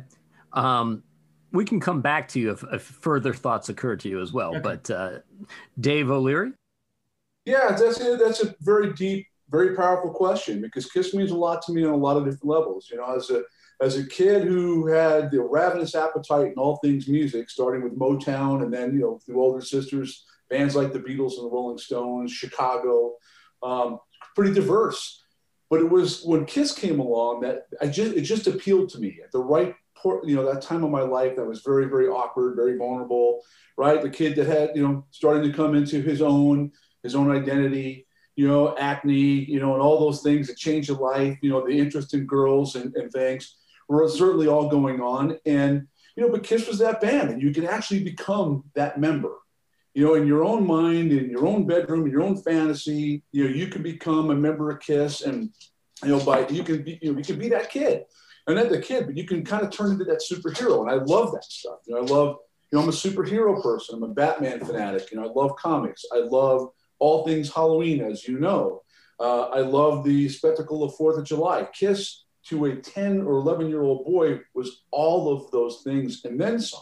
[0.51, 1.03] Um,
[1.53, 4.49] we can come back to you if, if further thoughts occur to you as well.
[4.49, 4.59] Okay.
[4.59, 5.19] But uh,
[5.79, 6.51] Dave O'Leary?
[7.45, 11.61] Yeah, that's a, that's a very deep, very powerful question because Kiss means a lot
[11.63, 12.89] to me on a lot of different levels.
[12.91, 13.43] You know, as a
[13.79, 18.63] as a kid who had the ravenous appetite in all things music, starting with Motown
[18.63, 22.31] and then you know through older sisters, bands like the Beatles and the Rolling Stones,
[22.31, 23.13] Chicago,
[23.61, 23.99] um,
[24.35, 25.23] pretty diverse.
[25.69, 29.19] But it was when Kiss came along that I just it just appealed to me
[29.23, 29.75] at the right
[30.23, 33.41] you know that time of my life that was very very awkward, very vulnerable.
[33.77, 36.71] Right, the kid that had you know starting to come into his own
[37.03, 38.05] his own identity
[38.37, 41.65] you know, acne, you know, and all those things that change your life, you know,
[41.65, 43.56] the interest in girls and, and things
[43.87, 45.37] were certainly all going on.
[45.45, 49.33] And, you know, but Kiss was that band, and you can actually become that member.
[49.93, 53.43] You know, in your own mind, in your own bedroom, in your own fantasy, you
[53.45, 55.49] know, you can become a member of Kiss, and
[56.03, 58.03] you know, by you can be, you know, you can be that kid,
[58.45, 61.03] and then the kid, but you can kind of turn into that superhero, and I
[61.03, 61.79] love that stuff.
[61.87, 62.37] You know, I love,
[62.71, 63.95] you know, I'm a superhero person.
[63.95, 65.11] I'm a Batman fanatic.
[65.11, 66.05] You know, I love comics.
[66.13, 66.69] I love
[66.99, 68.83] all things Halloween, as you know.
[69.19, 71.67] Uh, I love the spectacle of Fourth of July.
[71.73, 76.39] Kiss to a 10 or 11 year old boy was all of those things and
[76.39, 76.81] then some.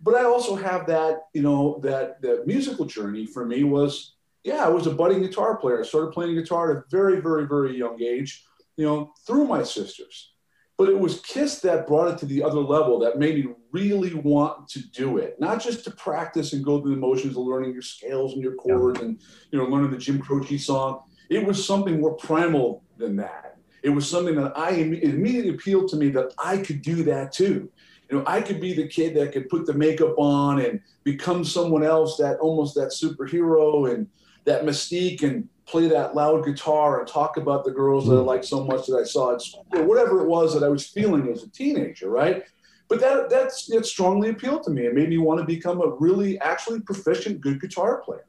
[0.00, 4.64] But I also have that, you know, that, that musical journey for me was, yeah,
[4.64, 5.80] I was a budding guitar player.
[5.80, 8.44] I started playing guitar at a very, very, very young age,
[8.76, 10.32] you know, through my sisters.
[10.76, 14.14] But it was Kiss that brought it to the other level that made me really
[14.14, 17.72] want to do it, not just to practice and go through the motions of learning
[17.72, 19.06] your scales and your chords yeah.
[19.06, 19.20] and,
[19.52, 21.02] you know, learning the Jim Croce song.
[21.30, 23.51] It was something more primal than that
[23.82, 27.70] it was something that I immediately appealed to me that I could do that too.
[28.10, 31.44] You know, I could be the kid that could put the makeup on and become
[31.44, 34.06] someone else that almost that superhero and
[34.44, 38.26] that mystique and play that loud guitar and talk about the girls that I hmm.
[38.26, 40.86] like so much that I saw at school or whatever it was that I was
[40.86, 42.44] feeling as a teenager, right?
[42.88, 44.84] But that that's it strongly appealed to me.
[44.84, 48.26] It made me want to become a really actually proficient good guitar player.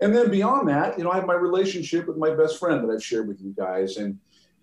[0.00, 2.92] And then beyond that, you know, I have my relationship with my best friend that
[2.92, 3.98] I've shared with you guys.
[3.98, 4.18] And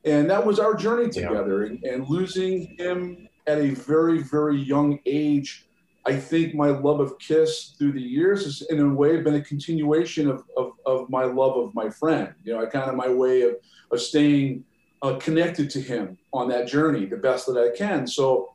[0.07, 1.65] and that was our journey together.
[1.65, 1.71] Yeah.
[1.71, 5.67] And, and, losing him at a very, very young age,
[6.05, 9.41] I think my love of Kiss through the years has, in a way, been a
[9.41, 12.33] continuation of, of, of my love of my friend.
[12.43, 13.55] You know, I kind of my way of,
[13.91, 14.63] of staying
[15.01, 18.07] uh, connected to him on that journey the best that I can.
[18.07, 18.53] So,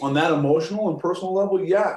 [0.00, 1.96] on that emotional and personal level, yeah,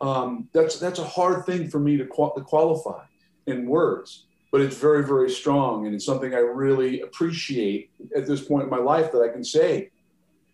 [0.00, 3.04] um, that's that's a hard thing for me to, qual- to qualify
[3.46, 5.84] in words but it's very, very strong.
[5.84, 9.42] And it's something I really appreciate at this point in my life that I can
[9.42, 9.90] say,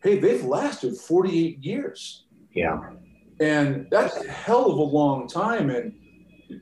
[0.03, 2.25] hey, they've lasted 48 years.
[2.55, 2.81] Yeah.
[3.41, 5.69] And that's a hell of a long time.
[5.69, 5.93] And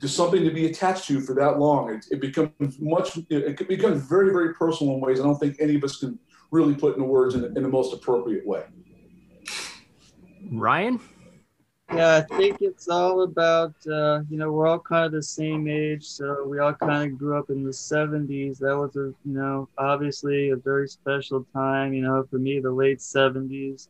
[0.01, 1.95] just something to be attached to for that long.
[1.95, 5.77] It, it becomes much, it becomes very, very personal in ways I don't think any
[5.77, 6.19] of us can
[6.51, 8.65] really put into words in, in the most appropriate way.
[10.51, 10.99] Ryan?
[11.95, 15.67] Yeah, I think it's all about, uh, you know, we're all kind of the same
[15.69, 16.05] age.
[16.05, 18.59] So we all kind of grew up in the 70s.
[18.59, 22.71] That was, a, you know, obviously a very special time, you know, for me, the
[22.71, 23.89] late 70s.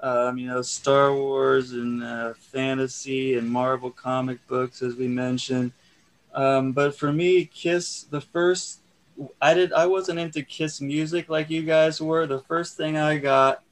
[0.00, 5.72] Um, you know, Star Wars and uh, fantasy and Marvel comic books, as we mentioned.
[6.32, 8.80] Um, but for me, Kiss, the first,
[9.42, 12.26] I did, I wasn't into Kiss music like you guys were.
[12.26, 13.62] The first thing I got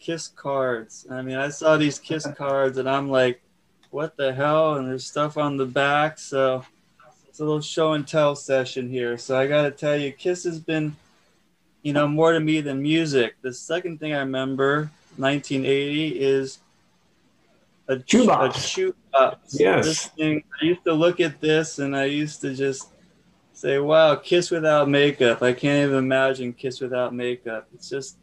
[0.00, 1.06] kiss cards.
[1.10, 3.42] I mean, I saw these kiss cards and I'm like,
[3.90, 4.74] what the hell?
[4.74, 6.18] And there's stuff on the back.
[6.18, 6.64] So
[7.28, 9.18] it's a little show and tell session here.
[9.18, 10.96] So I got to tell you, Kiss has been,
[11.82, 13.36] you know, more to me than music.
[13.42, 16.58] The second thing I remember, 1980, is
[17.88, 18.56] a shoebox.
[18.56, 19.60] A shoebox.
[19.60, 19.84] Yes.
[19.84, 22.88] This thing, I used to look at this and I used to just
[23.52, 25.42] say, wow, Kiss without makeup.
[25.42, 27.68] I can't even imagine Kiss without makeup.
[27.74, 28.16] It's just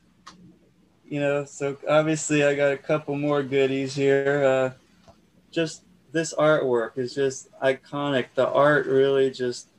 [1.10, 4.43] you know, so obviously I got a couple more goodies here.
[4.43, 5.12] Uh,
[5.51, 8.28] just this artwork is just iconic.
[8.36, 9.70] The art really just.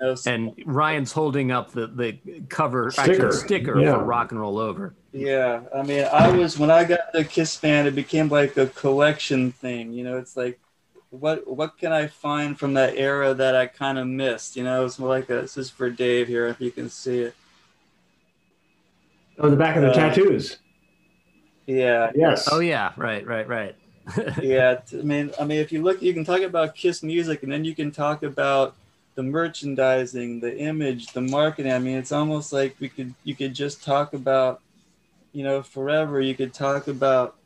[0.00, 2.18] You know, and Ryan's holding up the the
[2.48, 3.94] cover sticker, sticker yeah.
[3.94, 4.94] for Rock and Roll Over.
[5.12, 8.66] Yeah, I mean, I was when I got the Kiss fan, it became like a
[8.66, 9.92] collection thing.
[9.92, 10.58] You know, it's like,
[11.10, 14.56] what what can I find from that era that I kind of missed?
[14.56, 17.20] You know, it's more like a, this is for Dave here, if you can see
[17.20, 17.36] it.
[19.38, 20.58] Oh, the back of the uh, tattoos.
[21.66, 22.10] Yeah.
[22.14, 22.48] Yes.
[22.50, 22.92] Oh yeah.
[22.96, 23.26] Right.
[23.26, 23.48] Right.
[23.48, 23.74] Right.
[24.42, 24.80] yeah.
[24.92, 27.64] I mean, I mean, if you look, you can talk about Kiss music, and then
[27.64, 28.76] you can talk about
[29.14, 31.72] the merchandising, the image, the marketing.
[31.72, 34.60] I mean, it's almost like we could you could just talk about,
[35.32, 36.20] you know, forever.
[36.20, 37.36] You could talk about,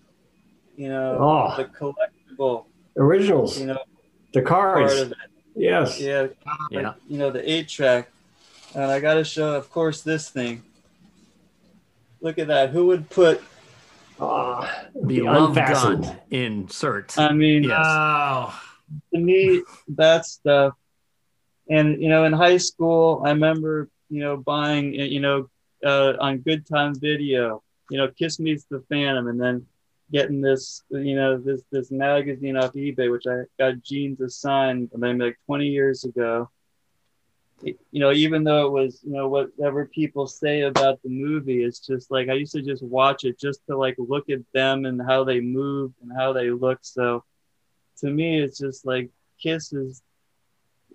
[0.76, 2.64] you know, oh, the collectible
[2.96, 3.58] originals.
[3.60, 3.78] You know,
[4.32, 5.12] the cards.
[5.54, 6.00] Yes.
[6.00, 6.28] Yeah.
[6.70, 6.94] Yeah.
[7.08, 8.10] You know, the eight track,
[8.74, 10.62] and I got to show, of course, this thing.
[12.20, 12.70] Look at that.
[12.70, 13.42] Who would put
[14.20, 17.18] uh, the love gun insert.
[17.18, 17.72] I mean, yes.
[17.72, 18.54] wow.
[19.14, 20.74] to me, that stuff.
[21.70, 25.48] And you know, in high school, I remember you know buying you know
[25.84, 29.66] uh, on Good Time Video, you know, Kiss Meets the Phantom, and then
[30.10, 34.88] getting this you know this this magazine off eBay, which I got Gene to sign,
[34.94, 36.50] I mean, like 20 years ago
[37.62, 41.80] you know, even though it was, you know, whatever people say about the movie, it's
[41.80, 45.00] just like I used to just watch it just to like look at them and
[45.00, 46.78] how they move and how they look.
[46.82, 47.24] So
[48.00, 49.10] to me, it's just like
[49.42, 50.02] Kiss is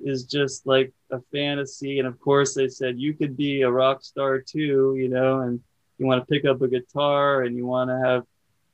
[0.03, 1.99] is just like a fantasy.
[1.99, 5.61] And of course, they said you could be a rock star too, you know, and
[5.97, 8.25] you want to pick up a guitar and you want to have,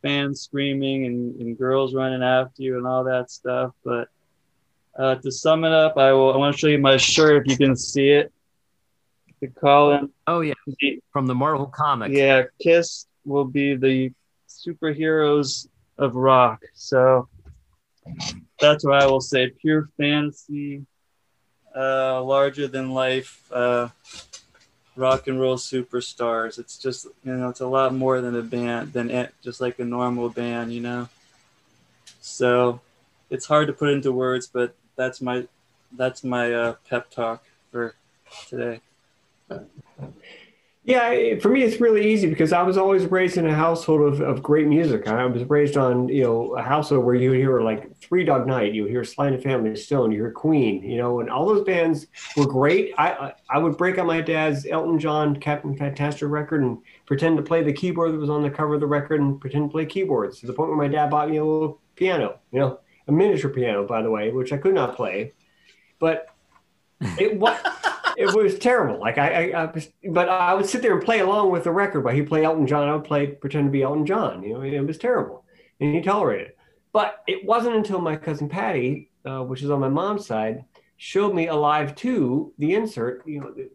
[0.02, 3.74] fans screaming and, and girls running after you and all that stuff.
[3.84, 4.08] But
[5.00, 6.34] uh, to sum it up, I will.
[6.34, 8.34] I want to show you my shirt if you can see it.
[9.40, 10.12] The Colin.
[10.28, 10.54] Oh yeah,
[11.14, 12.12] from the Marvel comic.
[12.12, 14.12] Yeah, Kiss will be the
[14.50, 16.62] superheroes of rock.
[16.74, 17.30] So
[18.60, 19.52] that's what I will say.
[19.62, 20.86] Pure fantasy,
[21.74, 23.88] uh, larger than life, uh,
[24.98, 26.60] rock and roll superstars.
[26.60, 29.80] It's just you know, it's a lot more than a band than it, just like
[29.80, 31.08] a normal band, you know.
[32.20, 32.82] So
[33.30, 35.48] it's hard to put into words, but that's my
[35.98, 37.96] that's my uh, pep talk for
[38.48, 38.82] today.
[40.84, 44.22] Yeah, for me, it's really easy because I was always raised in a household of,
[44.22, 45.08] of great music.
[45.08, 48.74] I was raised on, you know, a household where you hear like Three Dog Night,
[48.74, 51.64] you hear Sly and the Family Stone, you hear Queen, you know, and all those
[51.64, 52.94] bands were great.
[52.98, 57.44] I, I, would break out my dad's Elton John Captain Fantastic record and pretend to
[57.44, 59.86] play the keyboard that was on the cover of the record and pretend to play
[59.86, 62.80] keyboards to the point where my dad bought me a little piano, you know,
[63.10, 65.34] a miniature piano, by the way, which I could not play.
[66.00, 66.28] But
[67.20, 67.60] it was
[68.18, 69.00] it was terrible.
[69.00, 71.72] Like I, I, I was, but I would sit there and play along with the
[71.72, 72.02] record.
[72.02, 74.44] But he play Elton John, I would play pretend to be Elton John.
[74.44, 75.46] You know, it was terrible,
[75.80, 76.58] and he tolerated it.
[76.92, 80.66] But it wasn't until my cousin Patty, uh, which is on my mom's side,
[80.98, 83.70] showed me Alive Two, the insert, you know, the,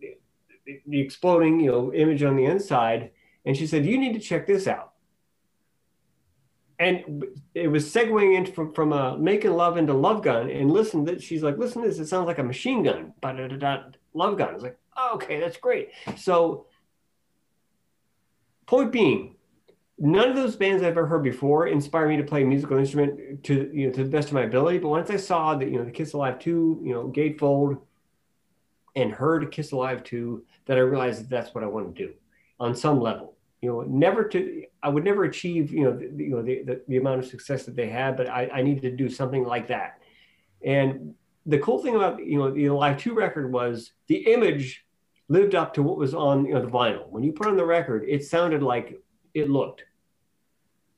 [0.67, 3.11] the, the exploding, you know, image on the inside,
[3.45, 4.94] and she said, "You need to check this out."
[6.79, 11.05] And it was segueing into from, from uh, making love into love gun and listen
[11.05, 13.39] that she's like listen to this it sounds like a machine gun But
[14.15, 14.55] love gun.
[14.55, 15.91] It's like, oh, okay, that's great.
[16.17, 16.67] So,
[18.67, 19.37] point being,
[19.99, 23.45] none of those bands I've ever heard before inspire me to play a musical instrument
[23.45, 24.79] to you know to the best of my ability.
[24.79, 27.81] But once I saw that you know the Kiss Alive two, you know Gatefold,
[28.97, 32.15] and heard Kiss Alive two, that I realized that that's what I want to do
[32.59, 33.34] on some level.
[33.65, 36.83] You know, never to I would never achieve you know the, you know the, the,
[36.87, 39.69] the amount of success that they had, but I, I needed to do something like
[39.69, 40.03] that.
[40.63, 41.15] And
[41.47, 44.85] the cool thing about you know the Alive Two record was the image
[45.29, 47.09] lived up to what was on you know the vinyl.
[47.09, 49.01] When you put on the record, it sounded like
[49.33, 49.85] it looked.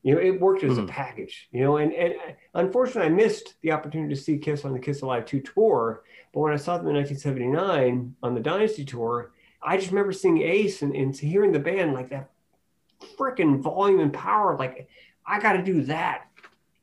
[0.03, 0.87] You know, it worked as mm-hmm.
[0.87, 1.49] a package.
[1.53, 2.15] You know, and and
[2.55, 6.03] unfortunately, I missed the opportunity to see Kiss on the Kiss Alive Two tour.
[6.35, 9.31] But when I saw them in 1979 on the Dynasty tour,
[9.63, 12.31] I just remember seeing Ace and, and hearing the band like that
[13.19, 14.57] freaking volume and power.
[14.57, 14.89] Like,
[15.27, 16.27] I got to do that.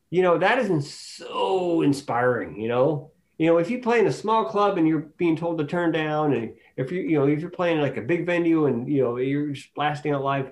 [0.10, 2.60] You know, that isn't so inspiring.
[2.60, 5.58] You know, you know, if you play in a small club and you're being told
[5.58, 8.68] to turn down, and if you, you know, if you're playing like a big venue
[8.68, 10.52] and you know you're just blasting out live,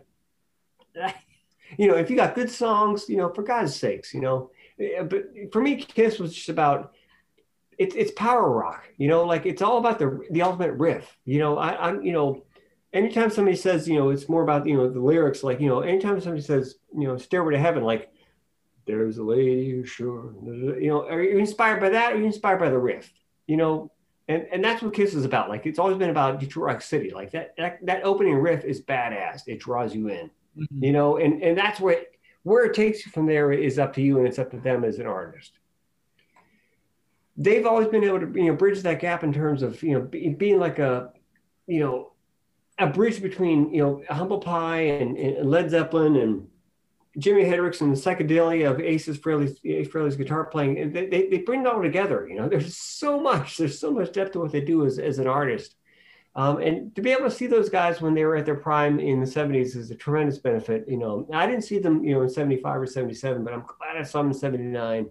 [1.77, 4.49] you know, if you got good songs, you know, for God's sakes, you know.
[4.79, 6.93] Eh, but for me, Kiss was just about
[7.77, 11.17] it's it's power rock, you know, like it's all about the the ultimate riff.
[11.25, 12.43] You know, I, I'm, you know,
[12.93, 15.81] anytime somebody says, you know, it's more about you know the lyrics, like you know,
[15.81, 18.11] anytime somebody says, you know, Stairway to Heaven, like
[18.85, 20.33] there's a lady who's sure.
[20.43, 22.11] You know, are you inspired by that?
[22.11, 23.11] Or are you inspired by the riff?
[23.47, 23.91] You know,
[24.27, 25.49] and and that's what Kiss is about.
[25.49, 27.11] Like it's always been about Detroit Rock City.
[27.11, 29.47] Like that that, that opening riff is badass.
[29.47, 30.29] It draws you in.
[30.57, 30.83] Mm-hmm.
[30.83, 32.03] You know, and and that's where
[32.43, 34.83] where it takes you from there is up to you, and it's up to them
[34.83, 35.53] as an artist.
[37.37, 40.01] They've always been able to you know bridge that gap in terms of you know
[40.01, 41.13] be, being like a
[41.67, 42.10] you know
[42.81, 46.47] a bridge between you know humble pie and, and Led Zeppelin and
[47.17, 49.59] Jimi Hendrix and the psychedelia of Ace's Frehley's,
[49.89, 52.25] Frehley's guitar playing, they, they, they, bring it all together.
[52.27, 55.19] You know, there's so much, there's so much depth to what they do as, as
[55.19, 55.75] an artist.
[56.33, 59.01] Um, and to be able to see those guys when they were at their prime
[59.01, 60.85] in the 70s is a tremendous benefit.
[60.87, 63.97] You know, I didn't see them, you know, in 75 or 77, but I'm glad
[63.97, 65.09] I saw them in 79.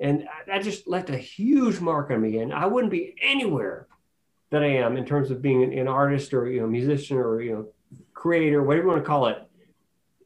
[0.00, 2.38] And that just left a huge mark on me.
[2.38, 3.88] And I wouldn't be anywhere
[4.54, 7.52] that I am in terms of being an artist or, you know, musician or, you
[7.52, 7.66] know,
[8.14, 9.38] creator, whatever you want to call it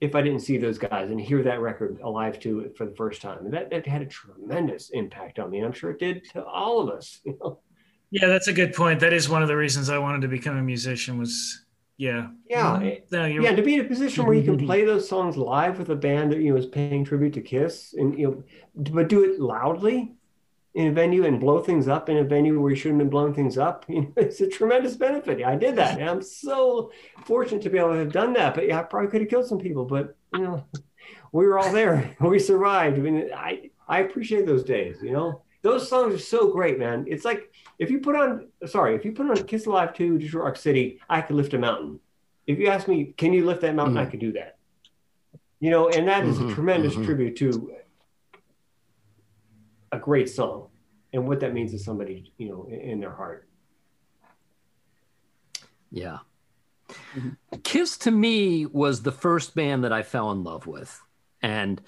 [0.00, 3.20] if I didn't see those guys and hear that record Alive Two for the first
[3.20, 3.44] time.
[3.44, 5.59] And that, that had a tremendous impact on me.
[5.59, 7.20] And I'm sure it did to all of us.
[7.24, 7.59] You know?
[8.12, 9.00] Yeah, that's a good point.
[9.00, 11.64] That is one of the reasons I wanted to become a musician was
[11.96, 12.28] yeah.
[12.48, 12.78] Yeah.
[13.10, 13.56] No, yeah.
[13.56, 16.30] To be in a position where you can play those songs live with a band
[16.30, 18.44] that, you know, is paying tribute to Kiss and, you know,
[18.92, 20.14] but do it loudly
[20.78, 23.34] in a venue and blow things up in a venue where you shouldn't have blown
[23.34, 23.84] things up.
[23.88, 25.44] You know, it's a tremendous benefit.
[25.44, 25.98] I did that.
[25.98, 26.92] And I'm so
[27.24, 28.55] fortunate to be able to have done that.
[28.55, 30.64] But yeah, I probably could have killed some people, but you know,
[31.32, 32.14] we were all there.
[32.20, 32.96] we survived.
[32.96, 35.42] I mean, I, I appreciate those days, you know.
[35.62, 37.06] Those songs are so great, man.
[37.09, 40.44] It's like if you put on sorry, if you put on Kiss Alive 2, Detroit
[40.44, 41.98] Rock City, I could lift a mountain.
[42.46, 43.96] If you ask me, can you lift that mountain?
[43.96, 44.06] Mm-hmm.
[44.06, 44.59] I could do that.
[45.59, 46.50] You know, and that is mm-hmm.
[46.50, 47.05] a tremendous mm-hmm.
[47.05, 47.72] tribute to
[49.93, 50.69] a great song
[51.12, 53.48] and what that means to somebody, you know, in, in their heart.
[55.90, 56.19] Yeah.
[57.15, 57.60] Mm-hmm.
[57.65, 61.01] Kiss to me was the first band that I fell in love with.
[61.43, 61.81] And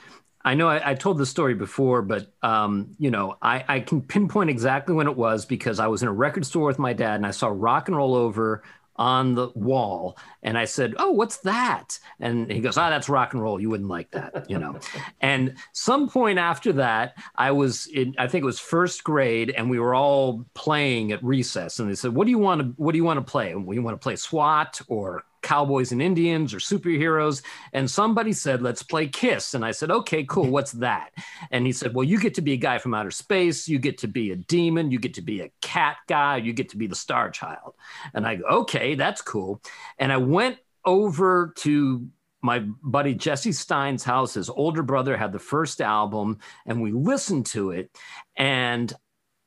[0.43, 4.01] I know I, I told the story before, but um, you know, I, I can
[4.01, 7.17] pinpoint exactly when it was because I was in a record store with my dad
[7.17, 8.63] and I saw Rock and Roll Over
[9.01, 10.17] on the wall.
[10.43, 11.99] And i said oh what's that?
[12.21, 13.61] And he goes ah oh, that's rock and roll.
[13.61, 14.79] You wouldn't like that you know.
[15.23, 19.69] And some point after that i was in i think it was first grade and
[19.69, 21.81] we were all playing at recess.
[21.81, 23.79] And they said what do you want to what do you want to play we
[23.79, 27.43] want to play swat or cowboys and Indians or superheroes.
[27.73, 29.55] And somebody said, let's play Kiss.
[29.55, 30.47] And I said, okay, cool.
[30.51, 31.13] What's that?
[31.51, 33.69] And he said, well, you get to be a guy from outer space.
[33.69, 34.91] You get to be a demon.
[34.91, 36.37] You get to be a cat guy.
[36.39, 37.75] You get to be the star child.
[38.15, 39.61] And I go, okay, that's cool.
[39.99, 42.09] And I went over to
[42.43, 44.35] my buddy Jesse Stein's house.
[44.35, 47.91] His older brother had the first album, and we listened to it.
[48.37, 48.93] And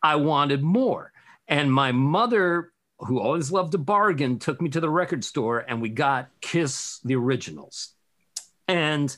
[0.02, 1.12] I wanted more.
[1.48, 2.73] And my mother
[3.06, 7.00] who always loved a bargain, took me to the record store and we got Kiss
[7.04, 7.94] the originals.
[8.68, 9.16] And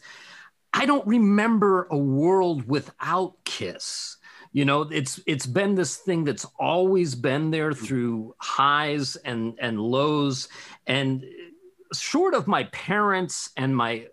[0.73, 4.17] I don't remember a world without Kiss.
[4.51, 9.79] You know, it's it's been this thing that's always been there through highs and and
[9.79, 10.47] lows
[10.87, 11.25] and
[11.93, 14.07] short of my parents and my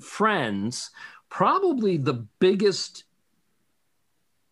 [0.00, 0.90] friends,
[1.28, 3.04] probably the biggest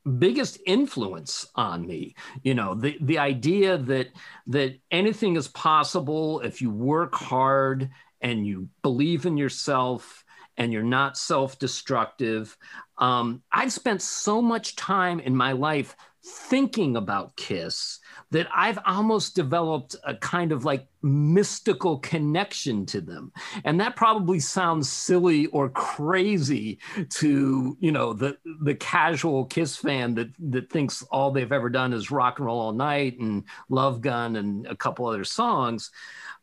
[0.07, 2.15] biggest influence on me.
[2.43, 4.09] You know the the idea that
[4.49, 10.25] that anything is possible if you work hard and you believe in yourself
[10.57, 12.57] and you're not self-destructive.
[12.99, 18.01] Um, i've spent so much time in my life thinking about kiss
[18.33, 23.33] that I've almost developed a kind of like mystical connection to them.
[23.65, 26.81] And that probably sounds silly or crazy
[27.11, 31.93] to, you know, the the casual Kiss fan that that thinks all they've ever done
[31.93, 35.91] is rock and roll all night and Love Gun and a couple other songs.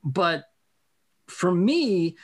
[0.03, 0.45] But
[1.27, 2.15] for me,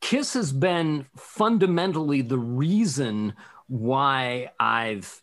[0.00, 3.34] Kiss has been fundamentally the reason
[3.66, 5.20] why I've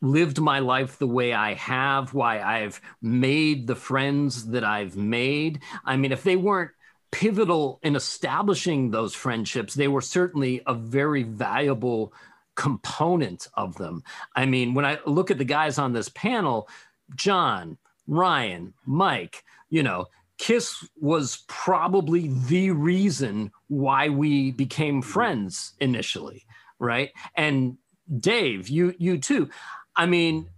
[0.00, 5.60] lived my life the way I have, why I've made the friends that I've made.
[5.84, 6.70] I mean, if they weren't
[7.10, 12.12] pivotal in establishing those friendships, they were certainly a very valuable
[12.54, 14.02] component of them.
[14.34, 16.68] I mean, when I look at the guys on this panel,
[17.14, 20.06] John, Ryan, Mike, you know,
[20.38, 26.46] Kiss was probably the reason why we became friends initially,
[26.78, 27.10] right?
[27.34, 27.76] And
[28.20, 29.50] Dave, you you too.
[29.98, 30.48] I mean,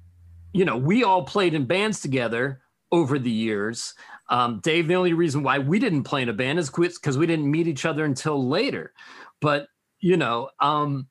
[0.53, 2.61] you know, we all played in bands together
[2.93, 3.95] over the years.
[4.29, 7.27] Um, Dave, the only reason why we didn't play in a band is because we
[7.27, 8.93] didn't meet each other until later.
[9.41, 9.69] But
[10.01, 11.09] you know, um,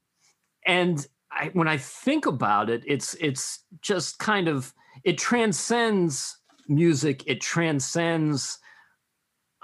[0.65, 4.73] and I, when I think about it, it's it's just kind of
[5.03, 6.37] it transcends
[6.67, 7.23] music.
[7.25, 8.59] It transcends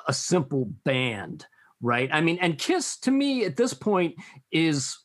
[0.07, 1.45] a simple band,
[1.81, 2.09] right?
[2.11, 4.15] I mean, and Kiss to me at this point
[4.51, 4.97] is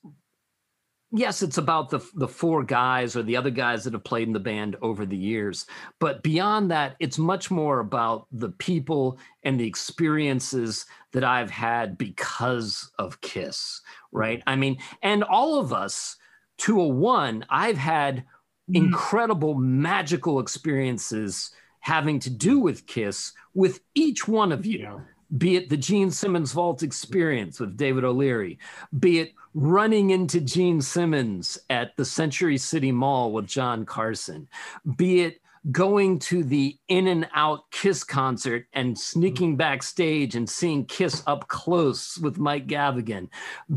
[1.13, 4.33] yes, it's about the the four guys or the other guys that have played in
[4.33, 5.67] the band over the years.
[5.99, 11.99] But beyond that, it's much more about the people and the experiences that I've had
[11.99, 13.81] because of Kiss,
[14.13, 14.43] right?
[14.47, 16.17] I mean, and all of us,
[16.59, 18.77] to a one, I've had mm-hmm.
[18.77, 21.51] incredible magical experiences
[21.81, 24.79] having to do with Kiss with each one of you.
[24.81, 24.99] Yeah
[25.39, 28.59] be it the Gene Simmons Vault experience with David O'Leary,
[28.99, 34.49] be it running into Gene Simmons at the Century City Mall with John Carson,
[34.97, 35.41] be it
[35.71, 41.49] going to the in and out Kiss concert and sneaking backstage and seeing Kiss up
[41.49, 43.29] close with Mike Gavigan,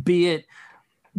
[0.03, 0.45] be it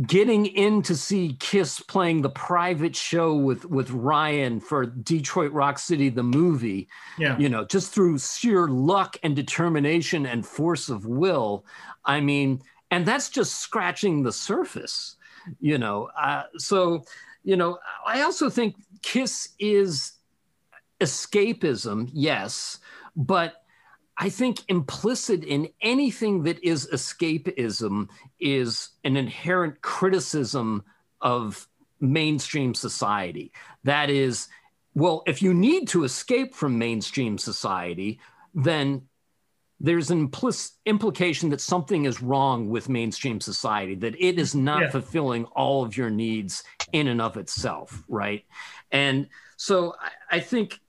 [0.02, 5.78] getting in to see Kiss playing the private show with with Ryan for Detroit Rock
[5.78, 6.88] City the movie.
[7.18, 7.38] Yeah.
[7.38, 11.64] You know, just through sheer luck and determination and force of will.
[12.04, 12.60] I mean,
[12.90, 15.16] and that's just scratching the surface,
[15.60, 16.10] you know.
[16.18, 17.04] Uh, so,
[17.44, 20.12] you know, I also think Kiss is
[21.00, 22.78] escapism, yes,
[23.14, 23.63] but
[24.16, 28.08] I think implicit in anything that is escapism
[28.38, 30.84] is an inherent criticism
[31.20, 31.66] of
[32.00, 33.52] mainstream society.
[33.82, 34.48] That is,
[34.94, 38.20] well, if you need to escape from mainstream society,
[38.54, 39.02] then
[39.80, 44.82] there's an implicit implication that something is wrong with mainstream society, that it is not
[44.82, 44.90] yeah.
[44.90, 46.62] fulfilling all of your needs
[46.92, 48.44] in and of itself, right?
[48.92, 50.80] And so I, I think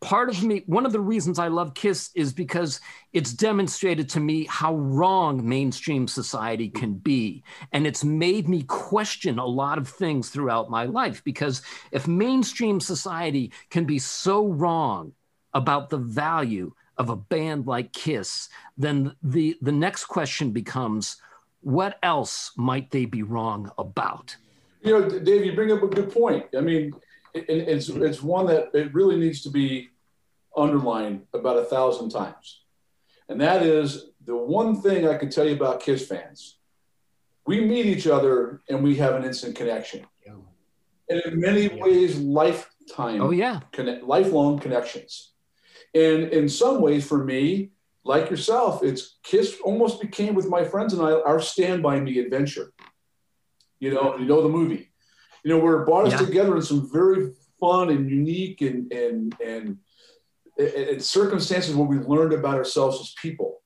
[0.00, 2.80] part of me, one of the reasons I love Kiss is because
[3.12, 7.44] it's demonstrated to me how wrong mainstream society can be.
[7.72, 11.22] And it's made me question a lot of things throughout my life.
[11.22, 11.62] Because
[11.92, 15.12] if mainstream society can be so wrong
[15.52, 21.16] about the value of a band like Kiss, then the, the next question becomes
[21.60, 24.36] what else might they be wrong about?
[24.82, 26.46] You know, Dave, you bring up a good point.
[26.56, 26.94] I mean,
[27.34, 29.90] it, it's it's one that it really needs to be
[30.56, 32.62] underlined about a thousand times,
[33.28, 36.58] and that is the one thing I can tell you about Kiss fans.
[37.46, 40.34] We meet each other and we have an instant connection, yeah.
[41.08, 41.82] and in many yeah.
[41.82, 43.20] ways, lifetime.
[43.20, 45.32] Oh yeah, connect, lifelong connections.
[45.94, 47.70] And in some ways, for me,
[48.04, 52.18] like yourself, it's Kiss almost became with my friends and I our Stand By Me
[52.18, 52.72] adventure.
[53.78, 54.89] You know, you know the movie.
[55.44, 56.26] You know, where it brought us yeah.
[56.26, 59.78] together in some very fun and unique and and and,
[60.58, 63.62] and circumstances where we learned about ourselves as people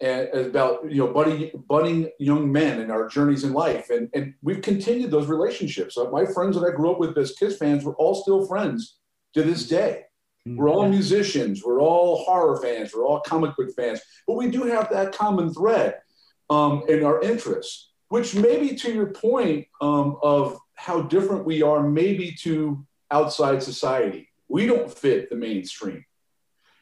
[0.00, 4.34] and about you know budding budding young men and our journeys in life and and
[4.42, 7.94] we've continued those relationships my friends that i grew up with as kiss fans were
[7.94, 8.98] all still friends
[9.32, 10.02] to this day
[10.46, 11.64] we're all musicians.
[11.64, 12.92] We're all horror fans.
[12.94, 14.00] We're all comic book fans.
[14.26, 15.96] But we do have that common thread
[16.48, 21.82] um, in our interests, which maybe to your point um, of how different we are,
[21.82, 24.28] maybe to outside society.
[24.48, 26.04] We don't fit the mainstream.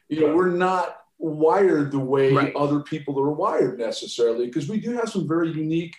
[0.09, 2.55] You know, we're not wired the way right.
[2.55, 5.95] other people are wired necessarily, because we do have some very unique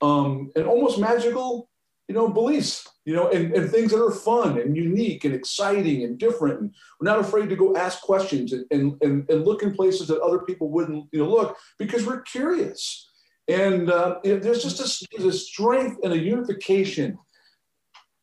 [0.00, 1.68] um, and almost magical,
[2.08, 6.04] you know, beliefs you know, and, and things that are fun and unique and exciting
[6.04, 6.60] and different.
[6.60, 10.08] And we're not afraid to go ask questions and, and, and, and look in places
[10.08, 13.08] that other people wouldn't you know, look because we're curious.
[13.48, 17.18] And uh, there's just a, a strength and a unification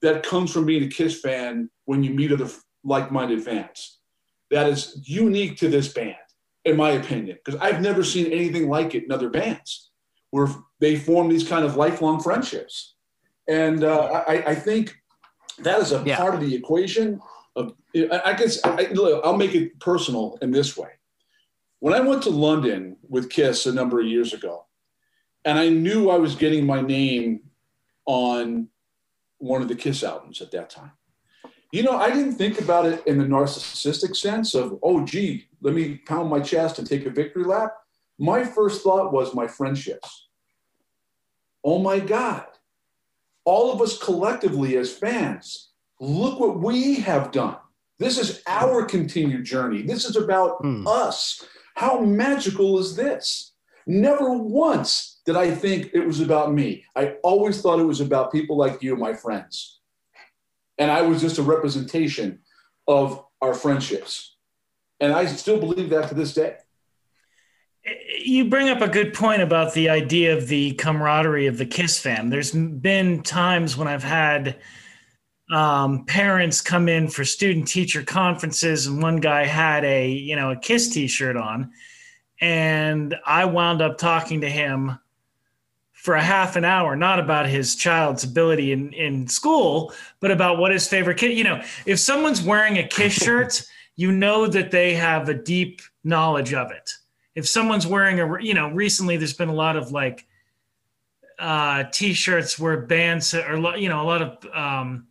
[0.02, 2.50] that comes from being a Kiss fan when you meet other
[2.84, 4.00] like-minded fans.
[4.52, 6.16] That is unique to this band,
[6.66, 9.90] in my opinion, because I've never seen anything like it in other bands,
[10.32, 10.48] where
[10.80, 12.96] they form these kind of lifelong friendships.
[13.48, 14.96] And uh, I, I, think
[15.60, 16.18] that is a yeah.
[16.18, 17.20] part of the equation.
[17.56, 18.90] Of, I guess I,
[19.24, 20.90] I'll make it personal in this way.
[21.80, 24.66] When I went to London with Kiss a number of years ago,
[25.46, 27.42] and I knew I was getting my name
[28.06, 28.68] on
[29.40, 30.92] one of the Kiss albums at that time.
[31.72, 35.74] You know, I didn't think about it in the narcissistic sense of, oh, gee, let
[35.74, 37.74] me pound my chest and take a victory lap.
[38.18, 40.30] My first thought was my friendships.
[41.64, 42.46] Oh my God,
[43.44, 47.58] all of us collectively as fans, look what we have done.
[48.00, 49.82] This is our continued journey.
[49.82, 50.88] This is about hmm.
[50.88, 51.44] us.
[51.76, 53.54] How magical is this?
[53.88, 56.86] Never once did I think it was about me.
[56.96, 59.80] I always thought it was about people like you, my friends.
[60.78, 62.40] And I was just a representation
[62.88, 64.36] of our friendships.
[65.00, 66.58] And I still believe that to this day
[68.20, 72.00] you bring up a good point about the idea of the camaraderie of the Kiss
[72.00, 72.30] fam.
[72.30, 74.58] There's been times when I've had
[75.52, 80.52] um, parents come in for student teacher conferences, and one guy had a you know
[80.52, 81.72] a Kiss T-shirt on,
[82.40, 85.00] and I wound up talking to him
[85.94, 90.58] for a half an hour, not about his child's ability in in school, but about
[90.58, 91.38] what his favorite kid.
[91.38, 93.64] You know, if someone's wearing a Kiss shirt,
[93.96, 96.94] you know that they have a deep knowledge of it
[97.38, 100.26] if someone's wearing a you know recently there's been a lot of like
[101.38, 105.06] uh t-shirts where bands or you know a lot of um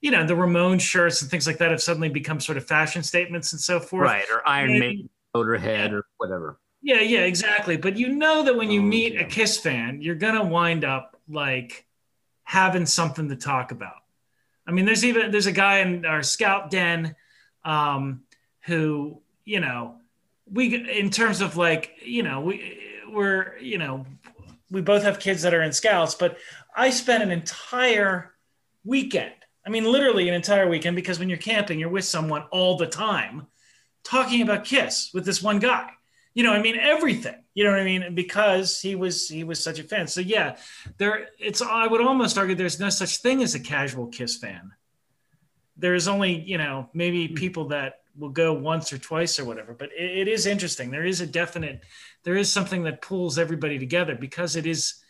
[0.00, 3.02] you know the Ramones shirts and things like that have suddenly become sort of fashion
[3.02, 6.58] statements and so forth right or Iron Maiden Motorhead or whatever.
[6.82, 7.76] Yeah yeah exactly.
[7.76, 9.20] But you know that when you oh, meet yeah.
[9.20, 11.86] a Kiss fan you're gonna wind up like
[12.44, 14.02] having something to talk about.
[14.66, 17.14] I mean there's even there's a guy in our scout den
[17.64, 18.22] um
[18.62, 19.96] who you know
[20.50, 22.78] we in terms of like you know we
[23.08, 24.06] we're you know
[24.70, 26.38] we both have kids that are in scouts but
[26.76, 28.32] i spent an entire
[28.84, 29.32] weekend
[29.66, 32.86] i mean literally an entire weekend because when you're camping you're with someone all the
[32.86, 33.46] time
[34.04, 35.90] talking about kiss with this one guy
[36.34, 39.62] you know i mean everything you know what i mean because he was he was
[39.62, 40.56] such a fan so yeah
[40.98, 44.72] there it's i would almost argue there's no such thing as a casual kiss fan
[45.76, 47.34] there's only you know maybe hmm.
[47.34, 49.72] people that will go once or twice or whatever.
[49.72, 50.90] But it, it is interesting.
[50.90, 51.82] There is a definite,
[52.22, 55.02] there is something that pulls everybody together because it is,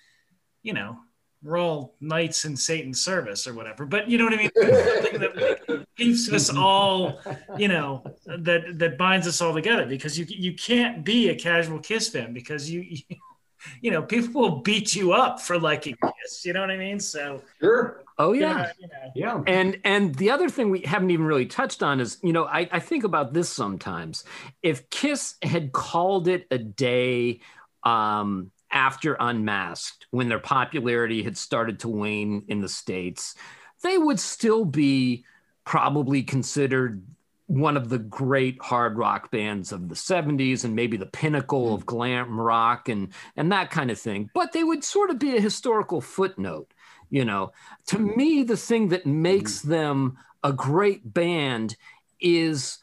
[0.63, 0.99] you know,
[1.43, 3.87] we're all knights in Satan's service or whatever.
[3.87, 4.51] But you know what I mean?
[4.55, 7.21] that like, keeps us all,
[7.57, 11.79] you know, that that binds us all together because you you can't be a casual
[11.79, 13.17] Kiss fan because you, you
[13.81, 16.45] you know, people will beat you up for liking Kiss.
[16.45, 17.01] You know what I mean?
[17.01, 18.03] So sure.
[18.19, 18.73] Oh yeah.
[18.79, 19.43] You know, yeah.
[19.47, 22.69] And and the other thing we haven't even really touched on is, you know, I,
[22.73, 24.25] I think about this sometimes.
[24.63, 27.41] If Kiss had called it a day
[27.83, 33.35] um, after Unmasked, when their popularity had started to wane in the States,
[33.83, 35.25] they would still be
[35.65, 37.03] probably considered
[37.51, 41.85] one of the great hard rock bands of the 70s and maybe the pinnacle of
[41.85, 44.31] glam rock and and that kind of thing.
[44.33, 46.73] But they would sort of be a historical footnote
[47.11, 47.53] you know.
[47.89, 49.71] To me the thing that makes mm-hmm.
[49.71, 51.77] them a great band
[52.21, 52.79] is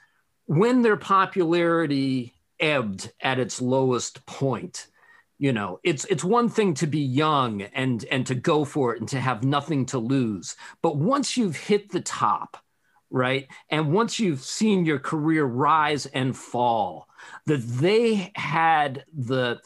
[0.45, 4.87] when their popularity ebbed at its lowest point
[5.39, 5.79] you know.
[5.83, 9.19] It's it's one thing to be young and and to go for it and to
[9.21, 12.57] have nothing to lose but once you've hit the top
[13.09, 13.47] right?
[13.69, 17.07] And once you've seen your career rise and fall
[17.45, 19.59] that they had the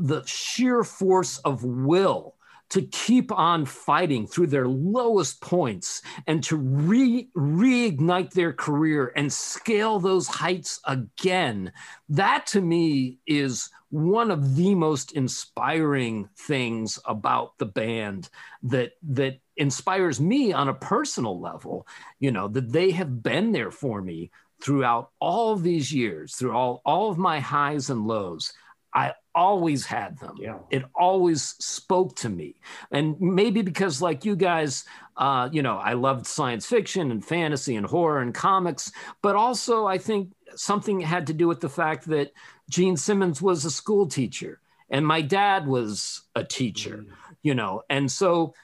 [0.00, 2.35] the sheer force of will
[2.70, 9.32] to keep on fighting through their lowest points and to re- reignite their career and
[9.32, 11.72] scale those heights again.
[12.08, 18.28] That to me is one of the most inspiring things about the band
[18.64, 21.86] that that inspires me on a personal level
[22.18, 24.30] you know that they have been there for me
[24.62, 28.52] throughout all these years through all all of my highs and lows
[28.92, 30.36] I always had them.
[30.40, 30.58] Yeah.
[30.70, 32.56] It always spoke to me.
[32.90, 34.84] And maybe because, like you guys,
[35.16, 38.90] uh, you know, I loved science fiction and fantasy and horror and comics,
[39.22, 42.32] but also I think something had to do with the fact that
[42.70, 44.60] Gene Simmons was a school teacher
[44.90, 47.12] and my dad was a teacher, mm.
[47.42, 48.54] you know, and so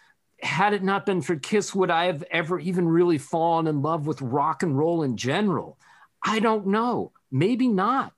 [0.43, 4.07] had it not been for Kiss, would I have ever even really fallen in love
[4.07, 5.79] with rock and roll in general?
[6.23, 7.13] I don't know.
[7.31, 8.13] Maybe not.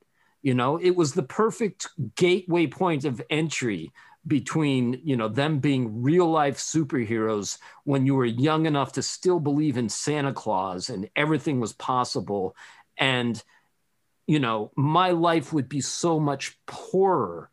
[0.45, 3.91] You know, it was the perfect gateway point of entry
[4.27, 9.41] between you know them being real life superheroes when you were young enough to still
[9.41, 12.55] believe in Santa Claus and everything was possible.
[12.99, 13.43] And
[14.27, 17.49] you know my life would be so much poorer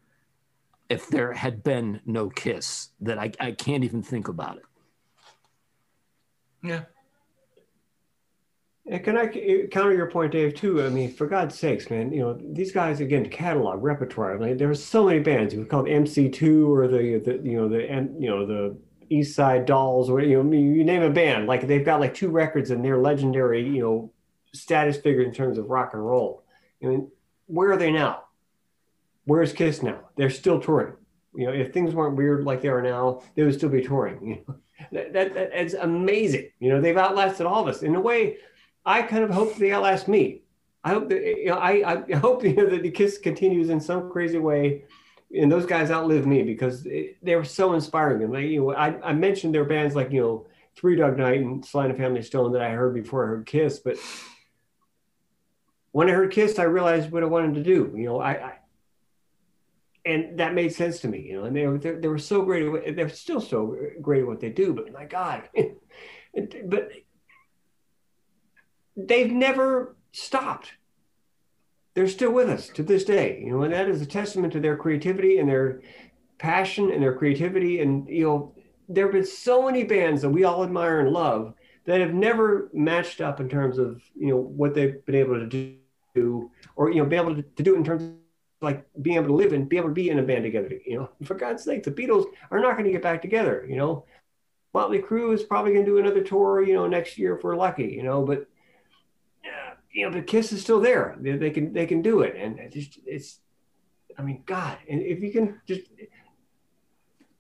[0.89, 4.65] if there had been no kiss that I, I can't even think about it.
[6.61, 6.83] Yeah
[8.87, 9.27] and can I
[9.67, 10.55] counter your point, Dave?
[10.55, 10.83] Too.
[10.83, 14.39] I mean, for God's sakes, man, you know these guys again catalog repertoire.
[14.39, 15.53] Like there's so many bands.
[15.53, 17.81] You call MC2 or the, the you know the
[18.19, 18.77] you know the
[19.09, 21.45] East Side Dolls or you know you name a band.
[21.45, 23.63] Like they've got like two records and they're legendary.
[23.63, 24.13] You know,
[24.53, 26.43] status figures in terms of rock and roll.
[26.83, 27.11] I mean,
[27.45, 28.23] where are they now?
[29.25, 29.99] Where's Kiss now?
[30.15, 30.95] They're still touring.
[31.35, 34.27] You know, if things weren't weird like they are now, they would still be touring.
[34.27, 34.55] You know,
[34.91, 36.49] that, that, that's amazing.
[36.59, 38.37] You know, they've outlasted all of us in a way
[38.85, 40.41] I kind of hope they outlast me.
[40.83, 43.79] I hope that you know, I, I hope you know, that the kiss continues in
[43.79, 44.83] some crazy way,
[45.35, 48.23] and those guys outlive me because it, they were so inspiring.
[48.23, 51.39] And like, you know, I, I mentioned their bands like you know Three Dog Night
[51.41, 53.97] and Sly and Family Stone that I heard before I heard Kiss, but
[55.91, 57.93] when I heard Kiss, I realized what I wanted to do.
[57.95, 58.53] You know, I, I
[60.05, 61.21] and that made sense to me.
[61.21, 62.95] You know, and they they were so great.
[62.95, 64.73] They're still so great at what they do.
[64.73, 65.49] But my God,
[66.65, 66.91] but
[68.95, 70.73] they've never stopped.
[71.93, 74.59] They're still with us to this day, you know, and that is a testament to
[74.59, 75.81] their creativity and their
[76.37, 77.81] passion and their creativity.
[77.81, 78.55] And you know,
[78.87, 81.53] there have been so many bands that we all admire and love
[81.85, 85.75] that have never matched up in terms of you know what they've been able to
[86.15, 88.11] do, or you know, be able to, to do it in terms of
[88.61, 90.71] like being able to live and be able to be in a band together.
[90.85, 93.65] You know, for God's sake, the Beatles are not going to get back together.
[93.67, 94.05] You know,
[94.73, 96.63] Motley Crue is probably going to do another tour.
[96.63, 97.87] You know, next year if we're lucky.
[97.87, 98.47] You know, but
[99.93, 101.15] you know, the kiss is still there.
[101.19, 103.39] They, they can they can do it, and it's just it's.
[104.17, 105.81] I mean, God, and if you can just.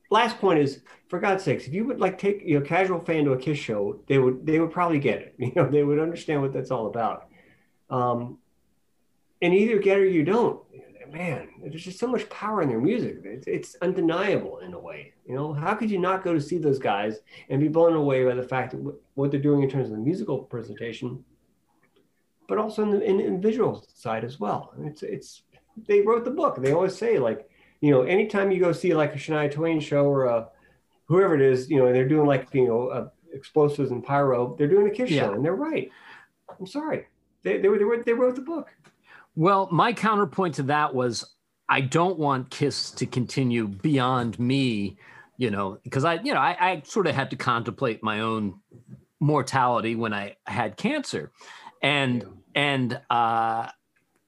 [0.09, 3.23] Last point is, for God's sakes, if you would like take you know casual fan
[3.25, 5.35] to a Kiss show, they would they would probably get it.
[5.39, 7.27] You know, they would understand what that's all about.
[7.89, 8.37] Um,
[9.41, 10.61] and either get it or you don't.
[11.11, 13.19] Man, there's just so much power in their music.
[13.25, 15.13] It's, it's undeniable in a way.
[15.27, 17.19] You know, how could you not go to see those guys
[17.49, 19.97] and be blown away by the fact that what they're doing in terms of the
[19.97, 21.25] musical presentation
[22.51, 24.73] but also in the, in, in visual side as well.
[24.83, 25.43] It's it's
[25.87, 26.61] they wrote the book.
[26.61, 27.49] They always say like,
[27.79, 30.49] you know, anytime you go see like a Shania Twain show or a
[31.05, 34.53] whoever it is, you know, and they're doing like you know uh, explosives and pyro,
[34.57, 35.21] they're doing a Kiss yeah.
[35.21, 35.89] show, and they're right.
[36.59, 37.07] I'm sorry,
[37.43, 38.67] they they, they, wrote, they wrote the book.
[39.37, 41.33] Well, my counterpoint to that was
[41.69, 44.97] I don't want Kiss to continue beyond me,
[45.37, 48.59] you know, because I, you know, I, I sort of had to contemplate my own
[49.21, 51.31] mortality when I had cancer.
[51.81, 52.25] And
[52.55, 53.67] and uh,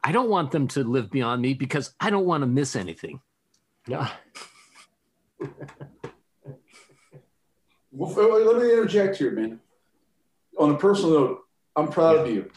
[0.03, 3.21] I don't want them to live beyond me because I don't want to miss anything.
[3.87, 4.09] Yeah.
[7.91, 9.59] well, let me interject here, man.
[10.57, 11.39] On a personal note,
[11.75, 12.21] I'm proud yeah.
[12.21, 12.51] of you.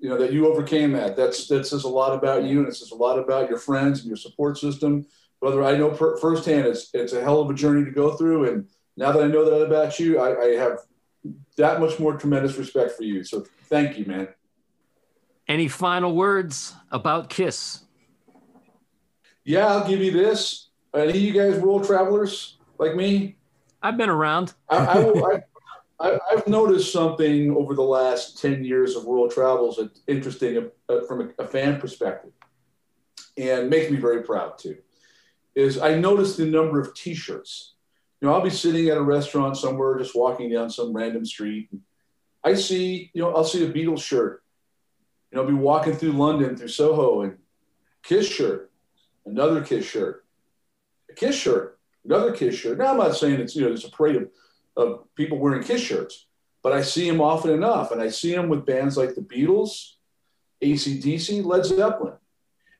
[0.00, 1.16] You know that you overcame that.
[1.16, 4.00] That's that says a lot about you, and it says a lot about your friends
[4.00, 5.06] and your support system.
[5.40, 8.50] Brother, I know per- firsthand it's it's a hell of a journey to go through,
[8.50, 10.80] and now that I know that about you, I, I have
[11.56, 13.24] that much more tremendous respect for you.
[13.24, 14.28] So thank you, man.
[15.46, 17.80] Any final words about Kiss?
[19.44, 20.68] Yeah, I'll give you this.
[20.94, 23.36] Any of you guys world travelers like me?
[23.82, 24.54] I've been around.
[24.70, 25.42] I,
[26.00, 30.70] I, I, have noticed something over the last 10 years of world travels that's interesting
[30.88, 32.32] uh, from a, a, fan perspective
[33.36, 34.78] and makes me very proud too.
[35.54, 37.74] Is I noticed the number of t shirts.
[38.20, 41.68] You know, I'll be sitting at a restaurant somewhere, just walking down some random street.
[42.42, 44.43] I see, you know, I'll see a Beatles shirt.
[45.34, 47.38] You know, be walking through London, through Soho, and
[48.04, 48.70] Kiss shirt,
[49.26, 50.24] another Kiss shirt,
[51.10, 52.78] a Kiss shirt, another Kiss shirt.
[52.78, 54.28] Now, I'm not saying it's, you know, there's a parade of
[54.76, 56.26] of people wearing Kiss shirts,
[56.62, 57.90] but I see them often enough.
[57.90, 59.94] And I see them with bands like the Beatles,
[60.62, 62.14] ACDC, Led Zeppelin.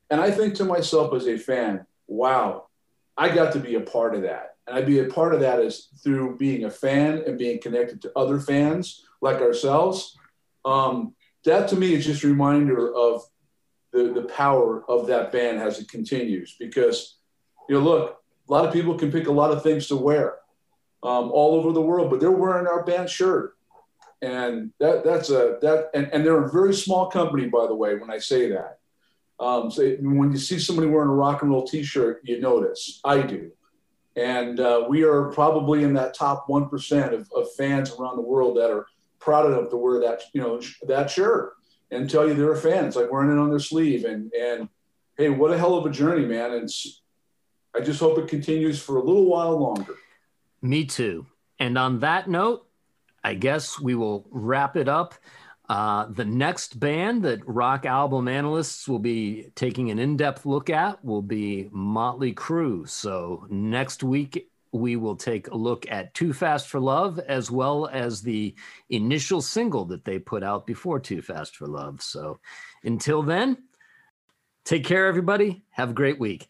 [0.09, 2.68] And I think to myself as a fan, wow,
[3.16, 4.59] I got to be a part of that.
[4.68, 8.01] And I'd be a part of that is through being a fan and being connected
[8.02, 10.16] to other fans like ourselves.
[10.64, 13.23] Um, that to me is just a reminder of
[13.93, 16.57] the, the power of that band as it continues.
[16.59, 17.19] Because,
[17.69, 20.37] you know, look, a lot of people can pick a lot of things to wear
[21.03, 23.57] um, all over the world, but they're wearing our band shirt.
[24.23, 27.97] And that that's a that and, and they're a very small company, by the way,
[27.97, 28.79] when I say that.
[29.39, 33.01] Um, so when you see somebody wearing a rock and roll T-shirt, you notice.
[33.05, 33.51] I do,
[34.16, 38.23] and uh, we are probably in that top one percent of, of fans around the
[38.23, 38.87] world that are
[39.24, 41.55] proud enough to wear that you know that shirt
[41.90, 42.84] and tell you they're a fan.
[42.84, 44.05] It's like wearing it on their sleeve.
[44.05, 44.68] And and
[45.16, 46.52] hey, what a hell of a journey, man!
[46.52, 46.70] And
[47.74, 49.94] I just hope it continues for a little while longer.
[50.62, 51.26] Me too.
[51.59, 52.66] And on that note,
[53.22, 55.14] I guess we will wrap it up.
[55.66, 60.68] Uh, the next band that rock album analysts will be taking an in depth look
[60.68, 62.86] at will be Motley Crue.
[62.86, 67.86] So next week, we will take a look at Too Fast for Love as well
[67.86, 68.55] as the
[68.90, 72.02] initial single that they put out before Too Fast for Love.
[72.02, 72.40] So
[72.82, 73.56] until then,
[74.64, 75.62] take care, everybody.
[75.70, 76.48] Have a great week.